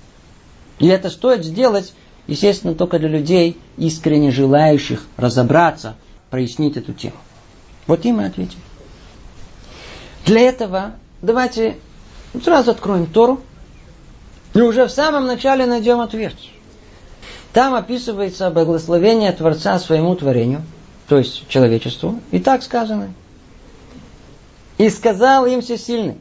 И 0.79 0.87
это 0.87 1.11
стоит 1.11 1.45
сделать, 1.45 1.95
естественно, 2.27 2.75
только 2.75 2.99
для 2.99 3.09
людей, 3.09 3.59
искренне 3.77 4.31
желающих 4.31 5.05
разобраться 5.17 5.97
прояснить 6.31 6.77
эту 6.77 6.93
тему. 6.93 7.17
Вот 7.87 8.05
им 8.05 8.21
и 8.21 8.25
ответим. 8.25 8.59
Для 10.25 10.41
этого 10.41 10.93
давайте 11.23 11.77
сразу 12.43 12.73
откроем 12.73 13.07
Тору 13.07 13.41
и 14.55 14.61
уже 14.61 14.87
в 14.87 14.91
самом 14.91 15.27
начале 15.27 15.67
найдем 15.67 16.01
ответ. 16.01 16.35
Там 17.53 17.75
описывается 17.75 18.51
благословение 18.51 19.33
Творца 19.33 19.79
своему 19.79 20.15
творению, 20.15 20.63
то 21.09 21.17
есть 21.19 21.49
человечеству. 21.49 22.21
И 22.31 22.39
так 22.39 22.63
сказано. 22.63 23.15
И 24.79 24.91
сказал 24.91 25.47
им 25.47 25.63
всесильный, 25.63 26.19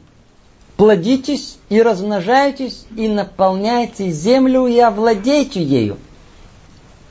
плодитесь 0.76 1.58
и 1.68 1.80
размножайтесь, 1.80 2.86
и 2.96 3.08
наполняйте 3.08 4.10
землю, 4.10 4.66
и 4.66 4.78
овладейте 4.78 5.62
ею. 5.62 5.98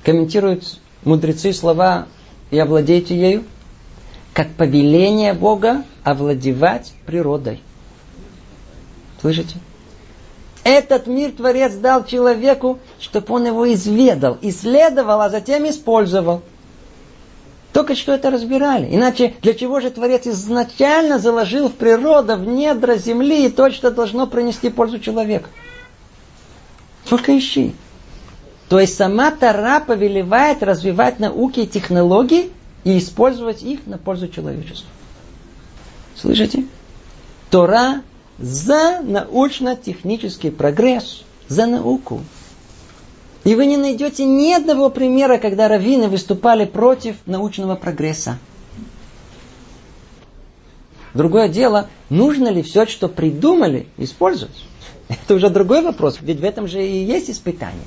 Комментируют 0.04 0.80
мудрецы 1.04 1.54
слова 1.54 2.08
и 2.52 2.60
овладейте 2.60 3.16
ею, 3.16 3.44
как 4.34 4.50
повеление 4.54 5.34
Бога 5.34 5.84
овладевать 6.04 6.94
природой. 7.06 7.62
Слышите? 9.22 9.56
Этот 10.64 11.06
мир 11.08 11.32
Творец 11.32 11.74
дал 11.74 12.06
человеку, 12.06 12.80
чтобы 13.00 13.36
он 13.36 13.46
его 13.46 13.72
изведал, 13.72 14.38
исследовал, 14.42 15.22
а 15.22 15.30
затем 15.30 15.68
использовал. 15.70 16.42
Только 17.76 17.94
что 17.94 18.14
это 18.14 18.32
разбирали. 18.32 18.88
Иначе 18.96 19.34
для 19.42 19.54
чего 19.54 19.82
же 19.82 19.90
Творец 19.90 20.26
изначально 20.26 21.20
заложил 21.20 21.68
в 21.68 21.74
природу, 21.74 22.38
в 22.38 22.48
недра 22.48 22.96
земли 22.96 23.50
то, 23.50 23.70
что 23.70 23.92
должно 23.92 24.28
принести 24.28 24.70
пользу 24.70 24.98
человеку? 24.98 25.50
Только 27.10 27.38
ищи. 27.38 27.76
То 28.70 28.80
есть 28.80 28.96
сама 28.96 29.30
Тара 29.32 29.82
повелевает 29.82 30.64
развивать 30.64 31.20
науки 31.20 31.60
и 31.60 31.68
технологии 31.68 32.50
и 32.86 32.98
использовать 32.98 33.62
их 33.62 33.86
на 33.88 33.98
пользу 33.98 34.30
человечества. 34.30 34.88
Слышите? 36.16 36.64
Тора 37.50 38.04
за 38.38 39.02
научно-технический 39.02 40.50
прогресс, 40.50 41.24
за 41.50 41.66
науку. 41.66 42.22
И 43.46 43.54
вы 43.54 43.68
не 43.68 43.78
найдете 43.78 44.26
ни 44.26 44.52
одного 44.52 44.90
примера, 44.90 45.38
когда 45.38 45.68
раввины 45.68 46.08
выступали 46.10 46.66
против 46.66 47.16
научного 47.28 47.76
прогресса. 47.76 48.40
Другое 51.14 51.48
дело, 51.48 51.88
нужно 52.10 52.48
ли 52.48 52.64
все, 52.64 52.88
что 52.88 53.08
придумали, 53.08 53.86
использовать? 53.98 54.66
Это 55.10 55.36
уже 55.36 55.50
другой 55.50 55.84
вопрос, 55.84 56.18
ведь 56.22 56.40
в 56.40 56.44
этом 56.44 56.68
же 56.68 56.86
и 56.86 57.06
есть 57.06 57.30
испытание. 57.30 57.86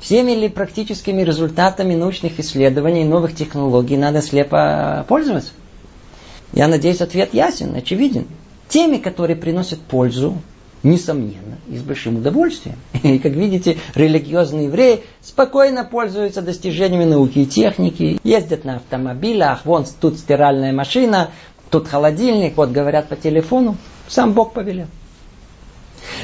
Всеми 0.00 0.32
ли 0.32 0.48
практическими 0.48 1.20
результатами 1.20 1.94
научных 1.94 2.40
исследований 2.40 3.02
и 3.02 3.04
новых 3.04 3.36
технологий 3.36 3.98
надо 3.98 4.22
слепо 4.22 5.04
пользоваться? 5.06 5.52
Я 6.54 6.66
надеюсь, 6.66 7.02
ответ 7.02 7.34
ясен, 7.34 7.74
очевиден. 7.74 8.26
Теми, 8.68 8.96
которые 8.96 9.36
приносят 9.36 9.80
пользу, 9.80 10.38
несомненно, 10.82 11.58
и 11.68 11.76
с 11.76 11.82
большим 11.82 12.16
удовольствием. 12.16 12.76
И, 13.02 13.18
как 13.18 13.32
видите, 13.32 13.78
религиозные 13.94 14.66
евреи 14.66 15.02
спокойно 15.20 15.84
пользуются 15.84 16.42
достижениями 16.42 17.04
науки 17.04 17.40
и 17.40 17.46
техники, 17.46 18.20
ездят 18.24 18.64
на 18.64 18.76
автомобилях, 18.76 19.64
вон 19.64 19.84
тут 20.00 20.18
стиральная 20.18 20.72
машина, 20.72 21.30
тут 21.70 21.88
холодильник, 21.88 22.56
вот 22.56 22.70
говорят 22.70 23.08
по 23.08 23.16
телефону, 23.16 23.76
сам 24.06 24.32
Бог 24.32 24.52
повелел. 24.52 24.86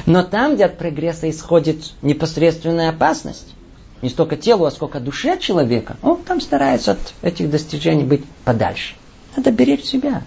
Но 0.06 0.22
там, 0.22 0.54
где 0.54 0.66
от 0.66 0.78
прогресса 0.78 1.28
исходит 1.28 1.92
непосредственная 2.02 2.90
опасность, 2.90 3.54
не 4.02 4.08
столько 4.08 4.36
телу, 4.36 4.66
а 4.66 4.70
сколько 4.70 5.00
душе 5.00 5.38
человека, 5.38 5.96
он 6.02 6.22
там 6.22 6.40
старается 6.40 6.92
от 6.92 6.98
этих 7.22 7.50
достижений 7.50 8.04
быть 8.04 8.24
подальше. 8.44 8.94
Надо 9.36 9.50
беречь 9.50 9.84
себя. 9.84 10.22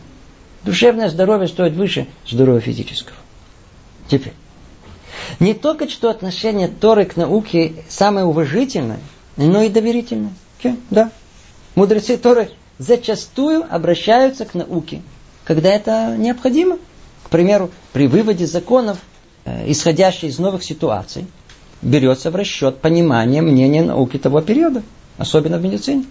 Душевное 0.64 1.10
здоровье 1.10 1.48
стоит 1.48 1.74
выше 1.74 2.08
здоровья 2.28 2.60
физического. 2.60 3.16
Теперь. 4.08 4.34
Не 5.40 5.54
только 5.54 5.90
что 5.90 6.10
отношение 6.10 6.68
Торы 6.68 7.06
к 7.06 7.18
науке 7.18 7.74
самое 7.90 8.26
уважительное, 8.26 9.00
но 9.36 9.62
и 9.62 9.70
доверительное. 9.70 10.34
Да. 10.90 11.12
Мудрецы 11.76 12.18
Торы 12.18 12.50
зачастую 12.80 13.66
обращаются 13.70 14.46
к 14.46 14.54
науке, 14.54 15.02
когда 15.44 15.70
это 15.70 16.16
необходимо. 16.18 16.78
К 17.24 17.30
примеру, 17.30 17.72
при 17.94 18.08
выводе 18.08 18.48
законов, 18.48 19.00
э, 19.46 19.70
исходящих 19.70 20.26
из 20.26 20.40
новых 20.40 20.64
ситуаций, 20.64 21.28
берется 21.82 22.32
в 22.32 22.36
расчет 22.36 22.80
понимание 22.80 23.42
мнения 23.42 23.84
науки 23.84 24.18
того 24.18 24.42
периода, 24.42 24.82
особенно 25.18 25.58
в 25.58 25.64
медицине. 25.64 26.06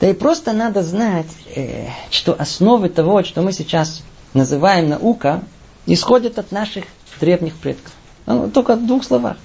Да 0.00 0.08
и 0.08 0.12
просто 0.12 0.52
надо 0.52 0.82
знать, 0.82 1.26
э, 1.54 1.86
что 2.10 2.34
основы 2.38 2.88
того, 2.88 3.22
что 3.22 3.40
мы 3.40 3.52
сейчас 3.52 4.02
называем 4.34 4.88
наука, 4.88 5.42
исходят 5.86 6.38
от 6.38 6.52
наших 6.52 6.84
древних 7.22 7.54
предков. 7.54 7.92
Ну, 8.26 8.50
только 8.50 8.74
в 8.74 8.84
двух 8.84 9.04
словах. 9.04 9.36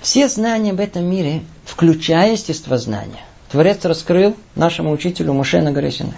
Все 0.00 0.28
знания 0.28 0.72
в 0.72 0.78
этом 0.78 1.04
мире, 1.04 1.42
включая 1.64 2.32
естествознание, 2.32 3.24
Творец 3.50 3.84
раскрыл 3.84 4.36
нашему 4.54 4.92
учителю 4.92 5.32
Моше 5.32 5.60
на 5.62 5.72
горе 5.72 5.90
Синай. 5.90 6.14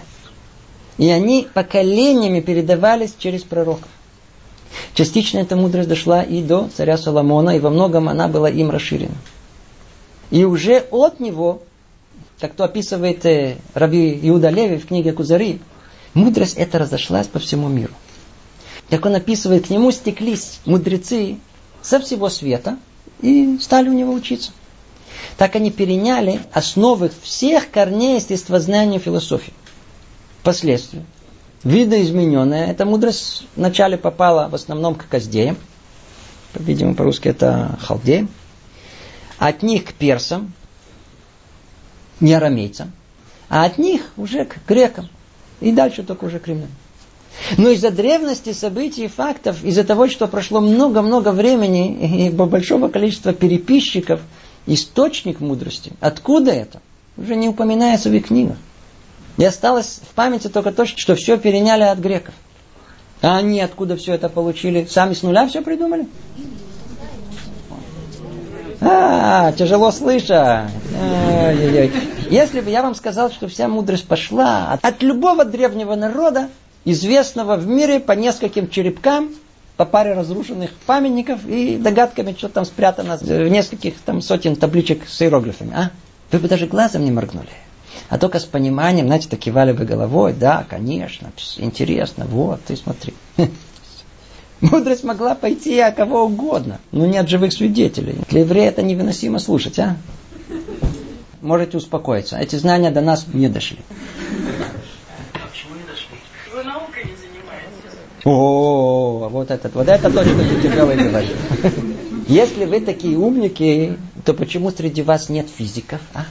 И 0.99 1.09
они 1.09 1.47
поколениями 1.51 2.39
передавались 2.39 3.15
через 3.17 3.41
пророков. 3.41 3.87
Частично 4.93 5.39
эта 5.39 5.55
мудрость 5.55 5.89
дошла 5.89 6.21
и 6.21 6.43
до 6.43 6.69
царя 6.75 6.97
Соломона, 6.97 7.55
и 7.55 7.59
во 7.59 7.71
многом 7.71 8.09
она 8.09 8.27
была 8.27 8.49
им 8.49 8.69
расширена. 8.69 9.15
И 10.29 10.43
уже 10.43 10.85
от 10.91 11.19
него, 11.19 11.63
как 12.39 12.53
то 12.53 12.63
описывает 12.63 13.25
э, 13.25 13.57
Раби 13.73 14.19
Иуда 14.23 14.49
Леви 14.49 14.77
в 14.77 14.87
книге 14.87 15.13
Кузари, 15.13 15.61
мудрость 16.13 16.57
эта 16.57 16.77
разошлась 16.77 17.27
по 17.27 17.39
всему 17.39 17.69
миру. 17.69 17.93
Как 18.89 19.05
он 19.05 19.15
описывает, 19.15 19.67
к 19.67 19.69
нему 19.69 19.91
стеклись 19.91 20.59
мудрецы 20.65 21.37
со 21.81 21.99
всего 21.99 22.29
света 22.29 22.77
и 23.21 23.57
стали 23.61 23.89
у 23.89 23.93
него 23.93 24.13
учиться. 24.13 24.51
Так 25.37 25.55
они 25.55 25.71
переняли 25.71 26.41
основы 26.51 27.11
всех 27.21 27.69
корней 27.69 28.15
естествознания 28.15 28.97
и 28.97 29.01
философии. 29.01 29.53
Впоследствии 30.41 31.05
видоизмененная. 31.63 32.67
Эта 32.67 32.85
мудрость 32.85 33.45
вначале 33.55 33.97
попала 33.97 34.47
в 34.49 34.55
основном 34.55 34.95
к 34.95 35.07
каздеям. 35.07 35.57
Видимо, 36.53 36.95
по-русски 36.95 37.27
это 37.27 37.77
халдеям. 37.81 38.29
От 39.37 39.61
них 39.63 39.85
к 39.85 39.93
персам, 39.93 40.53
не 42.19 42.33
арамейцам. 42.33 42.91
А 43.49 43.65
от 43.65 43.77
них 43.77 44.11
уже 44.17 44.45
к 44.45 44.57
грекам. 44.67 45.09
И 45.59 45.71
дальше 45.71 46.03
только 46.03 46.25
уже 46.25 46.39
к 46.39 46.47
римлянам. 46.47 46.71
Но 47.57 47.69
из-за 47.69 47.91
древности 47.91 48.53
событий 48.53 49.05
и 49.05 49.07
фактов, 49.07 49.63
из-за 49.63 49.83
того, 49.83 50.07
что 50.07 50.27
прошло 50.27 50.59
много-много 50.59 51.31
времени 51.31 52.27
и 52.27 52.29
большого 52.29 52.89
количества 52.89 53.33
переписчиков, 53.33 54.19
источник 54.65 55.39
мудрости. 55.39 55.93
Откуда 55.99 56.51
это? 56.51 56.81
Уже 57.17 57.35
не 57.35 57.47
упоминается 57.47 58.09
в 58.09 58.13
их 58.13 58.27
книгах. 58.27 58.57
И 59.37 59.45
осталось 59.45 60.01
в 60.09 60.13
памяти 60.13 60.47
только 60.47 60.71
то, 60.71 60.85
что 60.85 61.15
все 61.15 61.37
переняли 61.37 61.83
от 61.83 61.99
греков. 61.99 62.33
А 63.21 63.37
они 63.37 63.61
откуда 63.61 63.95
все 63.95 64.13
это 64.13 64.29
получили? 64.29 64.87
Сами 64.89 65.13
с 65.13 65.23
нуля 65.23 65.47
все 65.47 65.61
придумали? 65.61 66.07
А, 68.81 69.51
тяжело. 69.53 69.91
Ой-ой-ой. 70.01 71.91
Если 72.29 72.61
бы 72.61 72.69
я 72.69 72.83
вам 72.83 72.93
сказал, 72.93 73.31
что 73.31 73.47
вся 73.47 73.67
мудрость 73.67 74.07
пошла 74.07 74.77
от 74.81 75.01
любого 75.01 75.45
древнего 75.45 75.95
народа, 75.95 76.49
известного 76.91 77.57
в 77.57 77.67
мире 77.67 77.99
по 77.99 78.13
нескольким 78.13 78.69
черепкам, 78.69 79.29
по 79.75 79.85
паре 79.85 80.13
разрушенных 80.13 80.71
памятников 80.85 81.45
и 81.45 81.77
догадками, 81.77 82.33
что 82.37 82.49
там 82.49 82.65
спрятано 82.65 83.17
в 83.17 83.49
нескольких 83.49 83.95
там 83.99 84.21
сотен 84.21 84.55
табличек 84.55 85.07
с 85.07 85.21
иероглифами, 85.21 85.73
а? 85.75 85.91
Вы 86.31 86.39
бы 86.39 86.47
даже 86.47 86.65
глазом 86.65 87.05
не 87.05 87.11
моргнули. 87.11 87.49
А 88.09 88.17
только 88.17 88.39
с 88.39 88.45
пониманием, 88.45 89.07
знаете, 89.07 89.27
так 89.29 89.39
кивали 89.39 89.73
бы 89.73 89.85
головой, 89.85 90.33
да, 90.33 90.65
конечно, 90.69 91.31
интересно, 91.57 92.25
вот, 92.25 92.63
ты 92.63 92.75
смотри. 92.75 93.13
Мудрость 94.61 95.03
могла 95.03 95.35
пойти 95.35 95.79
от 95.79 95.95
кого 95.95 96.23
угодно, 96.23 96.79
но 96.91 97.05
не 97.05 97.17
от 97.17 97.29
живых 97.29 97.53
свидетелей. 97.53 98.17
Для 98.29 98.41
еврея 98.41 98.69
это 98.69 98.81
невыносимо 98.81 99.39
слушать, 99.39 99.77
а? 99.77 99.97
Можете 101.41 101.77
успокоиться. 101.77 102.37
Эти 102.37 102.55
знания 102.55 102.89
до 102.91 103.01
нас 103.01 103.25
не 103.31 103.47
дошли. 103.49 103.79
Почему 105.33 105.75
не 105.75 105.83
дошли? 105.83 106.17
Вы 106.53 106.63
наукой 106.63 107.03
не 107.03 107.15
занимаетесь. 107.15 107.77
О, 108.29 109.29
вот 109.29 109.51
этот, 109.51 109.73
вот 109.73 109.87
это 109.87 110.11
то, 110.11 110.21
что 110.21 110.43
Тютюбелый 110.43 110.97
говорит. 110.97 111.37
Если 112.27 112.65
вы 112.65 112.81
такие 112.81 113.17
умники, 113.17 113.97
то 114.25 114.33
почему 114.33 114.69
среди 114.69 115.01
вас 115.01 115.29
нет 115.29 115.47
физиков, 115.49 116.01
а? 116.13 116.25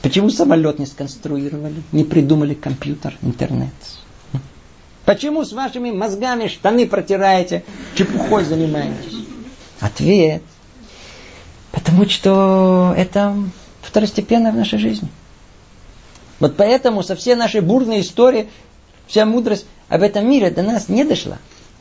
Почему 0.00 0.30
самолет 0.30 0.78
не 0.78 0.86
сконструировали, 0.86 1.82
не 1.92 2.04
придумали 2.04 2.54
компьютер, 2.54 3.18
интернет? 3.20 3.74
Почему 5.04 5.44
с 5.44 5.52
вашими 5.52 5.90
мозгами 5.90 6.48
штаны 6.48 6.86
протираете, 6.86 7.64
чепухой 7.96 8.44
занимаетесь? 8.44 9.26
Ответ. 9.80 10.42
Потому 11.70 12.08
что 12.08 12.94
это 12.96 13.36
второстепенно 13.82 14.52
в 14.52 14.56
нашей 14.56 14.78
жизни. 14.78 15.08
Вот 16.40 16.56
поэтому 16.56 17.02
со 17.02 17.14
всей 17.14 17.34
нашей 17.34 17.60
бурной 17.60 18.00
истории 18.00 18.48
вся 19.08 19.26
мудрость 19.26 19.66
об 19.88 20.02
этом 20.02 20.30
мире 20.30 20.50
до 20.50 20.62
нас 20.62 20.88
не 20.88 21.04
дошла. 21.04 21.38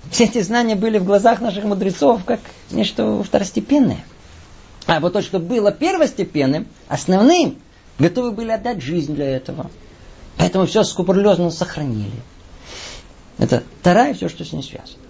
Все 0.10 0.24
эти 0.24 0.42
знания 0.42 0.76
были 0.76 0.98
в 0.98 1.04
глазах 1.04 1.42
наших 1.42 1.66
мудрецов 1.66 2.24
как 2.26 2.40
нечто 2.72 3.22
второстепенное. 3.22 4.04
А 4.88 5.00
вот 5.02 5.14
то, 5.14 5.22
что 5.22 5.40
было 5.40 5.72
первостепенным, 5.72 6.66
основным, 6.88 7.58
готовы 8.00 8.32
были 8.32 8.52
отдать 8.52 8.82
жизнь 8.82 9.14
для 9.14 9.30
этого. 9.30 9.70
Поэтому 10.38 10.66
все 10.66 10.84
скрупулезно 10.84 11.52
сохранили. 11.52 12.22
Это 13.38 13.64
вторая 13.82 14.14
все, 14.14 14.30
что 14.30 14.46
с 14.46 14.54
ней 14.54 14.64
связано. 14.64 15.04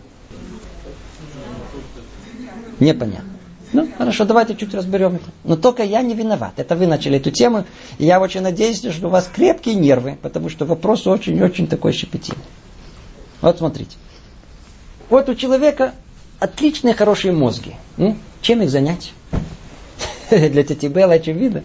Непонятно. 2.79 3.36
Ну, 3.77 3.87
хорошо, 3.95 4.25
давайте 4.25 4.55
чуть 4.55 4.73
разберем 4.73 5.17
это. 5.17 5.25
Но 5.43 5.55
только 5.55 5.83
я 5.83 6.01
не 6.01 6.15
виноват. 6.15 6.53
Это 6.57 6.75
вы 6.75 6.87
начали 6.87 7.17
эту 7.17 7.29
тему. 7.29 7.63
И 7.99 8.05
я 8.05 8.19
очень 8.19 8.41
надеюсь, 8.41 8.79
что 8.79 9.05
у 9.05 9.11
вас 9.11 9.29
крепкие 9.31 9.75
нервы, 9.75 10.17
потому 10.19 10.49
что 10.49 10.65
вопрос 10.65 11.05
очень-очень 11.05 11.67
такой 11.67 11.93
щепетильный. 11.93 12.43
Вот 13.39 13.59
смотрите. 13.59 13.95
Вот 15.11 15.29
у 15.29 15.35
человека 15.35 15.93
отличные 16.39 16.95
хорошие 16.95 17.33
мозги. 17.33 17.75
Ну, 17.97 18.17
чем 18.41 18.63
их 18.63 18.71
занять? 18.71 19.13
Для 20.31 20.63
тети 20.63 20.87
Беллы 20.87 21.13
очевидно, 21.13 21.63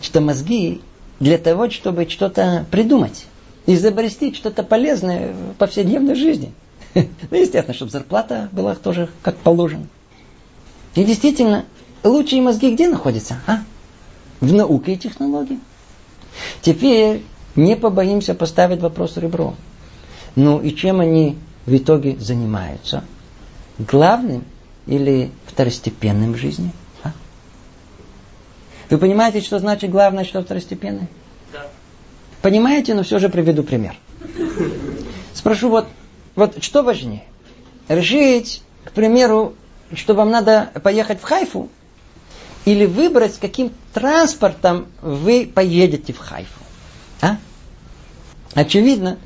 что 0.00 0.20
мозги 0.20 0.80
для 1.18 1.36
того, 1.36 1.68
чтобы 1.68 2.08
что-то 2.08 2.64
придумать 2.70 3.24
изобрести 3.66 4.32
что-то 4.32 4.62
полезное 4.62 5.32
в 5.32 5.54
повседневной 5.56 6.14
жизни. 6.14 6.52
Ну, 6.94 7.36
естественно, 7.36 7.74
чтобы 7.74 7.90
зарплата 7.90 8.48
была 8.52 8.76
тоже 8.76 9.08
как 9.22 9.36
положено. 9.36 9.86
И 10.94 11.04
действительно, 11.04 11.64
лучшие 12.02 12.42
мозги 12.42 12.74
где 12.74 12.88
находятся? 12.88 13.38
А? 13.46 13.58
В 14.40 14.52
науке 14.52 14.94
и 14.94 14.98
технологии. 14.98 15.60
Теперь 16.62 17.22
не 17.56 17.76
побоимся 17.76 18.34
поставить 18.34 18.80
вопрос 18.80 19.16
ребром. 19.16 19.56
Ну 20.36 20.60
и 20.60 20.74
чем 20.74 21.00
они 21.00 21.36
в 21.66 21.76
итоге 21.76 22.16
занимаются? 22.18 23.04
Главным 23.78 24.44
или 24.86 25.30
второстепенным 25.46 26.32
в 26.32 26.36
жизни? 26.36 26.72
А? 27.02 27.12
Вы 28.88 28.98
понимаете, 28.98 29.40
что 29.40 29.58
значит 29.58 29.90
главное, 29.90 30.24
что 30.24 30.42
второстепенное? 30.42 31.08
Понимаете, 32.42 32.94
но 32.94 33.02
все 33.02 33.18
же 33.18 33.28
приведу 33.28 33.62
пример. 33.62 33.96
Спрошу, 35.34 35.68
вот, 35.68 35.86
вот 36.36 36.62
что 36.62 36.82
важнее? 36.82 37.24
Решить, 37.88 38.62
к 38.84 38.92
примеру, 38.92 39.54
что 39.94 40.14
вам 40.14 40.30
надо 40.30 40.70
поехать 40.82 41.20
в 41.20 41.24
Хайфу, 41.24 41.68
или 42.64 42.86
выбрать, 42.86 43.38
каким 43.38 43.72
транспортом 43.92 44.86
вы 45.02 45.50
поедете 45.52 46.12
в 46.12 46.18
Хайфу. 46.18 46.60
А? 47.20 47.36
Очевидно, 48.54 49.18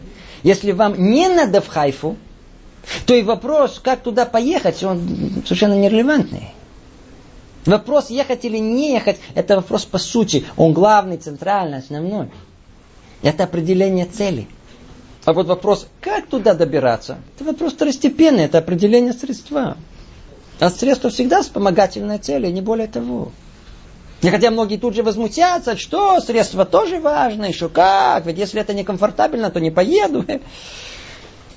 если 0.42 0.72
вам 0.72 0.94
не 0.96 1.28
надо 1.28 1.60
в 1.60 1.68
Хайфу, 1.68 2.16
то 3.06 3.14
и 3.14 3.22
вопрос, 3.22 3.80
как 3.82 4.02
туда 4.02 4.26
поехать, 4.26 4.82
он 4.82 5.42
совершенно 5.44 5.74
нерелевантный. 5.74 6.52
Вопрос, 7.66 8.10
ехать 8.10 8.44
или 8.44 8.58
не 8.58 8.92
ехать, 8.92 9.18
это 9.34 9.56
вопрос 9.56 9.86
по 9.86 9.98
сути. 9.98 10.44
Он 10.56 10.74
главный, 10.74 11.16
центральный, 11.16 11.78
основной. 11.78 12.28
Это 13.22 13.44
определение 13.44 14.04
цели. 14.04 14.46
А 15.24 15.32
вот 15.32 15.46
вопрос, 15.46 15.86
как 16.02 16.26
туда 16.26 16.52
добираться, 16.52 17.16
это 17.34 17.44
вопрос 17.44 17.72
второстепенный, 17.72 18.44
это 18.44 18.58
определение 18.58 19.14
средства. 19.14 19.78
А 20.60 20.70
средство 20.70 21.10
всегда 21.10 21.42
вспомогательная 21.42 22.18
цель, 22.18 22.46
и 22.46 22.52
не 22.52 22.60
более 22.60 22.86
того. 22.86 23.32
И 24.22 24.30
хотя 24.30 24.50
многие 24.50 24.78
тут 24.78 24.94
же 24.94 25.02
возмутятся, 25.02 25.76
что 25.76 26.20
средство 26.20 26.64
тоже 26.64 26.98
важно, 26.98 27.44
еще 27.44 27.68
как, 27.68 28.24
ведь 28.26 28.38
если 28.38 28.60
это 28.60 28.72
некомфортабельно, 28.72 29.50
то 29.50 29.60
не 29.60 29.70
поеду. 29.70 30.24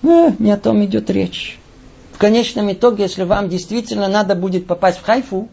Ну, 0.02 0.36
не 0.38 0.52
о 0.52 0.58
том 0.58 0.84
идет 0.86 1.10
речь. 1.10 1.58
В 2.12 2.18
конечном 2.18 2.72
итоге, 2.72 3.04
если 3.04 3.24
вам 3.24 3.50
действительно 3.50 4.08
надо 4.08 4.36
будет 4.36 4.68
попасть 4.68 5.00
в 5.00 5.04
Хайфу, 5.04 5.50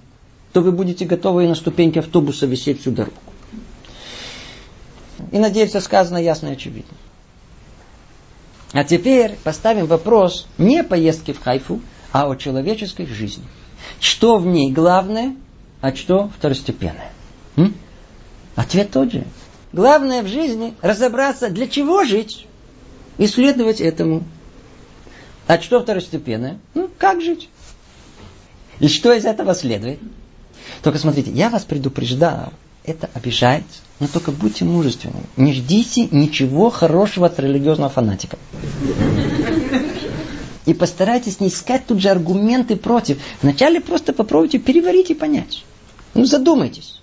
то 0.53 0.61
вы 0.61 0.73
будете 0.73 1.05
готовы 1.05 1.45
и 1.45 1.49
на 1.49 1.55
ступеньке 1.55 2.01
автобуса 2.01 2.47
висеть 2.47 2.81
всю 2.81 2.91
дорогу. 2.91 3.17
И 5.33 5.39
надеюсь, 5.39 5.71
все 5.71 5.81
сказано 5.81 6.19
ясно 6.19 6.49
и 6.49 6.53
очевидно. 6.53 6.97
А 8.73 8.83
теперь 8.85 9.37
поставим 9.45 9.87
вопрос 9.87 10.47
не 10.59 10.81
о 10.81 10.85
поездке 10.85 11.33
в 11.33 11.41
Хайфу, 11.41 11.81
а 12.15 12.29
о 12.31 12.37
человеческой 12.37 13.07
жизни. 13.07 13.45
Что 13.99 14.39
в 14.39 14.47
ней 14.47 14.71
главное, 14.71 15.35
а 15.81 15.93
что 15.93 16.31
второстепенное? 16.39 17.11
М? 17.57 17.75
Ответ 18.55 18.93
тот 18.93 19.11
же. 19.11 19.25
Главное 19.73 20.23
в 20.23 20.29
жизни 20.29 20.75
разобраться, 20.81 21.51
для 21.51 21.67
чего 21.67 22.05
жить, 22.05 22.47
и 23.19 23.27
следовать 23.27 23.81
этому. 23.81 24.23
А 25.49 25.61
что 25.61 25.81
второстепенное? 25.81 26.59
Ну, 26.75 26.89
как 26.99 27.21
жить? 27.21 27.49
И 28.79 28.87
что 28.87 29.13
из 29.13 29.25
этого 29.25 29.53
следует? 29.53 29.99
Только 30.83 31.01
смотрите, 31.01 31.33
я 31.33 31.51
вас 31.51 31.65
предупреждал, 31.65 32.53
это 32.85 33.11
обижает, 33.13 33.65
но 33.99 34.07
только 34.07 34.31
будьте 34.31 34.65
мужественны. 34.65 35.25
Не 35.37 35.53
ждите 35.53 36.07
ничего 36.13 36.71
хорошего 36.71 37.27
от 37.27 37.41
религиозного 37.41 37.91
фанатика. 37.91 38.39
И 40.67 40.75
постарайтесь 40.75 41.41
не 41.41 41.49
искать 41.49 41.87
тут 41.87 42.01
же 42.01 42.09
аргументы 42.09 42.77
против. 42.77 43.21
Вначале 43.43 43.81
просто 43.81 44.13
попробуйте 44.13 44.59
переварить 44.59 45.11
и 45.11 45.15
понять. 45.15 45.65
Ну 46.15 46.25
задумайтесь. 46.25 47.01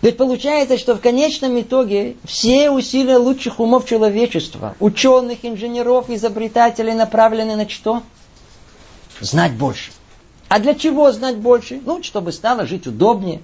Ведь 0.00 0.16
получается, 0.16 0.78
что 0.78 0.94
в 0.94 1.00
конечном 1.00 1.60
итоге 1.60 2.16
все 2.24 2.70
усилия 2.70 3.16
лучших 3.16 3.58
умов 3.58 3.84
человечества, 3.86 4.76
ученых, 4.78 5.38
инженеров, 5.42 6.08
изобретателей 6.08 6.94
направлены 6.94 7.56
на 7.56 7.68
что? 7.68 8.02
Знать 9.20 9.54
больше. 9.54 9.90
А 10.48 10.60
для 10.60 10.74
чего 10.74 11.10
знать 11.10 11.36
больше? 11.36 11.80
Ну, 11.84 12.02
чтобы 12.02 12.32
стало 12.32 12.64
жить 12.66 12.86
удобнее, 12.86 13.40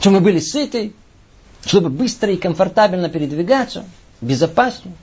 чтобы 0.00 0.16
мы 0.16 0.22
были 0.22 0.40
сыты, 0.40 0.92
чтобы 1.64 1.90
быстро 1.90 2.32
и 2.32 2.36
комфортабельно 2.36 3.08
передвигаться, 3.08 3.84
безопаснее. 4.20 4.96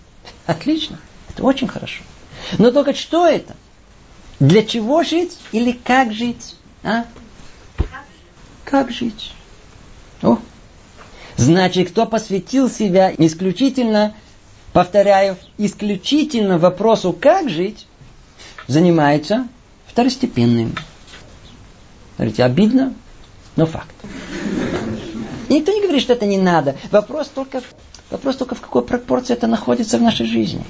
Отлично. 0.45 0.99
Это 1.30 1.43
очень 1.43 1.70
хорошо. 1.70 2.03
Но 2.57 2.71
только 2.71 2.93
что 2.93 3.27
это? 3.27 3.55
Для 4.39 4.63
чего 4.63 5.03
жить 5.03 5.37
или 5.51 5.71
как 5.71 6.13
жить? 6.13 6.55
А? 6.83 7.05
Как 8.63 8.91
жить? 8.91 9.33
О. 10.21 10.37
Значит, 11.37 11.89
кто 11.89 12.05
посвятил 12.05 12.69
себя 12.69 13.13
исключительно, 13.17 14.13
повторяю, 14.73 15.37
исключительно 15.57 16.57
вопросу, 16.57 17.13
как 17.13 17.49
жить, 17.49 17.87
занимается 18.67 19.47
второстепенным. 19.87 20.75
Смотрите, 22.15 22.43
обидно, 22.43 22.93
но 23.55 23.65
факт. 23.65 23.95
Никто 25.49 25.71
не 25.71 25.81
говорит, 25.81 26.01
что 26.01 26.13
это 26.13 26.25
не 26.25 26.37
надо. 26.37 26.75
Вопрос 26.91 27.29
только, 27.33 27.61
вопрос 28.11 28.35
только 28.35 28.55
в 28.55 28.61
какой 28.61 28.83
пропорции 28.83 29.33
это 29.33 29.47
находится 29.47 29.97
в 29.97 30.01
нашей 30.01 30.25
жизни. 30.25 30.63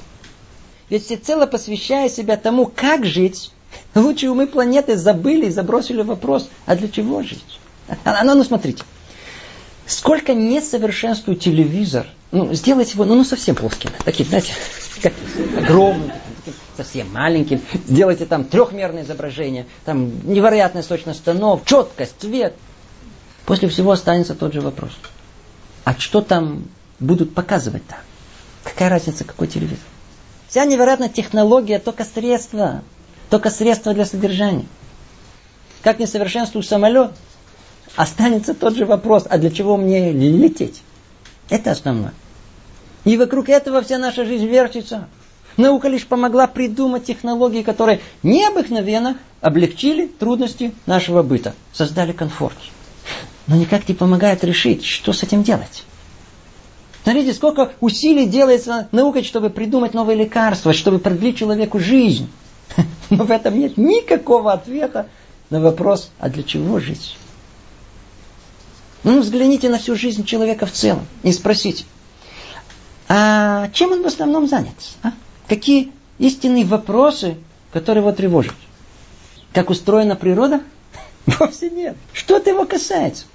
Ведь 0.90 1.06
всецело 1.06 1.46
посвящая 1.46 2.10
себя 2.10 2.36
тому, 2.38 2.66
как 2.66 3.06
жить, 3.06 3.52
лучшие 3.94 4.32
умы 4.32 4.48
планеты 4.48 4.98
забыли 4.98 5.48
и 5.48 5.52
забросили 5.52 6.02
вопрос, 6.02 6.50
а 6.66 6.76
для 6.76 6.90
чего 6.90 7.22
жить? 7.22 7.60
А, 8.04 8.24
ну, 8.24 8.36
ну 8.36 8.44
смотрите, 8.44 8.84
сколько 9.86 10.34
несовершенствует 10.34 11.40
телевизор, 11.40 12.08
ну, 12.32 12.54
сделайте 12.54 12.94
его, 12.94 13.06
ну, 13.06 13.16
ну 13.16 13.24
совсем 13.24 13.56
плоским, 13.56 13.92
таким, 14.04 14.28
знаете, 14.28 14.54
как 15.02 15.14
огромным, 15.58 16.12
совсем 16.78 17.12
маленьким, 17.12 17.62
сделайте 17.88 18.26
там 18.26 18.44
трехмерное 18.44 19.04
изображение, 19.04 19.66
там 19.86 20.12
невероятная 20.28 20.84
сочность 20.84 21.20
станов, 21.20 21.66
четкость, 21.66 22.16
цвет. 22.20 22.56
После 23.46 23.68
всего 23.68 23.92
останется 23.92 24.36
тот 24.36 24.54
же 24.54 24.62
вопрос. 24.62 24.92
А 25.84 25.96
что 25.98 26.22
там 26.22 26.66
будут 27.00 27.34
показывать-то? 27.34 27.96
Какая 28.64 28.90
разница, 28.90 29.24
какой 29.24 29.48
телевизор? 29.48 29.80
Вся 30.50 30.66
невероятная 30.66 31.10
технология 31.10 31.78
только 31.78 32.04
средство. 32.04 32.82
Только 33.30 33.52
средство 33.52 33.94
для 33.94 34.06
содержания. 34.06 34.66
Как 35.84 36.00
несовершенствует 36.00 36.66
самолет, 36.66 37.12
останется 37.96 38.56
тот 38.56 38.76
же 38.76 38.88
вопрос, 38.88 39.26
а 39.30 39.38
для 39.38 39.52
чего 39.52 39.78
мне 39.78 40.12
лететь? 40.12 40.82
Это 41.50 41.72
основное. 41.72 42.14
И 43.06 43.16
вокруг 43.16 43.50
этого 43.50 43.82
вся 43.84 44.00
наша 44.00 44.26
жизнь 44.26 44.48
вертится. 44.48 45.08
Наука 45.58 45.88
лишь 45.88 46.08
помогла 46.08 46.48
придумать 46.48 47.06
технологии, 47.06 47.62
которые 47.62 48.02
необыкновенно 48.24 49.18
облегчили 49.42 50.08
трудности 50.08 50.74
нашего 50.88 51.22
быта, 51.22 51.54
создали 51.72 52.12
комфорт. 52.12 52.58
Но 53.46 53.56
никак 53.56 53.88
не 53.88 53.94
помогает 53.94 54.44
решить, 54.44 54.84
что 54.84 55.14
с 55.14 55.22
этим 55.22 55.44
делать. 55.44 55.84
Смотрите, 57.04 57.34
сколько 57.34 57.72
усилий 57.80 58.26
делается 58.26 58.88
наукой, 58.92 59.24
чтобы 59.24 59.50
придумать 59.50 59.94
новые 59.94 60.18
лекарства, 60.18 60.74
чтобы 60.74 61.00
продлить 61.00 61.38
человеку 61.38 61.80
жизнь. 61.80 62.30
Но 63.10 63.24
в 63.24 63.32
этом 63.32 63.58
нет 63.58 63.78
никакого 63.78 64.52
ответа 64.52 65.08
на 65.50 65.60
вопрос, 65.60 66.12
а 66.20 66.30
для 66.30 66.44
чего 66.44 66.80
жить? 66.80 67.18
Ну, 69.04 69.22
взгляните 69.22 69.70
на 69.70 69.80
всю 69.80 69.96
жизнь 69.96 70.26
человека 70.26 70.66
в 70.66 70.72
целом 70.72 71.06
и 71.24 71.32
спросите, 71.32 71.86
а 73.08 73.70
чем 73.70 73.94
он 73.94 74.04
в 74.04 74.06
основном 74.06 74.48
занят? 74.48 74.76
А? 75.02 75.14
Какие 75.48 75.92
истинные 76.20 76.66
вопросы, 76.66 77.38
которые 77.72 78.04
его 78.04 78.12
тревожат? 78.12 78.56
Как 79.54 79.70
устроена 79.70 80.16
природа? 80.16 80.62
Вовсе 81.26 81.70
нет. 81.70 81.96
Что 82.14 82.38
это 82.38 82.52
его 82.52 82.66
касается? 82.66 83.26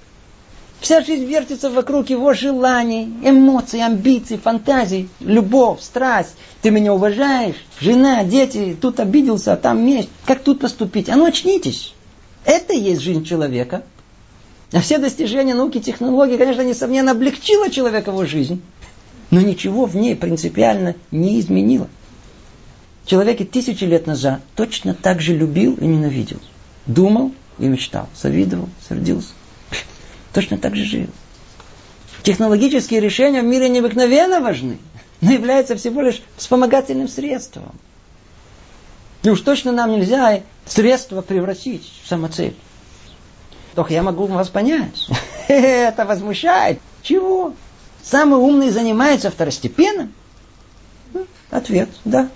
Вся 0.85 1.01
жизнь 1.01 1.25
вертится 1.25 1.71
вокруг 1.71 2.11
его 2.11 2.33
желаний, 2.33 3.11
эмоций, 3.23 3.83
амбиций, 3.83 4.37
фантазий, 4.37 5.09
любовь, 5.19 5.81
страсть. 5.81 6.35
Ты 6.61 6.69
меня 6.69 6.93
уважаешь, 6.93 7.55
жена, 7.79 8.23
дети, 8.23 8.77
тут 8.79 8.99
обиделся, 8.99 9.53
а 9.53 9.57
там 9.57 9.83
месть. 9.83 10.09
Как 10.27 10.43
тут 10.43 10.59
поступить? 10.59 11.09
А 11.09 11.15
ну 11.15 11.25
очнитесь. 11.25 11.95
Это 12.43 12.73
и 12.73 12.79
есть 12.79 13.01
жизнь 13.01 13.25
человека. 13.25 13.81
А 14.73 14.79
все 14.79 14.99
достижения 14.99 15.55
науки 15.55 15.79
и 15.79 15.81
технологий, 15.81 16.37
конечно, 16.37 16.61
несомненно, 16.61 17.13
облегчило 17.13 17.71
человекову 17.71 18.27
жизнь. 18.27 18.61
Но 19.31 19.41
ничего 19.41 19.85
в 19.85 19.95
ней 19.95 20.15
принципиально 20.15 20.93
не 21.09 21.39
изменило. 21.39 21.87
Человек 23.07 23.41
и 23.41 23.45
тысячи 23.45 23.85
лет 23.85 24.05
назад 24.05 24.39
точно 24.55 24.93
так 24.93 25.19
же 25.19 25.35
любил 25.35 25.77
и 25.81 25.87
ненавидел. 25.87 26.37
Думал 26.85 27.31
и 27.57 27.65
мечтал. 27.65 28.07
Завидовал, 28.13 28.69
сердился. 28.87 29.29
Точно 30.35 30.57
так 30.57 30.75
же 30.75 30.83
жил. 30.83 31.07
Технологические 32.21 32.99
решения 32.99 33.41
в 33.41 33.45
мире 33.45 33.69
необыкновенно 33.69 34.41
важны, 34.41 34.79
но 35.21 35.31
являются 35.31 35.77
всего 35.77 36.01
лишь 36.01 36.21
вспомогательным 36.35 37.07
средством. 37.07 37.71
И 39.23 39.29
уж 39.29 39.39
точно 39.39 39.71
нам 39.71 39.93
нельзя 39.93 40.41
средство 40.65 41.21
превратить 41.21 41.89
в 42.03 42.09
самоцель. 42.09 42.53
Только 43.75 43.93
я 43.93 44.03
могу 44.03 44.25
вас 44.25 44.49
понять. 44.49 45.07
Это 45.47 46.03
возмущает. 46.03 46.81
Чего? 47.01 47.53
Самый 48.03 48.37
умный 48.37 48.71
занимается 48.71 49.31
второстепенным? 49.31 50.11
Ответ, 51.49 51.87
да. 52.03 52.27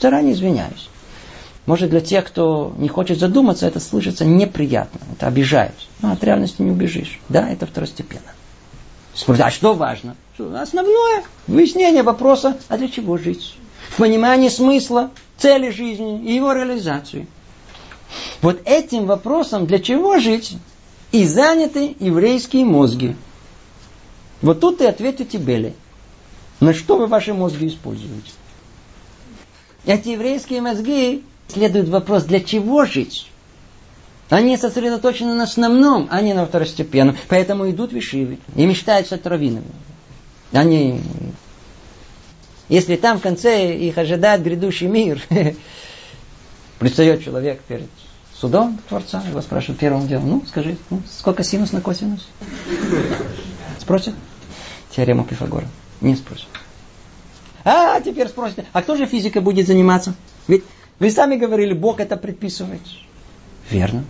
Заранее 0.00 0.32
извиняюсь. 0.32 0.88
Может, 1.70 1.90
для 1.90 2.00
тех, 2.00 2.24
кто 2.24 2.74
не 2.78 2.88
хочет 2.88 3.20
задуматься, 3.20 3.64
это 3.64 3.78
слышится 3.78 4.24
неприятно, 4.24 4.98
это 5.12 5.28
обижает. 5.28 5.74
Но 6.02 6.10
от 6.10 6.24
реальности 6.24 6.62
не 6.62 6.72
убежишь. 6.72 7.20
Да, 7.28 7.48
это 7.48 7.64
второстепенно. 7.64 8.32
А 9.38 9.50
что 9.52 9.74
важно? 9.74 10.16
Основное 10.36 11.22
выяснение 11.46 12.02
вопроса, 12.02 12.56
а 12.66 12.76
для 12.76 12.88
чего 12.88 13.18
жить? 13.18 13.54
Понимание 13.96 14.50
смысла, 14.50 15.12
цели 15.38 15.70
жизни 15.70 16.20
и 16.24 16.34
его 16.34 16.52
реализации. 16.54 17.28
Вот 18.42 18.60
этим 18.64 19.06
вопросом, 19.06 19.66
для 19.66 19.78
чего 19.78 20.18
жить, 20.18 20.56
и 21.12 21.24
заняты 21.24 21.94
еврейские 22.00 22.64
мозги. 22.64 23.14
Вот 24.42 24.58
тут 24.58 24.80
и 24.80 24.86
ответите 24.86 25.38
Бели. 25.38 25.76
На 26.58 26.74
что 26.74 26.96
вы 26.96 27.06
ваши 27.06 27.32
мозги 27.32 27.68
используете? 27.68 28.32
Эти 29.86 30.08
еврейские 30.08 30.62
мозги 30.62 31.22
следует 31.50 31.88
вопрос, 31.88 32.24
для 32.24 32.40
чего 32.40 32.84
жить? 32.84 33.30
Они 34.30 34.56
сосредоточены 34.56 35.34
на 35.34 35.44
основном, 35.44 36.06
а 36.10 36.22
не 36.22 36.34
на 36.34 36.46
второстепенном. 36.46 37.16
Поэтому 37.28 37.68
идут 37.68 37.92
вишивы 37.92 38.38
и 38.54 38.64
мечтают 38.64 39.06
стать 39.06 39.26
раввинами. 39.26 39.66
Они... 40.52 41.00
Если 42.68 42.94
там 42.94 43.18
в 43.18 43.22
конце 43.22 43.76
их 43.76 43.98
ожидает 43.98 44.44
грядущий 44.44 44.86
мир, 44.86 45.20
предстает 46.78 47.24
человек 47.24 47.60
перед 47.62 47.88
судом 48.32 48.78
Творца, 48.88 49.22
его 49.28 49.42
спрашивают 49.42 49.80
первым 49.80 50.06
делом, 50.06 50.30
ну, 50.30 50.44
скажи, 50.46 50.76
ну, 50.88 51.02
сколько 51.10 51.42
синус 51.42 51.72
на 51.72 51.80
косинус? 51.80 52.28
Спросят? 53.80 54.14
Теорема 54.94 55.24
Пифагора. 55.24 55.66
Не 56.00 56.14
спросят. 56.14 56.46
А, 57.64 58.00
теперь 58.00 58.28
спросите, 58.28 58.64
а 58.72 58.82
кто 58.82 58.96
же 58.96 59.06
физикой 59.06 59.42
будет 59.42 59.66
заниматься? 59.66 60.14
Ведь 60.48 60.64
вы 61.00 61.10
сами 61.10 61.36
говорили, 61.36 61.72
Бог 61.72 61.98
это 61.98 62.16
предписывает. 62.16 62.82
Верно. 63.70 64.04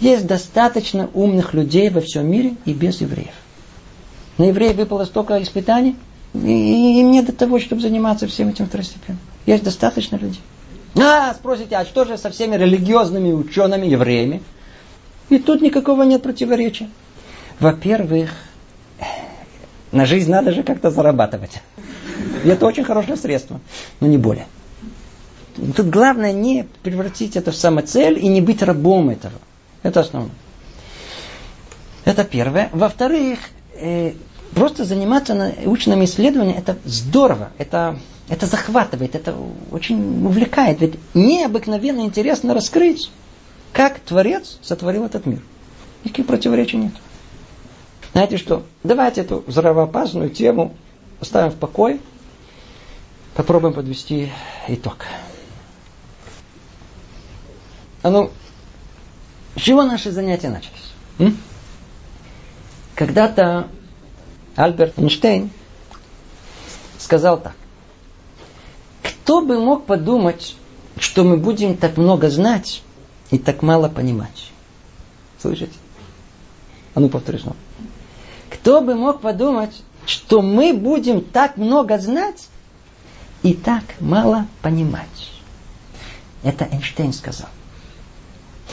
Есть 0.00 0.26
достаточно 0.26 1.08
умных 1.14 1.54
людей 1.54 1.88
во 1.88 2.00
всем 2.00 2.28
мире 2.28 2.56
и 2.64 2.72
без 2.72 3.00
евреев. 3.00 3.32
На 4.38 4.44
евреев 4.44 4.76
выпало 4.76 5.04
столько 5.04 5.40
испытаний, 5.40 5.96
и 6.34 7.00
им 7.00 7.12
нет 7.12 7.26
до 7.26 7.32
того, 7.32 7.60
чтобы 7.60 7.80
заниматься 7.80 8.26
всем 8.26 8.48
этим 8.48 8.66
второстепенным. 8.66 9.20
Есть 9.46 9.62
достаточно 9.62 10.16
людей. 10.16 10.40
А, 10.96 11.32
спросите, 11.34 11.76
а 11.76 11.84
что 11.84 12.04
же 12.04 12.18
со 12.18 12.30
всеми 12.30 12.56
религиозными 12.56 13.32
учеными, 13.32 13.86
евреями? 13.86 14.42
И 15.28 15.38
тут 15.38 15.62
никакого 15.62 16.02
нет 16.02 16.22
противоречия. 16.22 16.90
Во-первых, 17.60 18.30
на 19.92 20.06
жизнь 20.06 20.30
надо 20.30 20.52
же 20.52 20.64
как-то 20.64 20.90
зарабатывать. 20.90 21.62
И 22.44 22.48
это 22.48 22.66
очень 22.66 22.82
хорошее 22.82 23.16
средство, 23.16 23.60
но 24.00 24.08
не 24.08 24.18
более. 24.18 24.46
Тут 25.54 25.88
главное 25.88 26.32
не 26.32 26.66
превратить 26.82 27.36
это 27.36 27.52
в 27.52 27.56
самоцель 27.56 28.18
и 28.18 28.28
не 28.28 28.40
быть 28.40 28.62
рабом 28.62 29.10
этого. 29.10 29.34
Это 29.82 30.00
основное. 30.00 30.32
Это 32.04 32.24
первое. 32.24 32.68
Во-вторых, 32.72 33.38
э, 33.74 34.14
просто 34.54 34.84
заниматься 34.84 35.34
научными 35.34 36.04
исследованиями, 36.04 36.58
это 36.58 36.76
здорово, 36.84 37.50
это, 37.58 37.98
это 38.28 38.46
захватывает, 38.46 39.14
это 39.14 39.34
очень 39.70 40.24
увлекает. 40.24 40.80
Ведь 40.80 40.94
необыкновенно 41.14 42.00
интересно 42.00 42.54
раскрыть, 42.54 43.10
как 43.72 44.00
Творец 44.00 44.58
сотворил 44.62 45.04
этот 45.04 45.26
мир. 45.26 45.40
Никаких 46.04 46.26
противоречий 46.26 46.76
нет. 46.76 46.92
Знаете 48.12 48.36
что? 48.36 48.64
Давайте 48.84 49.22
эту 49.22 49.44
взрывоопасную 49.46 50.28
тему 50.30 50.74
оставим 51.20 51.50
в 51.50 51.54
покое. 51.56 51.98
Попробуем 53.34 53.72
подвести 53.72 54.30
итог. 54.68 55.06
А 58.02 58.10
ну, 58.10 58.30
с 59.56 59.60
чего 59.60 59.84
наши 59.84 60.10
занятия 60.10 60.50
начались? 60.50 60.92
М? 61.18 61.36
Когда-то 62.94 63.68
Альберт 64.56 64.98
Эйнштейн 64.98 65.50
сказал 66.98 67.40
так. 67.40 67.54
Кто 69.02 69.40
бы 69.40 69.58
мог 69.58 69.86
подумать, 69.86 70.56
что 70.98 71.24
мы 71.24 71.36
будем 71.36 71.76
так 71.76 71.96
много 71.96 72.28
знать 72.28 72.82
и 73.30 73.38
так 73.38 73.62
мало 73.62 73.88
понимать? 73.88 74.50
Слышите? 75.40 75.72
А 76.94 77.00
ну 77.00 77.08
повтори 77.08 77.38
снова. 77.38 77.56
Кто 78.50 78.80
бы 78.80 78.94
мог 78.94 79.20
подумать, 79.20 79.82
что 80.06 80.42
мы 80.42 80.74
будем 80.74 81.22
так 81.22 81.56
много 81.56 81.98
знать 81.98 82.48
и 83.42 83.54
так 83.54 83.84
мало 84.00 84.46
понимать? 84.60 85.30
Это 86.42 86.68
Эйнштейн 86.70 87.12
сказал. 87.12 87.48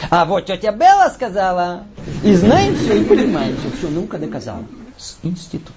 А 0.09 0.25
вот 0.25 0.45
тетя 0.45 0.71
Белла 0.71 1.09
сказала, 1.13 1.83
и 2.23 2.33
знаем 2.33 2.75
все, 2.75 3.01
и 3.01 3.05
понимаем 3.05 3.57
все. 3.57 3.69
Все, 3.77 3.89
наука 3.89 4.17
доказала. 4.17 4.63
С 4.97 5.17
института. 5.23 5.73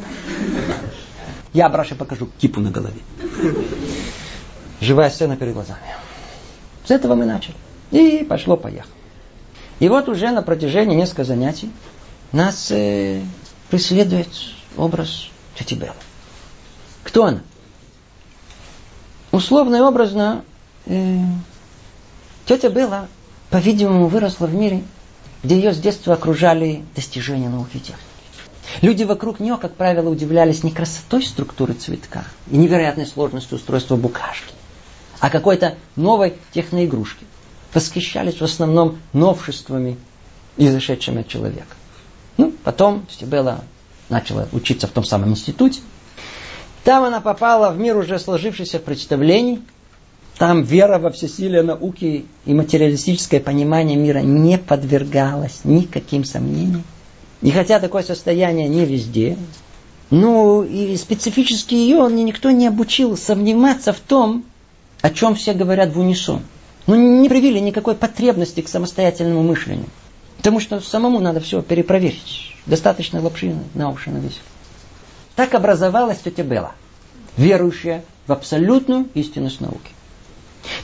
Я 1.52 1.68
Браше 1.68 1.94
покажу 1.94 2.28
кипу 2.38 2.60
на 2.60 2.70
голове. 2.70 3.00
Живая 4.80 5.10
сцена 5.10 5.36
перед 5.36 5.54
глазами. 5.54 5.80
С 6.84 6.90
этого 6.90 7.14
мы 7.14 7.26
начали. 7.26 7.54
И 7.90 8.24
пошло-поехало. 8.24 8.92
И 9.78 9.88
вот 9.88 10.08
уже 10.08 10.30
на 10.30 10.42
протяжении 10.42 10.96
нескольких 10.96 11.26
занятий 11.26 11.70
нас 12.32 12.70
э, 12.70 13.20
преследует 13.68 14.28
образ 14.76 15.28
тети 15.56 15.74
Беллы. 15.74 15.94
Кто 17.04 17.26
она? 17.26 17.42
Условно 19.30 19.76
и 19.76 19.80
образно, 19.80 20.44
э, 20.86 21.18
тетя 22.46 22.70
Белла, 22.70 23.08
по-видимому, 23.52 24.06
выросла 24.06 24.46
в 24.46 24.54
мире, 24.54 24.82
где 25.42 25.56
ее 25.56 25.74
с 25.74 25.78
детства 25.78 26.14
окружали 26.14 26.82
достижения 26.96 27.50
науки 27.50 27.76
и 27.76 27.80
техники. 27.80 28.00
Люди 28.80 29.04
вокруг 29.04 29.40
нее, 29.40 29.58
как 29.58 29.74
правило, 29.74 30.08
удивлялись 30.08 30.64
не 30.64 30.70
красотой 30.70 31.22
структуры 31.22 31.74
цветка 31.74 32.24
и 32.50 32.56
невероятной 32.56 33.06
сложностью 33.06 33.58
устройства 33.58 33.96
букашки, 33.96 34.54
а 35.20 35.28
какой-то 35.28 35.76
новой 35.96 36.34
техноигрушки. 36.52 37.26
Восхищались 37.74 38.40
в 38.40 38.44
основном 38.44 38.98
новшествами, 39.12 39.98
изошедшими 40.56 41.20
от 41.20 41.28
человека. 41.28 41.76
Ну, 42.38 42.54
потом 42.64 43.06
Стебела 43.10 43.64
начала 44.08 44.48
учиться 44.52 44.86
в 44.86 44.90
том 44.90 45.04
самом 45.04 45.30
институте. 45.30 45.80
Там 46.84 47.04
она 47.04 47.20
попала 47.20 47.70
в 47.70 47.78
мир 47.78 47.98
уже 47.98 48.18
сложившихся 48.18 48.78
представлений. 48.78 49.62
Там 50.38 50.62
вера 50.62 50.98
во 50.98 51.10
всесилие 51.10 51.62
науки 51.62 52.24
и 52.46 52.54
материалистическое 52.54 53.40
понимание 53.40 53.96
мира 53.96 54.18
не 54.20 54.58
подвергалось 54.58 55.60
никаким 55.64 56.24
сомнениям. 56.24 56.84
И 57.42 57.50
хотя 57.50 57.80
такое 57.80 58.02
состояние 58.02 58.68
не 58.68 58.84
везде, 58.84 59.36
ну 60.10 60.62
и 60.62 60.96
специфически 60.96 61.74
ее 61.74 62.08
никто 62.10 62.50
не 62.50 62.66
обучил 62.66 63.16
сомневаться 63.16 63.92
в 63.92 64.00
том, 64.00 64.44
о 65.00 65.10
чем 65.10 65.34
все 65.34 65.52
говорят 65.52 65.92
в 65.92 65.98
унисон. 65.98 66.42
Ну 66.86 66.96
не 66.96 67.28
привили 67.28 67.58
никакой 67.58 67.94
потребности 67.94 68.60
к 68.60 68.68
самостоятельному 68.68 69.42
мышлению. 69.42 69.88
Потому 70.38 70.60
что 70.60 70.80
самому 70.80 71.20
надо 71.20 71.40
все 71.40 71.62
перепроверить. 71.62 72.54
Достаточно 72.66 73.20
лапши 73.20 73.56
на 73.74 73.90
уши 73.90 74.10
навесить. 74.10 74.40
Так 75.36 75.54
образовалась 75.54 76.18
тетя 76.18 76.42
Белла, 76.42 76.72
верующая 77.36 78.04
в 78.26 78.32
абсолютную 78.32 79.08
истинность 79.14 79.60
науки. 79.60 79.90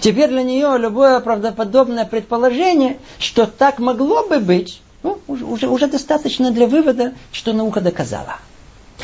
Теперь 0.00 0.28
для 0.28 0.42
нее 0.42 0.76
любое 0.78 1.20
правдоподобное 1.20 2.04
предположение, 2.04 2.98
что 3.18 3.46
так 3.46 3.78
могло 3.78 4.26
бы 4.26 4.40
быть, 4.40 4.80
ну, 5.02 5.18
уже, 5.26 5.68
уже, 5.68 5.86
достаточно 5.86 6.50
для 6.50 6.66
вывода, 6.66 7.14
что 7.32 7.52
наука 7.52 7.80
доказала. 7.80 8.38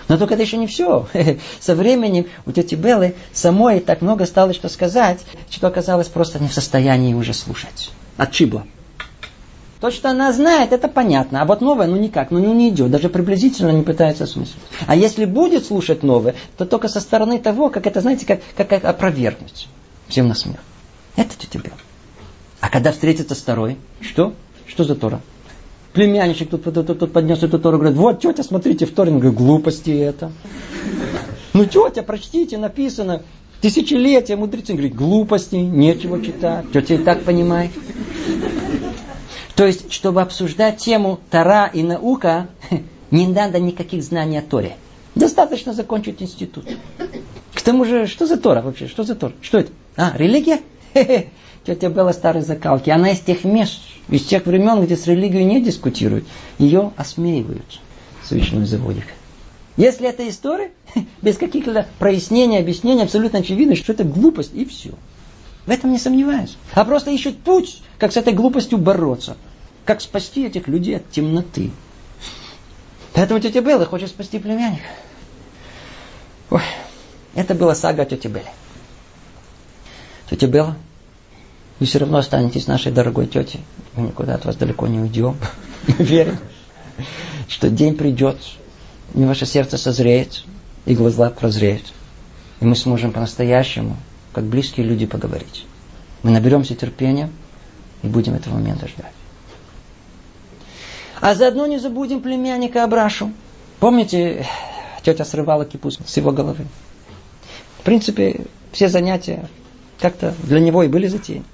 Но 0.09 0.19
только 0.19 0.35
это 0.35 0.43
еще 0.43 0.57
не 0.57 0.66
все. 0.66 1.09
Со 1.61 1.74
временем 1.74 2.27
у 2.47 2.53
тети 2.53 2.74
Беллы 2.74 3.15
самой 3.33 3.81
так 3.81 4.03
много 4.03 4.27
стало 4.27 4.53
что 4.53 4.69
сказать, 4.69 5.20
что 5.51 5.66
оказалось 5.66 6.09
просто 6.09 6.39
не 6.39 6.49
в 6.49 6.55
состоянии 6.55 7.15
уже 7.15 7.35
слушать. 7.35 7.91
Отшибло. 8.16 8.66
То, 9.81 9.91
что 9.91 10.09
она 10.09 10.33
знает, 10.33 10.73
это 10.73 10.89
понятно. 10.89 11.43
А 11.43 11.45
вот 11.45 11.61
новое, 11.61 11.87
ну 11.87 11.97
никак, 11.97 12.31
ну 12.31 12.39
не 12.55 12.70
идет. 12.70 12.91
Даже 12.91 13.09
приблизительно 13.09 13.70
не 13.70 13.83
пытается 13.83 14.24
осмыслить. 14.24 14.57
А 14.87 14.97
если 14.97 15.27
будет 15.27 15.66
слушать 15.66 16.03
новое, 16.03 16.35
то 16.57 16.65
только 16.65 16.89
со 16.89 17.01
стороны 17.01 17.39
того, 17.39 17.69
как 17.69 17.87
это, 17.87 18.01
знаете, 18.01 18.24
как, 18.24 18.41
как, 18.57 18.69
как 18.69 18.85
опровергнуть. 18.85 19.69
Всем 20.09 20.28
на 20.28 20.35
смех. 20.35 20.59
Это 21.16 21.37
тетя 21.37 21.59
Белла. 21.59 21.77
А 22.61 22.70
когда 22.70 22.93
встретится 22.93 23.35
второй, 23.35 23.77
что? 24.01 24.33
Что 24.66 24.85
за 24.85 24.95
Тора? 24.95 25.20
Племянничек 25.97 26.51
тут, 26.51 26.62
тут, 26.62 26.74
тут, 26.74 26.98
тут 26.98 27.10
поднес 27.10 27.43
эту 27.43 27.59
Тору, 27.59 27.78
говорит, 27.78 27.97
вот, 27.97 28.20
тетя, 28.20 28.43
смотрите, 28.43 28.85
в. 28.85 28.93
Говорит, 28.94 29.32
глупости 29.32 29.89
это. 29.89 30.31
Ну, 31.55 31.64
тетя, 31.64 32.02
прочтите, 32.02 32.59
написано. 32.59 33.23
Тысячелетия 33.62 34.36
мудрецы. 34.36 34.74
Говорит, 34.74 34.94
глупости, 34.94 35.55
нечего 35.56 36.23
читать. 36.23 36.70
Тетя 36.70 36.97
и 36.97 36.98
так 36.98 37.23
понимает. 37.23 37.70
То 39.55 39.64
есть, 39.64 39.90
чтобы 39.90 40.20
обсуждать 40.20 40.77
тему 40.77 41.18
Тара 41.31 41.70
и 41.73 41.82
наука, 41.82 42.48
не 43.10 43.27
надо 43.27 43.59
никаких 43.59 44.02
знаний 44.02 44.36
о 44.36 44.43
Торе. 44.43 44.77
Достаточно 45.14 45.73
закончить 45.73 46.20
институт. 46.20 46.66
К 47.55 47.62
тому 47.62 47.86
же, 47.86 48.06
что 48.06 48.27
за 48.27 48.36
Тора 48.36 48.60
вообще? 48.60 48.86
Что 48.86 49.02
за 49.02 49.14
Тора? 49.14 49.32
Что 49.40 49.60
это? 49.60 49.73
А, 49.97 50.12
религия? 50.14 50.60
Хе-хе. 50.94 51.28
Тетя 51.66 51.88
Белла 51.88 52.12
старой 52.12 52.42
закалки. 52.42 52.90
Она 52.90 53.10
из 53.10 53.20
тех 53.20 53.44
мест, 53.44 53.80
из 54.08 54.22
тех 54.24 54.46
времен, 54.46 54.84
где 54.84 54.96
с 54.96 55.06
религией 55.06 55.44
не 55.44 55.60
дискутируют. 55.60 56.24
Ее 56.58 56.92
осмеивают. 56.96 57.80
Священный 58.22 58.66
заводик. 58.66 59.06
Если 59.76 60.08
это 60.08 60.28
история, 60.28 60.70
без 61.22 61.36
каких-то 61.36 61.86
прояснений, 61.98 62.58
объяснений, 62.58 63.02
абсолютно 63.02 63.40
очевидно, 63.40 63.74
что 63.74 63.92
это 63.92 64.04
глупость, 64.04 64.52
и 64.54 64.64
все. 64.64 64.92
В 65.66 65.70
этом 65.70 65.90
не 65.90 65.98
сомневаюсь. 65.98 66.56
А 66.72 66.84
просто 66.84 67.10
ищут 67.10 67.38
путь, 67.38 67.82
как 67.98 68.12
с 68.12 68.16
этой 68.16 68.32
глупостью 68.32 68.78
бороться. 68.78 69.36
Как 69.84 70.00
спасти 70.00 70.46
этих 70.46 70.68
людей 70.68 70.96
от 70.96 71.10
темноты. 71.10 71.72
Поэтому 73.12 73.40
тетя 73.40 73.60
Белла 73.60 73.86
хочет 73.86 74.10
спасти 74.10 74.38
племянника. 74.38 74.84
Ой, 76.50 76.62
это 77.34 77.54
была 77.54 77.74
сага 77.74 78.02
о 78.02 78.04
тете 78.04 78.28
Белле. 78.28 78.52
Тетя 80.28 80.47
Белла, 80.48 80.77
вы 81.78 81.86
все 81.86 81.98
равно 81.98 82.19
останетесь 82.19 82.66
нашей 82.66 82.90
дорогой 82.90 83.27
тетей. 83.27 83.61
Мы 83.94 84.09
никуда 84.09 84.35
от 84.35 84.44
вас 84.44 84.57
далеко 84.57 84.86
не 84.86 84.98
уйдем. 84.98 85.36
Мы 85.86 85.94
верим, 86.05 86.39
что 87.48 87.70
день 87.70 87.97
придет, 87.97 88.39
и 89.15 89.24
ваше 89.24 89.47
сердце 89.47 89.78
созреет, 89.78 90.44
и 90.85 90.94
глаза 90.94 91.31
прозреют. 91.31 91.93
И 92.61 92.65
мы 92.65 92.74
сможем 92.74 93.12
по-настоящему 93.12 93.97
как 94.32 94.44
близкие 94.44 94.86
люди 94.86 95.07
поговорить. 95.07 95.66
Мы 96.23 96.31
наберемся 96.31 96.74
терпения 96.74 97.31
и 98.03 98.09
будем 98.09 98.35
этого 98.35 98.55
момента 98.55 98.89
ждать. 98.89 99.12
А 101.20 101.35
заодно 101.35 101.66
не 101.66 101.78
забудем 101.78 102.20
племянника 102.20 102.85
Абрашу. 102.85 103.32
Помните, 103.81 104.47
тетя 105.03 105.24
срывала 105.24 105.65
кипус 105.65 105.98
с 106.05 106.16
его 106.16 106.32
головы. 106.32 106.66
В 107.78 107.82
принципе, 107.82 108.47
все 108.73 108.89
занятия 108.89 109.48
как-то 109.98 110.35
для 110.43 110.60
него 110.60 110.82
и 110.82 110.89
были 110.89 111.06
затеяны. 111.06 111.44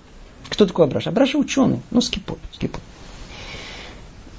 Кто 0.48 0.66
такой 0.66 0.86
Абраш? 0.86 1.06
Абраш 1.06 1.34
ученый, 1.34 1.80
ну 1.90 2.00
с 2.00 2.10
кипой, 2.10 2.38
с 2.52 2.58
кипой. 2.58 2.80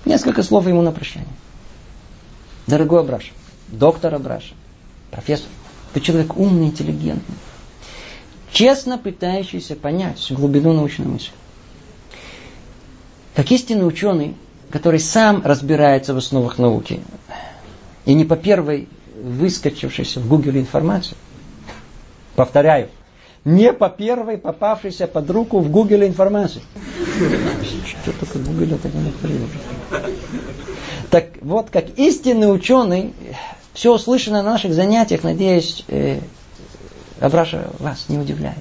Несколько 0.06 0.44
слов 0.44 0.68
ему 0.68 0.82
на 0.82 0.92
прощание. 0.92 1.30
Дорогой 2.68 3.02
Абраш, 3.02 3.32
доктор 3.70 4.16
Абраш, 4.16 4.54
профессор, 5.12 5.48
ты 5.94 6.02
человек 6.02 6.38
умный, 6.38 6.68
интеллигентный 6.68 7.36
честно 8.54 8.98
пытающийся 8.98 9.76
понять 9.76 10.26
глубину 10.32 10.72
научной 10.74 11.08
мысли. 11.08 11.34
Как 13.36 13.52
истинный 13.52 13.88
ученый, 13.88 14.36
который 14.70 15.00
сам 15.00 15.42
разбирается 15.44 16.14
в 16.14 16.18
основах 16.18 16.60
науки, 16.60 17.02
и 18.06 18.14
не 18.14 18.26
по 18.26 18.38
первой 18.38 18.88
выскочившейся 19.22 20.20
в 20.20 20.28
Гугле 20.28 20.62
информации, 20.62 21.18
повторяю, 22.36 22.90
не 23.46 23.74
по 23.74 23.90
первой 23.90 24.38
попавшейся 24.38 25.08
под 25.08 25.30
руку 25.30 25.60
в 25.60 25.70
Гугле 25.70 26.08
информации. 26.08 26.62
Что 28.02 28.14
только 28.14 28.40
Google 28.40 28.76
это 28.76 28.90
не 28.90 29.14
Так 31.10 31.26
вот, 31.42 31.70
как 31.70 31.98
истинный 31.98 32.54
ученый, 32.54 33.14
все 33.74 33.94
услышанное 33.94 34.44
на 34.44 34.52
наших 34.52 34.74
занятиях, 34.74 35.24
надеюсь, 35.24 35.84
э, 35.88 36.20
Абраша 37.20 37.70
вас 37.80 38.06
не 38.08 38.18
удивляет. 38.18 38.58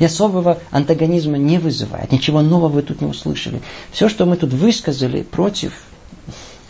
И 0.00 0.04
особого 0.04 0.58
антагонизма 0.72 1.38
не 1.38 1.58
вызывает. 1.58 2.10
Ничего 2.10 2.42
нового 2.42 2.68
вы 2.68 2.82
тут 2.82 3.00
не 3.00 3.06
услышали. 3.06 3.62
Все, 3.92 4.08
что 4.08 4.26
мы 4.26 4.36
тут 4.36 4.52
высказали 4.52 5.22
против, 5.22 5.72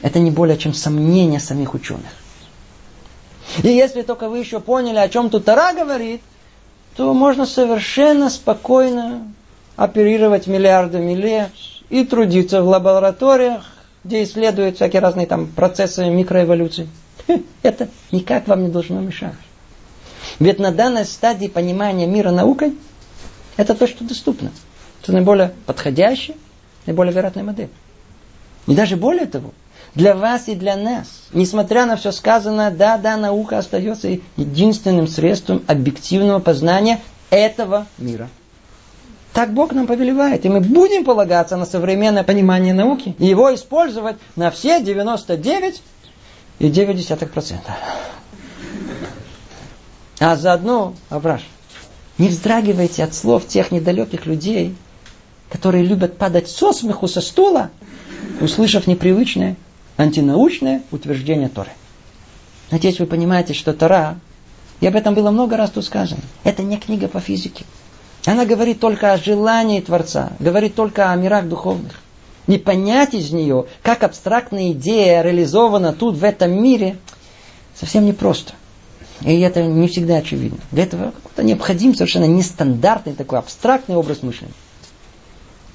это 0.02 0.18
не 0.18 0.30
более 0.30 0.58
чем 0.58 0.74
сомнения 0.74 1.40
самих 1.40 1.72
ученых. 1.72 2.10
И 3.62 3.68
если 3.68 4.02
только 4.02 4.28
вы 4.28 4.40
еще 4.40 4.60
поняли, 4.60 4.98
о 4.98 5.08
чем 5.08 5.30
тут 5.30 5.46
Тара 5.46 5.72
говорит, 5.72 6.20
то 6.97 7.12
можно 7.12 7.44
совершенно 7.44 8.31
спокойно 8.31 9.23
оперировать 9.77 10.47
миллиардами 10.47 11.12
лет 11.12 11.51
и 11.90 12.05
трудиться 12.05 12.62
в 12.62 12.68
лабораториях, 12.68 13.64
где 14.02 14.23
исследуют 14.23 14.77
всякие 14.77 15.02
разные 15.02 15.27
там 15.27 15.47
процессы 15.47 16.09
микроэволюции. 16.09 16.89
Это 17.62 17.89
никак 18.12 18.48
вам 18.48 18.62
не 18.62 18.68
должно 18.68 19.01
мешать. 19.01 19.35
Ведь 20.39 20.59
на 20.59 20.73
данной 20.73 21.05
стадии 21.05 21.48
понимания 21.48 22.06
мира 22.06 22.31
наукой 22.31 22.74
это 23.56 23.74
то, 23.74 23.86
что 23.86 24.05
доступно. 24.05 24.51
Это 25.02 25.12
наиболее 25.12 25.52
подходящая, 25.66 26.36
наиболее 26.86 27.12
вероятная 27.12 27.44
модель. 27.44 27.70
И 28.66 28.74
даже 28.74 28.97
более 28.97 29.27
того, 29.27 29.52
для 29.97 30.14
вас 30.14 30.47
и 30.48 30.55
для 30.55 30.77
нас, 30.77 31.09
несмотря 31.32 31.86
на 31.86 31.97
все 31.97 32.12
сказанное, 32.12 32.70
да, 32.70 32.98
да, 32.98 33.16
наука 33.16 33.59
остается 33.59 34.18
единственным 34.36 35.09
средством 35.09 35.64
объективного 35.66 36.39
познания 36.39 37.01
этого 37.31 37.86
мира. 37.97 38.28
Так 39.32 39.52
Бог 39.52 39.73
нам 39.73 39.86
повелевает, 39.86 40.44
и 40.44 40.48
мы 40.51 40.60
будем 40.60 41.05
полагаться 41.05 41.56
на 41.56 41.64
современное 41.64 42.24
понимание 42.24 42.74
науки 42.74 43.16
и 43.18 43.27
его 43.27 43.55
использовать 43.55 44.16
на 44.36 44.51
все 44.51 44.81
99 44.81 45.82
и 46.59 46.68
9%. 46.68 47.56
А 50.18 50.36
заодно, 50.36 50.94
Авраш, 51.09 51.43
не 52.18 52.28
вздрагивайте 52.28 53.02
от 53.02 53.14
слов 53.14 53.47
тех 53.47 53.70
недалеких 53.70 54.27
людей, 54.27 54.74
которые 55.51 55.85
любят 55.85 56.18
падать 56.18 56.48
со 56.51 56.73
смеху 56.73 57.09
со 57.09 57.20
стула, 57.23 57.70
услышав 58.40 58.86
непривычное 58.86 59.56
антинаучное 59.97 60.82
утверждение 60.90 61.48
Торы. 61.48 61.70
Надеюсь, 62.70 62.98
вы 62.98 63.06
понимаете, 63.06 63.55
что 63.55 63.73
Тора, 63.73 64.18
и 64.81 64.86
об 64.86 64.97
этом 64.97 65.14
было 65.14 65.31
много 65.31 65.56
раз 65.56 65.70
тут 65.70 65.85
сказано, 65.85 66.20
это 66.44 66.62
не 66.62 66.77
книга 66.78 67.09
по 67.09 67.20
физике. 67.20 67.64
Она 68.24 68.44
говорит 68.44 68.81
только 68.81 69.12
о 69.12 69.18
желании 69.18 69.81
Творца, 69.81 70.32
говорит 70.40 70.74
только 70.74 71.12
о 71.12 71.16
мирах 71.16 71.48
духовных. 71.48 72.01
Не 72.47 72.59
понять 72.59 73.14
из 73.14 73.31
нее, 73.31 73.66
как 73.82 74.02
абстрактная 74.02 74.73
идея 74.73 75.23
реализована 75.23 75.93
тут, 75.93 76.16
в 76.16 76.24
этом 76.24 76.62
мире, 76.62 76.97
совсем 77.74 78.05
непросто. 78.05 78.55
И 79.23 79.40
это 79.40 79.62
не 79.62 79.89
всегда 79.89 80.16
очевидно. 80.16 80.59
Для 80.73 80.85
этого 80.85 81.12
необходим 81.36 81.94
совершенно 81.94 82.27
нестандартный 82.27 83.14
такой 83.14 83.39
абстрактный 83.39 83.97
образ 83.97 84.23
мышления. 84.23 84.55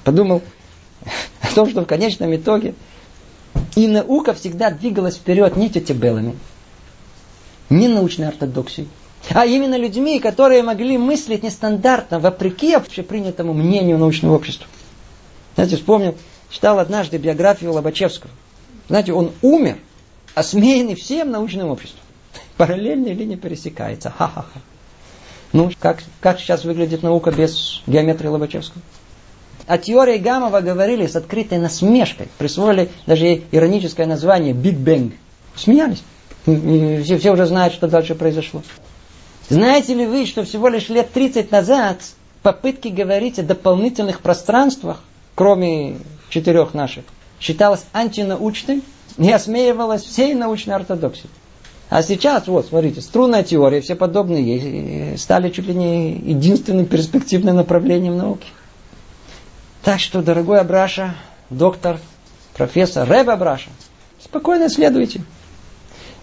Подумал 0.04 0.42
о 1.40 1.54
том, 1.54 1.68
что 1.68 1.82
в 1.82 1.86
конечном 1.86 2.34
итоге 2.34 2.74
и 3.76 3.86
наука 3.86 4.34
всегда 4.34 4.70
двигалась 4.70 5.16
вперед 5.16 5.56
не 5.56 5.70
тетебелами, 5.70 6.36
не 7.70 7.88
научной 7.88 8.28
ортодоксией, 8.28 8.88
а 9.30 9.46
именно 9.46 9.76
людьми, 9.76 10.20
которые 10.20 10.62
могли 10.62 10.98
мыслить 10.98 11.42
нестандартно, 11.42 12.18
вопреки 12.18 12.74
общепринятому 12.74 13.52
мнению 13.52 13.98
научного 13.98 14.34
общества. 14.34 14.66
Знаете, 15.54 15.76
вспомнил, 15.76 16.16
читал 16.50 16.78
однажды 16.78 17.18
биографию 17.18 17.72
Лобачевского. 17.72 18.30
Знаете, 18.88 19.12
он 19.12 19.32
умер, 19.42 19.78
осмеянный 20.34 20.94
всем 20.94 21.30
научным 21.30 21.68
обществом. 21.68 22.00
Параллельная 22.56 23.12
линия 23.12 23.36
пересекается. 23.36 24.10
Ха-ха-ха. 24.10 24.60
Ну, 25.52 25.70
как, 25.78 26.02
как 26.20 26.40
сейчас 26.40 26.64
выглядит 26.64 27.02
наука 27.02 27.30
без 27.30 27.82
геометрии 27.86 28.28
Лобачевского? 28.28 28.82
О 29.66 29.78
теории 29.78 30.18
Гамова 30.18 30.60
говорили 30.60 31.06
с 31.06 31.16
открытой 31.16 31.58
насмешкой. 31.58 32.28
Присвоили 32.38 32.90
даже 33.06 33.42
ироническое 33.52 34.06
название 34.06 34.52
Биг 34.52 34.76
Бэнг. 34.76 35.14
Смеялись. 35.54 36.02
Все, 36.44 37.18
все 37.18 37.32
уже 37.32 37.46
знают, 37.46 37.72
что 37.74 37.86
дальше 37.86 38.14
произошло. 38.14 38.62
Знаете 39.48 39.94
ли 39.94 40.06
вы, 40.06 40.26
что 40.26 40.44
всего 40.44 40.68
лишь 40.68 40.88
лет 40.88 41.12
30 41.12 41.50
назад 41.52 41.98
попытки 42.42 42.88
говорить 42.88 43.38
о 43.38 43.42
дополнительных 43.42 44.20
пространствах, 44.20 45.02
кроме 45.34 45.98
четырех 46.30 46.74
наших, 46.74 47.04
считалось 47.40 47.84
антинаучной 47.92 48.82
и 49.18 49.30
осмеивалось 49.30 50.02
всей 50.02 50.34
научной 50.34 50.74
ортодоксией. 50.74 51.30
А 51.90 52.02
сейчас, 52.02 52.46
вот, 52.46 52.66
смотрите, 52.66 53.02
струнная 53.02 53.42
теория, 53.42 53.82
все 53.82 53.94
подобные 53.94 55.18
стали 55.18 55.50
чуть 55.50 55.66
ли 55.66 55.74
не 55.74 56.12
единственным 56.12 56.86
перспективным 56.86 57.56
направлением 57.56 58.16
науки. 58.16 58.46
Так 59.82 59.98
что, 59.98 60.22
дорогой 60.22 60.60
Абраша, 60.60 61.16
доктор, 61.50 61.98
профессор, 62.54 63.08
рэб 63.08 63.28
Абраша, 63.28 63.70
спокойно 64.22 64.68
следуйте. 64.68 65.24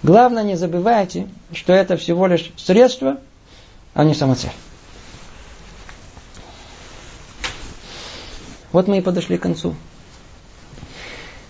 Главное, 0.02 0.44
не 0.44 0.56
забывайте, 0.56 1.28
что 1.52 1.74
это 1.74 1.98
всего 1.98 2.28
лишь 2.28 2.52
средство, 2.56 3.18
а 3.94 4.06
не 4.06 4.14
самоцель. 4.14 4.52
Вот 8.72 8.88
мы 8.88 9.00
и 9.00 9.02
подошли 9.02 9.38
к 9.38 9.42
концу. 9.42 9.76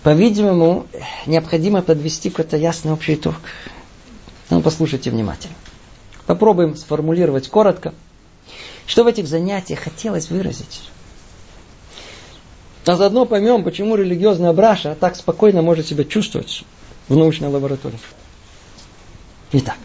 По-видимому, 0.02 0.88
необходимо 1.28 1.84
подвести 1.84 2.32
какой-то 2.32 2.58
ясный 2.58 2.92
общий 2.92 3.16
итог. 3.16 3.36
Ну, 4.50 4.62
послушайте 4.62 5.12
внимательно. 5.12 5.54
Попробуем 6.26 6.76
сформулировать 6.76 7.50
коротко, 7.50 7.94
что 8.88 9.04
в 9.04 9.08
этих 9.08 9.28
занятиях 9.28 9.80
хотелось 9.80 10.30
выразить. 10.30 10.90
А 12.86 12.96
заодно 12.96 13.26
поймем, 13.26 13.64
почему 13.64 13.96
религиозная 13.96 14.54
браша 14.54 14.96
так 15.00 15.16
спокойно 15.16 15.62
может 15.62 15.88
себя 15.88 16.04
чувствовать 16.04 16.64
в 17.08 17.16
научной 17.16 17.50
лаборатории. 17.50 18.00
Итак, 19.52 19.78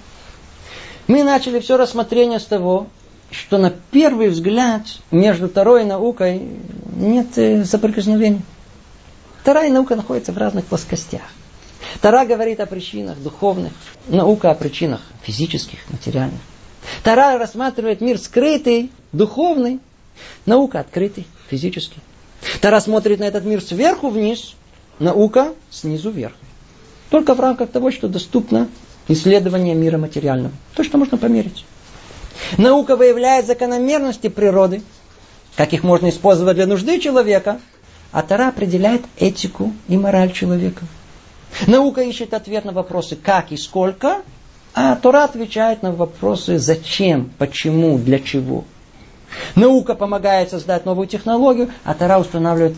мы 1.07 1.23
начали 1.23 1.61
все 1.61 1.77
рассмотрение 1.77 2.39
с 2.39 2.45
того, 2.45 2.87
что 3.31 3.59
на 3.59 3.71
первый 3.71 4.29
взгляд 4.29 4.83
между 5.11 5.49
второй 5.49 5.85
наукой 5.85 6.43
нет 6.97 7.37
э, 7.37 7.65
соприкосновения. 7.65 8.43
Вторая 9.43 9.71
наука 9.71 9.97
находится 9.97 10.33
в 10.33 10.39
разных 10.39 10.65
плоскостях. 10.67 11.23
Тара 12.01 12.25
говорит 12.25 12.61
о 12.61 12.67
причинах 12.67 13.19
духовных, 13.19 13.73
наука 14.09 14.51
о 14.51 14.55
причинах 14.55 15.01
физических, 15.23 15.79
материальных. 15.91 16.41
Тара 17.03 17.39
рассматривает 17.39 18.01
мир 18.01 18.19
скрытый, 18.19 18.91
духовный, 19.13 19.81
наука 20.47 20.81
открытый, 20.81 21.27
физический. 21.49 22.01
Тара 22.61 22.81
смотрит 22.81 23.21
на 23.21 23.25
этот 23.25 23.45
мир 23.45 23.63
сверху 23.63 24.09
вниз, 24.09 24.55
наука 24.99 25.55
снизу 25.71 26.11
вверх. 26.11 26.35
Только 27.11 27.35
в 27.35 27.41
рамках 27.41 27.71
того, 27.71 27.91
что 27.91 28.09
доступно 28.09 28.69
исследование 29.09 29.75
мира 29.75 29.99
материального. 29.99 30.53
То, 30.75 30.83
что 30.85 30.99
можно 30.99 31.19
померить. 31.19 31.65
Наука 32.59 32.97
выявляет 32.97 33.47
закономерности 33.47 34.29
природы, 34.29 34.83
как 35.57 35.73
их 35.73 35.83
можно 35.83 36.09
использовать 36.09 36.57
для 36.57 36.67
нужды 36.67 36.99
человека, 37.01 37.61
а 38.13 38.23
Тара 38.23 38.49
определяет 38.49 39.03
этику 39.19 39.73
и 39.89 39.97
мораль 39.97 40.33
человека. 40.33 40.85
Наука 41.67 42.03
ищет 42.03 42.35
ответ 42.35 42.65
на 42.65 42.73
вопросы 42.73 43.17
как 43.17 43.53
и 43.53 43.57
сколько, 43.57 44.23
а 44.75 44.97
Тора 44.97 45.25
отвечает 45.25 45.83
на 45.83 45.93
вопросы 45.93 46.59
зачем, 46.59 47.31
почему, 47.39 47.97
для 47.99 48.19
чего. 48.19 48.65
Наука 49.55 49.95
помогает 49.95 50.51
создать 50.51 50.85
новую 50.85 51.07
технологию, 51.07 51.71
а 51.85 51.95
Тора 51.95 52.19
устанавливает 52.19 52.77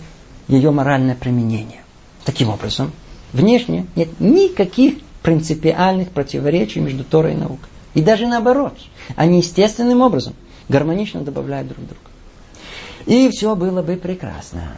ее 0.49 0.71
моральное 0.71 1.15
применение. 1.15 1.83
Таким 2.25 2.51
образом, 2.51 2.93
внешне 3.33 3.87
нет 3.95 4.21
никаких 4.21 4.97
принципиальных 5.23 6.11
противоречий 6.11 6.81
между 6.81 7.05
Торой 7.05 7.33
и 7.33 7.37
наукой. 7.37 7.69
И 7.95 8.03
даже 8.03 8.27
наоборот, 8.27 8.75
они 9.17 9.39
естественным 9.39 10.03
образом 10.03 10.35
гармонично 10.69 11.23
добавляют 11.23 11.69
друг 11.69 11.85
друга. 11.87 12.11
И 13.07 13.31
все 13.31 13.55
было 13.55 13.83
бы 13.83 13.97
прекрасно 13.97 14.77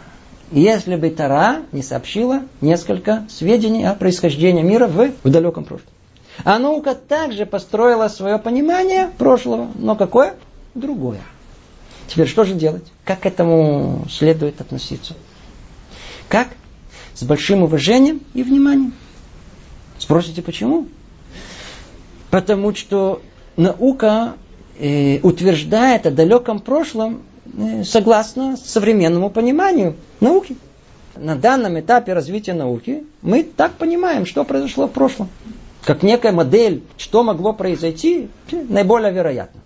если 0.50 0.96
бы 0.96 1.10
Тара 1.10 1.62
не 1.72 1.82
сообщила 1.82 2.42
несколько 2.60 3.24
сведений 3.28 3.84
о 3.84 3.94
происхождении 3.94 4.62
мира 4.62 4.86
в, 4.86 5.10
в 5.22 5.30
далеком 5.30 5.64
прошлом. 5.64 5.88
А 6.44 6.58
наука 6.58 6.94
также 6.94 7.46
построила 7.46 8.08
свое 8.08 8.38
понимание 8.38 9.10
прошлого, 9.18 9.68
но 9.74 9.96
какое? 9.96 10.34
Другое. 10.74 11.20
Теперь 12.08 12.26
что 12.26 12.44
же 12.44 12.54
делать? 12.54 12.84
Как 13.04 13.20
к 13.20 13.26
этому 13.26 14.06
следует 14.10 14.60
относиться? 14.60 15.14
Как? 16.28 16.48
С 17.14 17.22
большим 17.22 17.62
уважением 17.62 18.22
и 18.32 18.42
вниманием. 18.42 18.94
Спросите, 19.98 20.40
почему? 20.40 20.86
Потому 22.30 22.74
что 22.74 23.20
наука 23.56 24.34
э, 24.78 25.18
утверждает 25.20 26.06
о 26.06 26.10
далеком 26.10 26.60
прошлом 26.60 27.22
э, 27.56 27.84
согласно 27.84 28.56
современному 28.56 29.28
пониманию 29.30 29.96
науки. 30.20 30.56
На 31.16 31.34
данном 31.34 31.78
этапе 31.80 32.12
развития 32.12 32.54
науки 32.54 33.04
мы 33.20 33.42
так 33.42 33.72
понимаем, 33.72 34.24
что 34.24 34.44
произошло 34.44 34.86
в 34.86 34.92
прошлом. 34.92 35.28
Как 35.84 36.02
некая 36.02 36.32
модель, 36.32 36.82
что 36.96 37.22
могло 37.22 37.52
произойти, 37.52 38.28
наиболее 38.50 39.12
вероятно. 39.12 39.60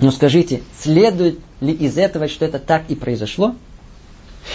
Но 0.00 0.10
скажите, 0.10 0.62
следует 0.78 1.40
ли 1.60 1.72
из 1.72 1.98
этого, 1.98 2.28
что 2.28 2.44
это 2.44 2.58
так 2.58 2.84
и 2.88 2.94
произошло? 2.94 3.54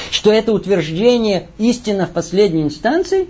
Что 0.09 0.31
это 0.31 0.53
утверждение 0.53 1.49
истина 1.57 2.07
в 2.07 2.11
последней 2.11 2.63
инстанции? 2.63 3.27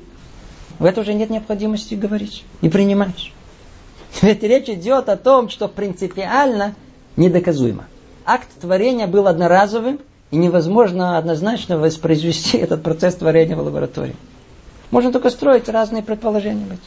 В 0.79 0.85
это 0.85 1.01
уже 1.01 1.13
нет 1.13 1.29
необходимости 1.29 1.95
говорить 1.95 2.43
и 2.61 2.69
принимать. 2.69 3.31
Ведь 4.21 4.43
речь 4.43 4.69
идет 4.69 5.09
о 5.09 5.17
том, 5.17 5.49
что 5.49 5.67
принципиально 5.67 6.75
недоказуемо. 7.15 7.85
Акт 8.25 8.47
творения 8.61 9.07
был 9.07 9.27
одноразовым, 9.27 9.99
и 10.33 10.35
невозможно 10.35 11.19
однозначно 11.19 11.77
воспроизвести 11.77 12.57
этот 12.57 12.81
процесс 12.81 13.13
творения 13.13 13.55
в 13.55 13.59
лаборатории. 13.59 14.15
Можно 14.89 15.11
только 15.11 15.29
строить 15.29 15.69
разные 15.69 16.01
предположения. 16.01 16.79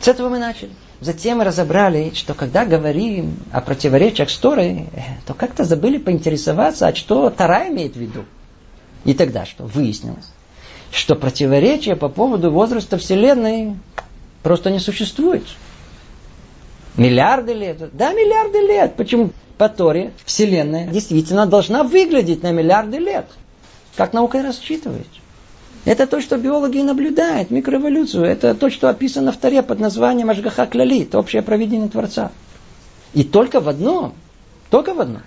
С 0.00 0.08
этого 0.08 0.30
мы 0.30 0.38
начали. 0.38 0.70
Затем 1.00 1.38
мы 1.38 1.44
разобрали, 1.44 2.12
что 2.14 2.32
когда 2.34 2.64
говорим 2.64 3.36
о 3.52 3.60
противоречиях 3.60 4.30
с 4.30 4.36
Торой, 4.38 4.86
то 5.26 5.34
как-то 5.34 5.64
забыли 5.64 5.98
поинтересоваться, 5.98 6.88
а 6.88 6.94
что 6.94 7.28
Тара 7.28 7.68
имеет 7.68 7.94
в 7.94 8.00
виду. 8.00 8.24
И 9.04 9.12
тогда 9.12 9.44
что? 9.44 9.64
Выяснилось, 9.64 10.26
что 10.90 11.14
противоречия 11.14 11.96
по 11.96 12.08
поводу 12.08 12.50
возраста 12.50 12.96
Вселенной 12.96 13.76
просто 14.42 14.70
не 14.70 14.78
существует. 14.78 15.44
Миллиарды 16.96 17.52
лет. 17.52 17.94
Да, 17.94 18.12
миллиарды 18.12 18.60
лет. 18.60 18.96
Почему? 18.96 19.30
По 19.58 19.68
Торе 19.68 20.12
Вселенная 20.24 20.86
действительно 20.86 21.46
должна 21.46 21.82
выглядеть 21.82 22.42
на 22.42 22.52
миллиарды 22.52 22.98
лет. 22.98 23.26
Как 23.96 24.12
наука 24.12 24.42
рассчитывает. 24.42 25.06
Это 25.86 26.08
то, 26.08 26.20
что 26.20 26.36
биологи 26.36 26.78
наблюдают, 26.78 27.52
микроэволюцию. 27.52 28.24
Это 28.24 28.56
то, 28.56 28.70
что 28.70 28.88
описано 28.88 29.30
в 29.30 29.36
Таре 29.36 29.62
под 29.62 29.78
названием 29.78 30.28
Ашгаха 30.28 30.66
Клялит, 30.66 31.14
общее 31.14 31.42
проведение 31.42 31.88
Творца. 31.88 32.32
И 33.14 33.22
только 33.22 33.60
в 33.60 33.68
одном, 33.68 34.14
только 34.68 34.94
в 34.94 35.00
одном, 35.00 35.22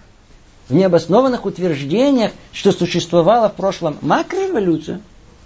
в 0.67 0.73
необоснованных 0.73 1.45
утверждениях, 1.45 2.33
что 2.51 2.73
существовала 2.73 3.47
в 3.47 3.55
прошлом 3.55 3.97
макроэволюция, 4.01 4.99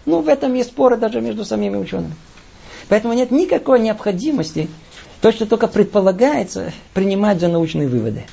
ну, 0.08 0.22
в 0.22 0.28
этом 0.28 0.56
есть 0.56 0.72
споры 0.72 0.98
даже 0.98 1.22
между 1.22 1.46
самими 1.46 1.78
учеными. 1.78 2.16
Поэтому 2.90 3.14
нет 3.14 3.30
никакой 3.30 3.82
необходимости 3.82 4.68
то, 5.22 5.32
что 5.32 5.46
только 5.46 5.68
предполагается, 5.68 6.74
принимать 6.96 7.40
за 7.40 7.50
научные 7.50 7.88
выводы. 7.88 8.24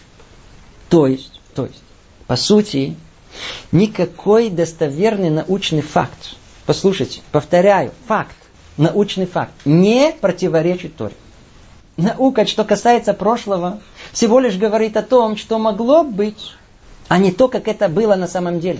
То 0.89 1.07
есть, 1.07 1.43
то 1.55 1.67
есть, 1.67 1.83
по 2.27 2.37
сути, 2.37 2.97
никакой 3.71 4.49
достоверный 4.49 5.29
научный 5.29 5.83
факт 5.83 6.37
Послушайте, 6.71 7.21
повторяю, 7.33 7.91
факт, 8.07 8.37
научный 8.77 9.27
факт, 9.27 9.51
не 9.65 10.13
противоречит 10.13 10.95
Торе. 10.95 11.17
Наука, 11.97 12.47
что 12.47 12.63
касается 12.63 13.13
прошлого, 13.13 13.81
всего 14.13 14.39
лишь 14.39 14.57
говорит 14.57 14.97
о 14.97 15.03
том, 15.03 15.37
что 15.37 15.59
могло 15.59 16.05
быть, 16.05 16.53
а 17.09 17.19
не 17.19 17.33
то, 17.33 17.49
как 17.49 17.67
это 17.67 17.89
было 17.89 18.15
на 18.15 18.29
самом 18.29 18.61
деле. 18.61 18.79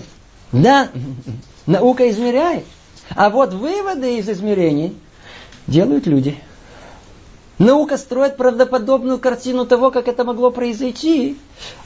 Да, 0.53 0.87
наука 1.65 2.09
измеряет, 2.09 2.63
а 3.09 3.29
вот 3.29 3.53
выводы 3.53 4.19
из 4.19 4.29
измерений 4.29 4.95
делают 5.67 6.07
люди. 6.07 6.37
Наука 7.57 7.97
строит 7.97 8.37
правдоподобную 8.37 9.19
картину 9.19 9.65
того, 9.65 9.91
как 9.91 10.07
это 10.07 10.23
могло 10.23 10.49
произойти, 10.49 11.37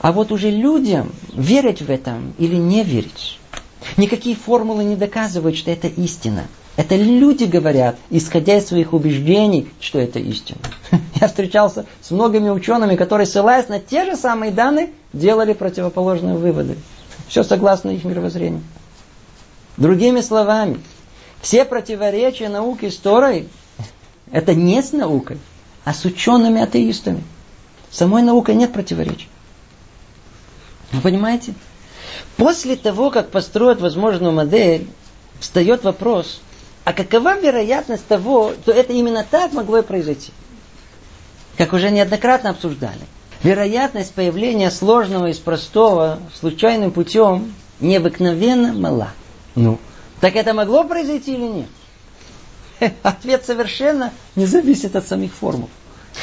а 0.01 0.11
вот 0.11 0.31
уже 0.31 0.51
людям 0.51 1.11
верить 1.33 1.81
в 1.81 1.89
это 1.89 2.19
или 2.37 2.57
не 2.57 2.83
верить, 2.83 3.39
Никакие 3.97 4.35
формулы 4.35 4.83
не 4.83 4.95
доказывают, 4.95 5.57
что 5.57 5.71
это 5.71 5.87
истина. 5.87 6.45
Это 6.75 6.95
люди 6.95 7.45
говорят, 7.45 7.95
исходя 8.09 8.57
из 8.57 8.67
своих 8.67 8.93
убеждений, 8.93 9.69
что 9.79 9.99
это 9.99 10.19
истина. 10.19 10.59
Я 11.21 11.27
встречался 11.27 11.85
с 12.01 12.11
многими 12.11 12.49
учеными, 12.49 12.95
которые, 12.95 13.25
ссылаясь 13.25 13.69
на 13.69 13.79
те 13.79 14.05
же 14.05 14.17
самые 14.17 14.51
данные, 14.51 14.89
делали 15.13 15.53
противоположные 15.53 16.35
выводы. 16.35 16.77
Все 17.29 17.43
согласно 17.43 17.91
их 17.91 18.03
мировоззрению. 18.03 18.61
Другими 19.77 20.21
словами, 20.21 20.79
все 21.41 21.63
противоречия 21.63 22.49
науки 22.49 22.89
с 22.89 22.97
Торой– 22.97 23.47
это 24.31 24.53
не 24.53 24.81
с 24.81 24.91
наукой, 24.91 25.37
а 25.85 25.93
с 25.93 26.03
учеными-атеистами. 26.03 27.23
Самой 27.89 28.23
наукой 28.23 28.55
нет 28.55 28.73
противоречий. 28.73 29.29
Вы 30.91 31.01
понимаете? 31.01 31.53
После 32.37 32.75
того, 32.75 33.11
как 33.11 33.29
построят 33.29 33.79
возможную 33.79 34.33
модель, 34.33 34.87
встает 35.39 35.83
вопрос, 35.83 36.41
а 36.83 36.93
какова 36.93 37.39
вероятность 37.39 38.05
того, 38.07 38.53
что 38.61 38.71
это 38.71 38.93
именно 38.93 39.25
так 39.29 39.53
могло 39.53 39.79
и 39.79 39.81
произойти? 39.81 40.31
Как 41.57 41.73
уже 41.73 41.89
неоднократно 41.89 42.49
обсуждали. 42.49 42.99
Вероятность 43.43 44.13
появления 44.13 44.71
сложного 44.71 45.27
из 45.27 45.37
простого 45.37 46.19
случайным 46.39 46.91
путем 46.91 47.53
необыкновенно 47.79 48.73
мала. 48.73 49.09
Ну, 49.55 49.79
так 50.19 50.35
это 50.35 50.53
могло 50.53 50.83
произойти 50.83 51.33
или 51.33 51.43
нет? 51.43 51.67
Ответ 53.03 53.45
совершенно 53.45 54.11
не 54.35 54.45
зависит 54.45 54.95
от 54.95 55.07
самих 55.07 55.33
формул. 55.33 55.69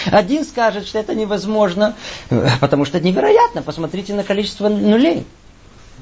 Один 0.06 0.44
скажет, 0.44 0.86
что 0.86 0.98
это 0.98 1.14
невозможно, 1.14 1.94
потому 2.60 2.84
что 2.84 2.98
это 2.98 3.06
невероятно. 3.06 3.62
Посмотрите 3.62 4.14
на 4.14 4.24
количество 4.24 4.68
нулей. 4.68 5.26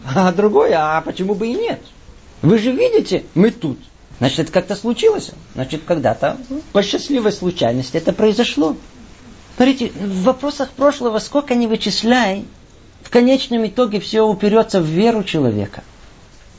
А 0.05 0.33
другой, 0.33 0.73
а 0.73 1.01
почему 1.03 1.35
бы 1.35 1.49
и 1.49 1.55
нет? 1.55 1.81
Вы 2.43 2.59
же 2.59 2.73
видите, 2.73 3.25
мы 3.35 3.51
тут. 3.51 3.79
Значит, 4.19 4.41
это 4.41 4.53
как-то 4.53 4.77
случилось. 4.77 5.31
Значит, 5.55 5.83
когда-то 5.87 6.39
по 6.73 6.83
счастливой 6.83 7.33
случайности 7.33 7.97
это 7.97 8.13
произошло. 8.13 8.77
Смотрите, 9.57 9.89
в 9.89 10.23
вопросах 10.23 10.71
прошлого 10.71 11.19
сколько 11.19 11.55
ни 11.55 11.67
вычисляй, 11.67 12.45
в 13.03 13.11
конечном 13.11 13.67
итоге 13.67 14.01
все 14.01 14.23
уперется 14.23 14.81
в 14.81 14.85
веру 14.85 15.25
человека. 15.25 15.83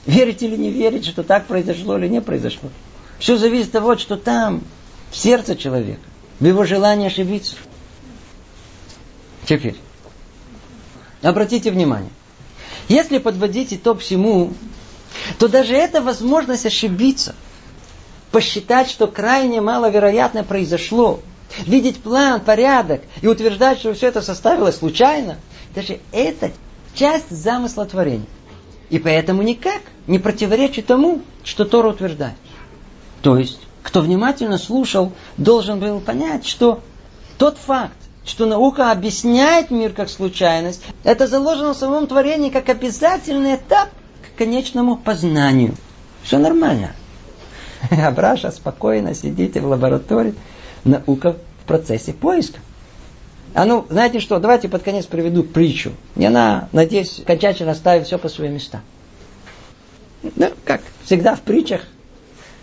Верить 0.06 0.42
или 0.42 0.56
не 0.56 0.70
верить, 0.70 1.06
что 1.06 1.24
так 1.24 1.46
произошло 1.46 1.98
или 1.98 2.08
не 2.08 2.22
произошло. 2.22 2.70
Все 3.20 3.38
зависит 3.38 3.68
от 3.68 3.74
того, 3.74 3.98
что 3.98 4.18
там, 4.18 4.64
в 5.12 5.18
сердце 5.18 5.56
человека, 5.56 6.02
в 6.40 6.46
его 6.46 6.64
желании 6.64 7.08
ошибиться. 7.08 7.56
Теперь, 9.46 9.76
обратите 11.22 11.72
внимание. 11.72 12.10
Если 12.88 13.18
подводить 13.18 13.74
итог 13.74 14.00
всему, 14.00 14.54
то 15.40 15.48
даже 15.48 15.74
эта 15.74 16.02
возможность 16.02 16.66
ошибиться, 16.66 17.36
посчитать, 18.32 18.90
что 18.90 19.08
крайне 19.08 19.62
маловероятно 19.62 20.44
произошло, 20.44 21.20
видеть 21.66 22.02
план, 22.02 22.42
порядок 22.42 23.02
и 23.22 23.28
утверждать, 23.28 23.80
что 23.80 23.94
все 23.94 24.08
это 24.08 24.22
составилось 24.22 24.78
случайно, 24.78 25.38
даже 25.76 26.00
это 26.12 26.52
часть 26.96 27.30
замысла 27.30 27.86
творения. 27.86 28.28
И 28.90 29.00
поэтому 29.00 29.42
никак 29.42 29.82
не 30.08 30.20
противоречит 30.20 30.88
тому, 30.88 31.22
что 31.44 31.66
Тора 31.66 31.90
утверждает. 31.90 32.36
То 33.22 33.38
есть, 33.38 33.60
кто 33.84 34.02
внимательно 34.02 34.58
слушал, 34.58 35.14
должен 35.38 35.80
был 35.80 36.00
понять, 36.02 36.46
что 36.46 36.82
тот 37.38 37.58
факт, 37.58 37.96
что 38.26 38.46
наука 38.46 38.92
объясняет 38.92 39.72
мир 39.72 39.94
как 39.94 40.10
случайность, 40.10 40.84
это 41.04 41.28
заложено 41.28 41.74
в 41.74 41.78
самом 41.78 42.08
творении 42.08 42.50
как 42.50 42.70
обязательный 42.70 43.56
этап 43.56 43.90
к 44.22 44.38
конечному 44.38 44.98
познанию. 44.98 45.76
Все 46.24 46.38
нормально. 46.38 46.94
А 47.90 48.52
спокойно 48.52 49.16
сидите 49.16 49.60
в 49.60 49.66
лаборатории, 49.66 50.36
наука 50.84 51.36
в 51.64 51.68
процессе 51.68 52.14
поиска. 52.14 52.60
А 53.54 53.66
ну, 53.66 53.86
знаете 53.90 54.20
что, 54.20 54.40
давайте 54.40 54.70
под 54.70 54.84
конец 54.84 55.06
приведу 55.06 55.44
притчу. 55.44 55.92
И 56.16 56.24
она, 56.24 56.70
надеюсь, 56.72 57.20
окончательно 57.20 57.74
ставит 57.74 58.06
все 58.06 58.18
по 58.18 58.30
своим 58.30 58.54
местам. 58.54 58.82
Ну, 60.22 60.52
как 60.64 60.82
всегда 61.04 61.36
в 61.36 61.42
притчах, 61.42 61.82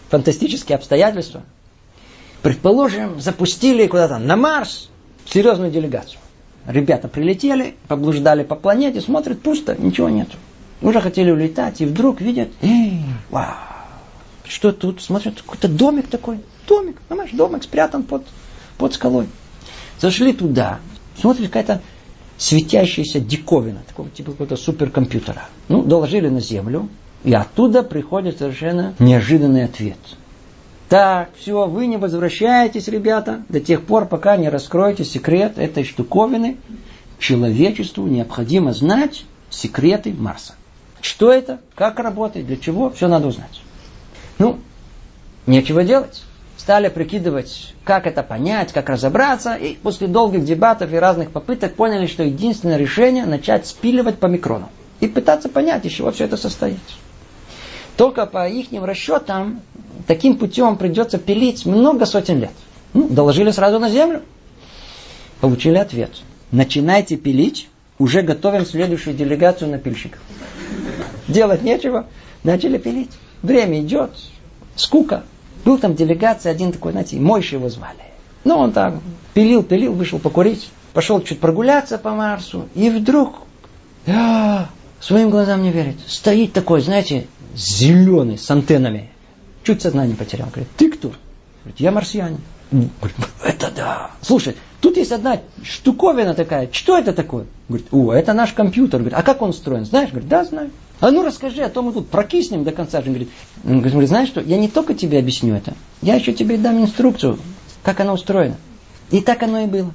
фантастические 0.08 0.76
обстоятельства. 0.76 1.42
Предположим, 2.42 3.20
запустили 3.20 3.86
куда-то 3.86 4.18
на 4.18 4.36
Марс 4.36 4.88
серьезную 5.30 5.70
делегацию. 5.70 6.20
Ребята 6.66 7.08
прилетели, 7.08 7.74
поблуждали 7.86 8.42
по 8.42 8.54
планете, 8.54 9.00
смотрят, 9.00 9.40
пусто, 9.40 9.74
ничего 9.76 10.08
нет. 10.08 10.28
Уже 10.82 11.00
хотели 11.00 11.30
улетать, 11.30 11.80
и 11.80 11.86
вдруг 11.86 12.20
видят, 12.20 12.48
эй, 12.60 13.00
вау, 13.30 13.54
что 14.44 14.72
тут? 14.72 15.00
Смотрят, 15.00 15.40
какой-то 15.40 15.68
домик 15.68 16.08
такой. 16.08 16.40
Домик, 16.66 17.00
понимаешь, 17.08 17.30
домик 17.32 17.62
спрятан 17.62 18.02
под, 18.02 18.26
под 18.76 18.94
скалой. 18.94 19.26
Зашли 20.00 20.32
туда, 20.32 20.80
смотрят, 21.20 21.46
какая-то 21.46 21.82
светящаяся 22.36 23.20
диковина, 23.20 23.80
такого 23.86 24.08
типа 24.10 24.32
какого-то 24.32 24.56
суперкомпьютера. 24.56 25.48
Ну, 25.68 25.82
доложили 25.82 26.28
на 26.28 26.40
Землю. 26.40 26.88
И 27.24 27.34
оттуда 27.34 27.82
приходит 27.82 28.38
совершенно 28.38 28.94
неожиданный 29.00 29.64
ответ. 29.64 29.98
Так, 30.88 31.30
все, 31.38 31.66
вы 31.66 31.86
не 31.86 31.98
возвращаетесь, 31.98 32.88
ребята, 32.88 33.42
до 33.50 33.60
тех 33.60 33.84
пор, 33.84 34.06
пока 34.06 34.38
не 34.38 34.48
раскроете 34.48 35.04
секрет 35.04 35.58
этой 35.58 35.84
штуковины. 35.84 36.56
Человечеству 37.18 38.06
необходимо 38.06 38.72
знать 38.72 39.24
секреты 39.50 40.14
Марса. 40.14 40.54
Что 41.02 41.32
это, 41.32 41.60
как 41.74 41.98
работает, 41.98 42.46
для 42.46 42.56
чего, 42.56 42.90
все 42.90 43.06
надо 43.06 43.28
узнать. 43.28 43.60
Ну, 44.38 44.60
нечего 45.46 45.84
делать. 45.84 46.22
Стали 46.56 46.88
прикидывать, 46.88 47.74
как 47.84 48.06
это 48.06 48.22
понять, 48.22 48.72
как 48.72 48.88
разобраться, 48.88 49.54
и 49.54 49.74
после 49.74 50.06
долгих 50.06 50.44
дебатов 50.44 50.92
и 50.92 50.96
разных 50.96 51.30
попыток 51.30 51.74
поняли, 51.74 52.06
что 52.06 52.22
единственное 52.22 52.78
решение 52.78 53.26
начать 53.26 53.66
спиливать 53.66 54.18
по 54.18 54.26
микрону 54.26 54.68
и 55.00 55.06
пытаться 55.06 55.48
понять, 55.48 55.84
из 55.84 55.92
чего 55.92 56.10
все 56.10 56.24
это 56.24 56.36
состоит. 56.36 56.80
Только 57.96 58.26
по 58.26 58.48
их 58.48 58.68
расчетам 58.72 59.60
таким 60.06 60.36
путем 60.36 60.76
придется 60.76 61.18
пилить 61.18 61.66
много 61.66 62.06
сотен 62.06 62.40
лет. 62.40 62.52
Ну, 62.94 63.08
доложили 63.08 63.50
сразу 63.50 63.78
на 63.78 63.90
землю. 63.90 64.22
Получили 65.40 65.76
ответ. 65.76 66.10
Начинайте 66.50 67.16
пилить, 67.16 67.68
уже 67.98 68.22
готовим 68.22 68.64
следующую 68.64 69.14
делегацию 69.14 69.70
на 69.70 69.78
пильщиков. 69.78 70.20
Делать 71.28 71.62
нечего, 71.62 72.06
начали 72.42 72.78
пилить. 72.78 73.10
Время 73.42 73.80
идет, 73.80 74.10
скука. 74.76 75.24
Был 75.64 75.78
там 75.78 75.94
делегация, 75.94 76.52
один 76.52 76.72
такой, 76.72 76.92
знаете, 76.92 77.16
Мойши 77.16 77.56
его 77.56 77.68
звали. 77.68 77.98
Ну, 78.44 78.56
он 78.56 78.72
там 78.72 79.02
пилил, 79.34 79.62
пилил, 79.62 79.92
вышел 79.92 80.18
покурить, 80.18 80.70
пошел 80.94 81.20
чуть 81.20 81.40
прогуляться 81.40 81.98
по 81.98 82.12
Марсу, 82.12 82.68
и 82.74 82.88
вдруг, 82.88 83.40
а, 84.06 84.68
своим 85.00 85.30
глазам 85.30 85.62
не 85.62 85.70
верит, 85.70 85.96
стоит 86.06 86.52
такой, 86.52 86.80
знаете, 86.80 87.26
зеленый, 87.54 88.38
с 88.38 88.50
антеннами. 88.50 89.10
Чуть 89.68 89.82
сознание 89.82 90.16
потерял. 90.16 90.48
Говорит, 90.48 90.68
ты 90.78 90.90
кто? 90.90 91.12
Говорит, 91.62 91.78
я 91.78 91.92
марсианин. 91.92 92.40
Говорит, 92.70 93.16
это 93.44 93.70
да. 93.70 94.10
Слушай, 94.22 94.56
тут 94.80 94.96
есть 94.96 95.12
одна 95.12 95.42
штуковина 95.62 96.32
такая. 96.32 96.70
Что 96.72 96.96
это 96.96 97.12
такое? 97.12 97.44
Говорит, 97.68 97.88
о, 97.90 98.14
это 98.14 98.32
наш 98.32 98.54
компьютер. 98.54 99.00
Говорит, 99.00 99.18
а 99.18 99.22
как 99.22 99.42
он 99.42 99.50
устроен? 99.50 99.84
Знаешь? 99.84 100.08
Говорит, 100.08 100.30
да, 100.30 100.46
знаю. 100.46 100.70
А 101.00 101.10
ну 101.10 101.22
расскажи, 101.22 101.60
а 101.60 101.68
то 101.68 101.82
мы 101.82 101.92
тут 101.92 102.08
прокиснем 102.08 102.64
до 102.64 102.72
конца. 102.72 103.00
Он 103.00 103.04
говорит, 103.04 103.28
говорит, 103.62 104.08
знаешь 104.08 104.28
что, 104.30 104.40
я 104.40 104.56
не 104.56 104.68
только 104.68 104.94
тебе 104.94 105.18
объясню 105.18 105.54
это, 105.54 105.74
я 106.00 106.14
еще 106.14 106.32
тебе 106.32 106.56
дам 106.56 106.80
инструкцию, 106.80 107.38
как 107.82 108.00
оно 108.00 108.14
устроено. 108.14 108.56
И 109.10 109.20
так 109.20 109.42
оно 109.42 109.60
и 109.60 109.66
было. 109.66 109.92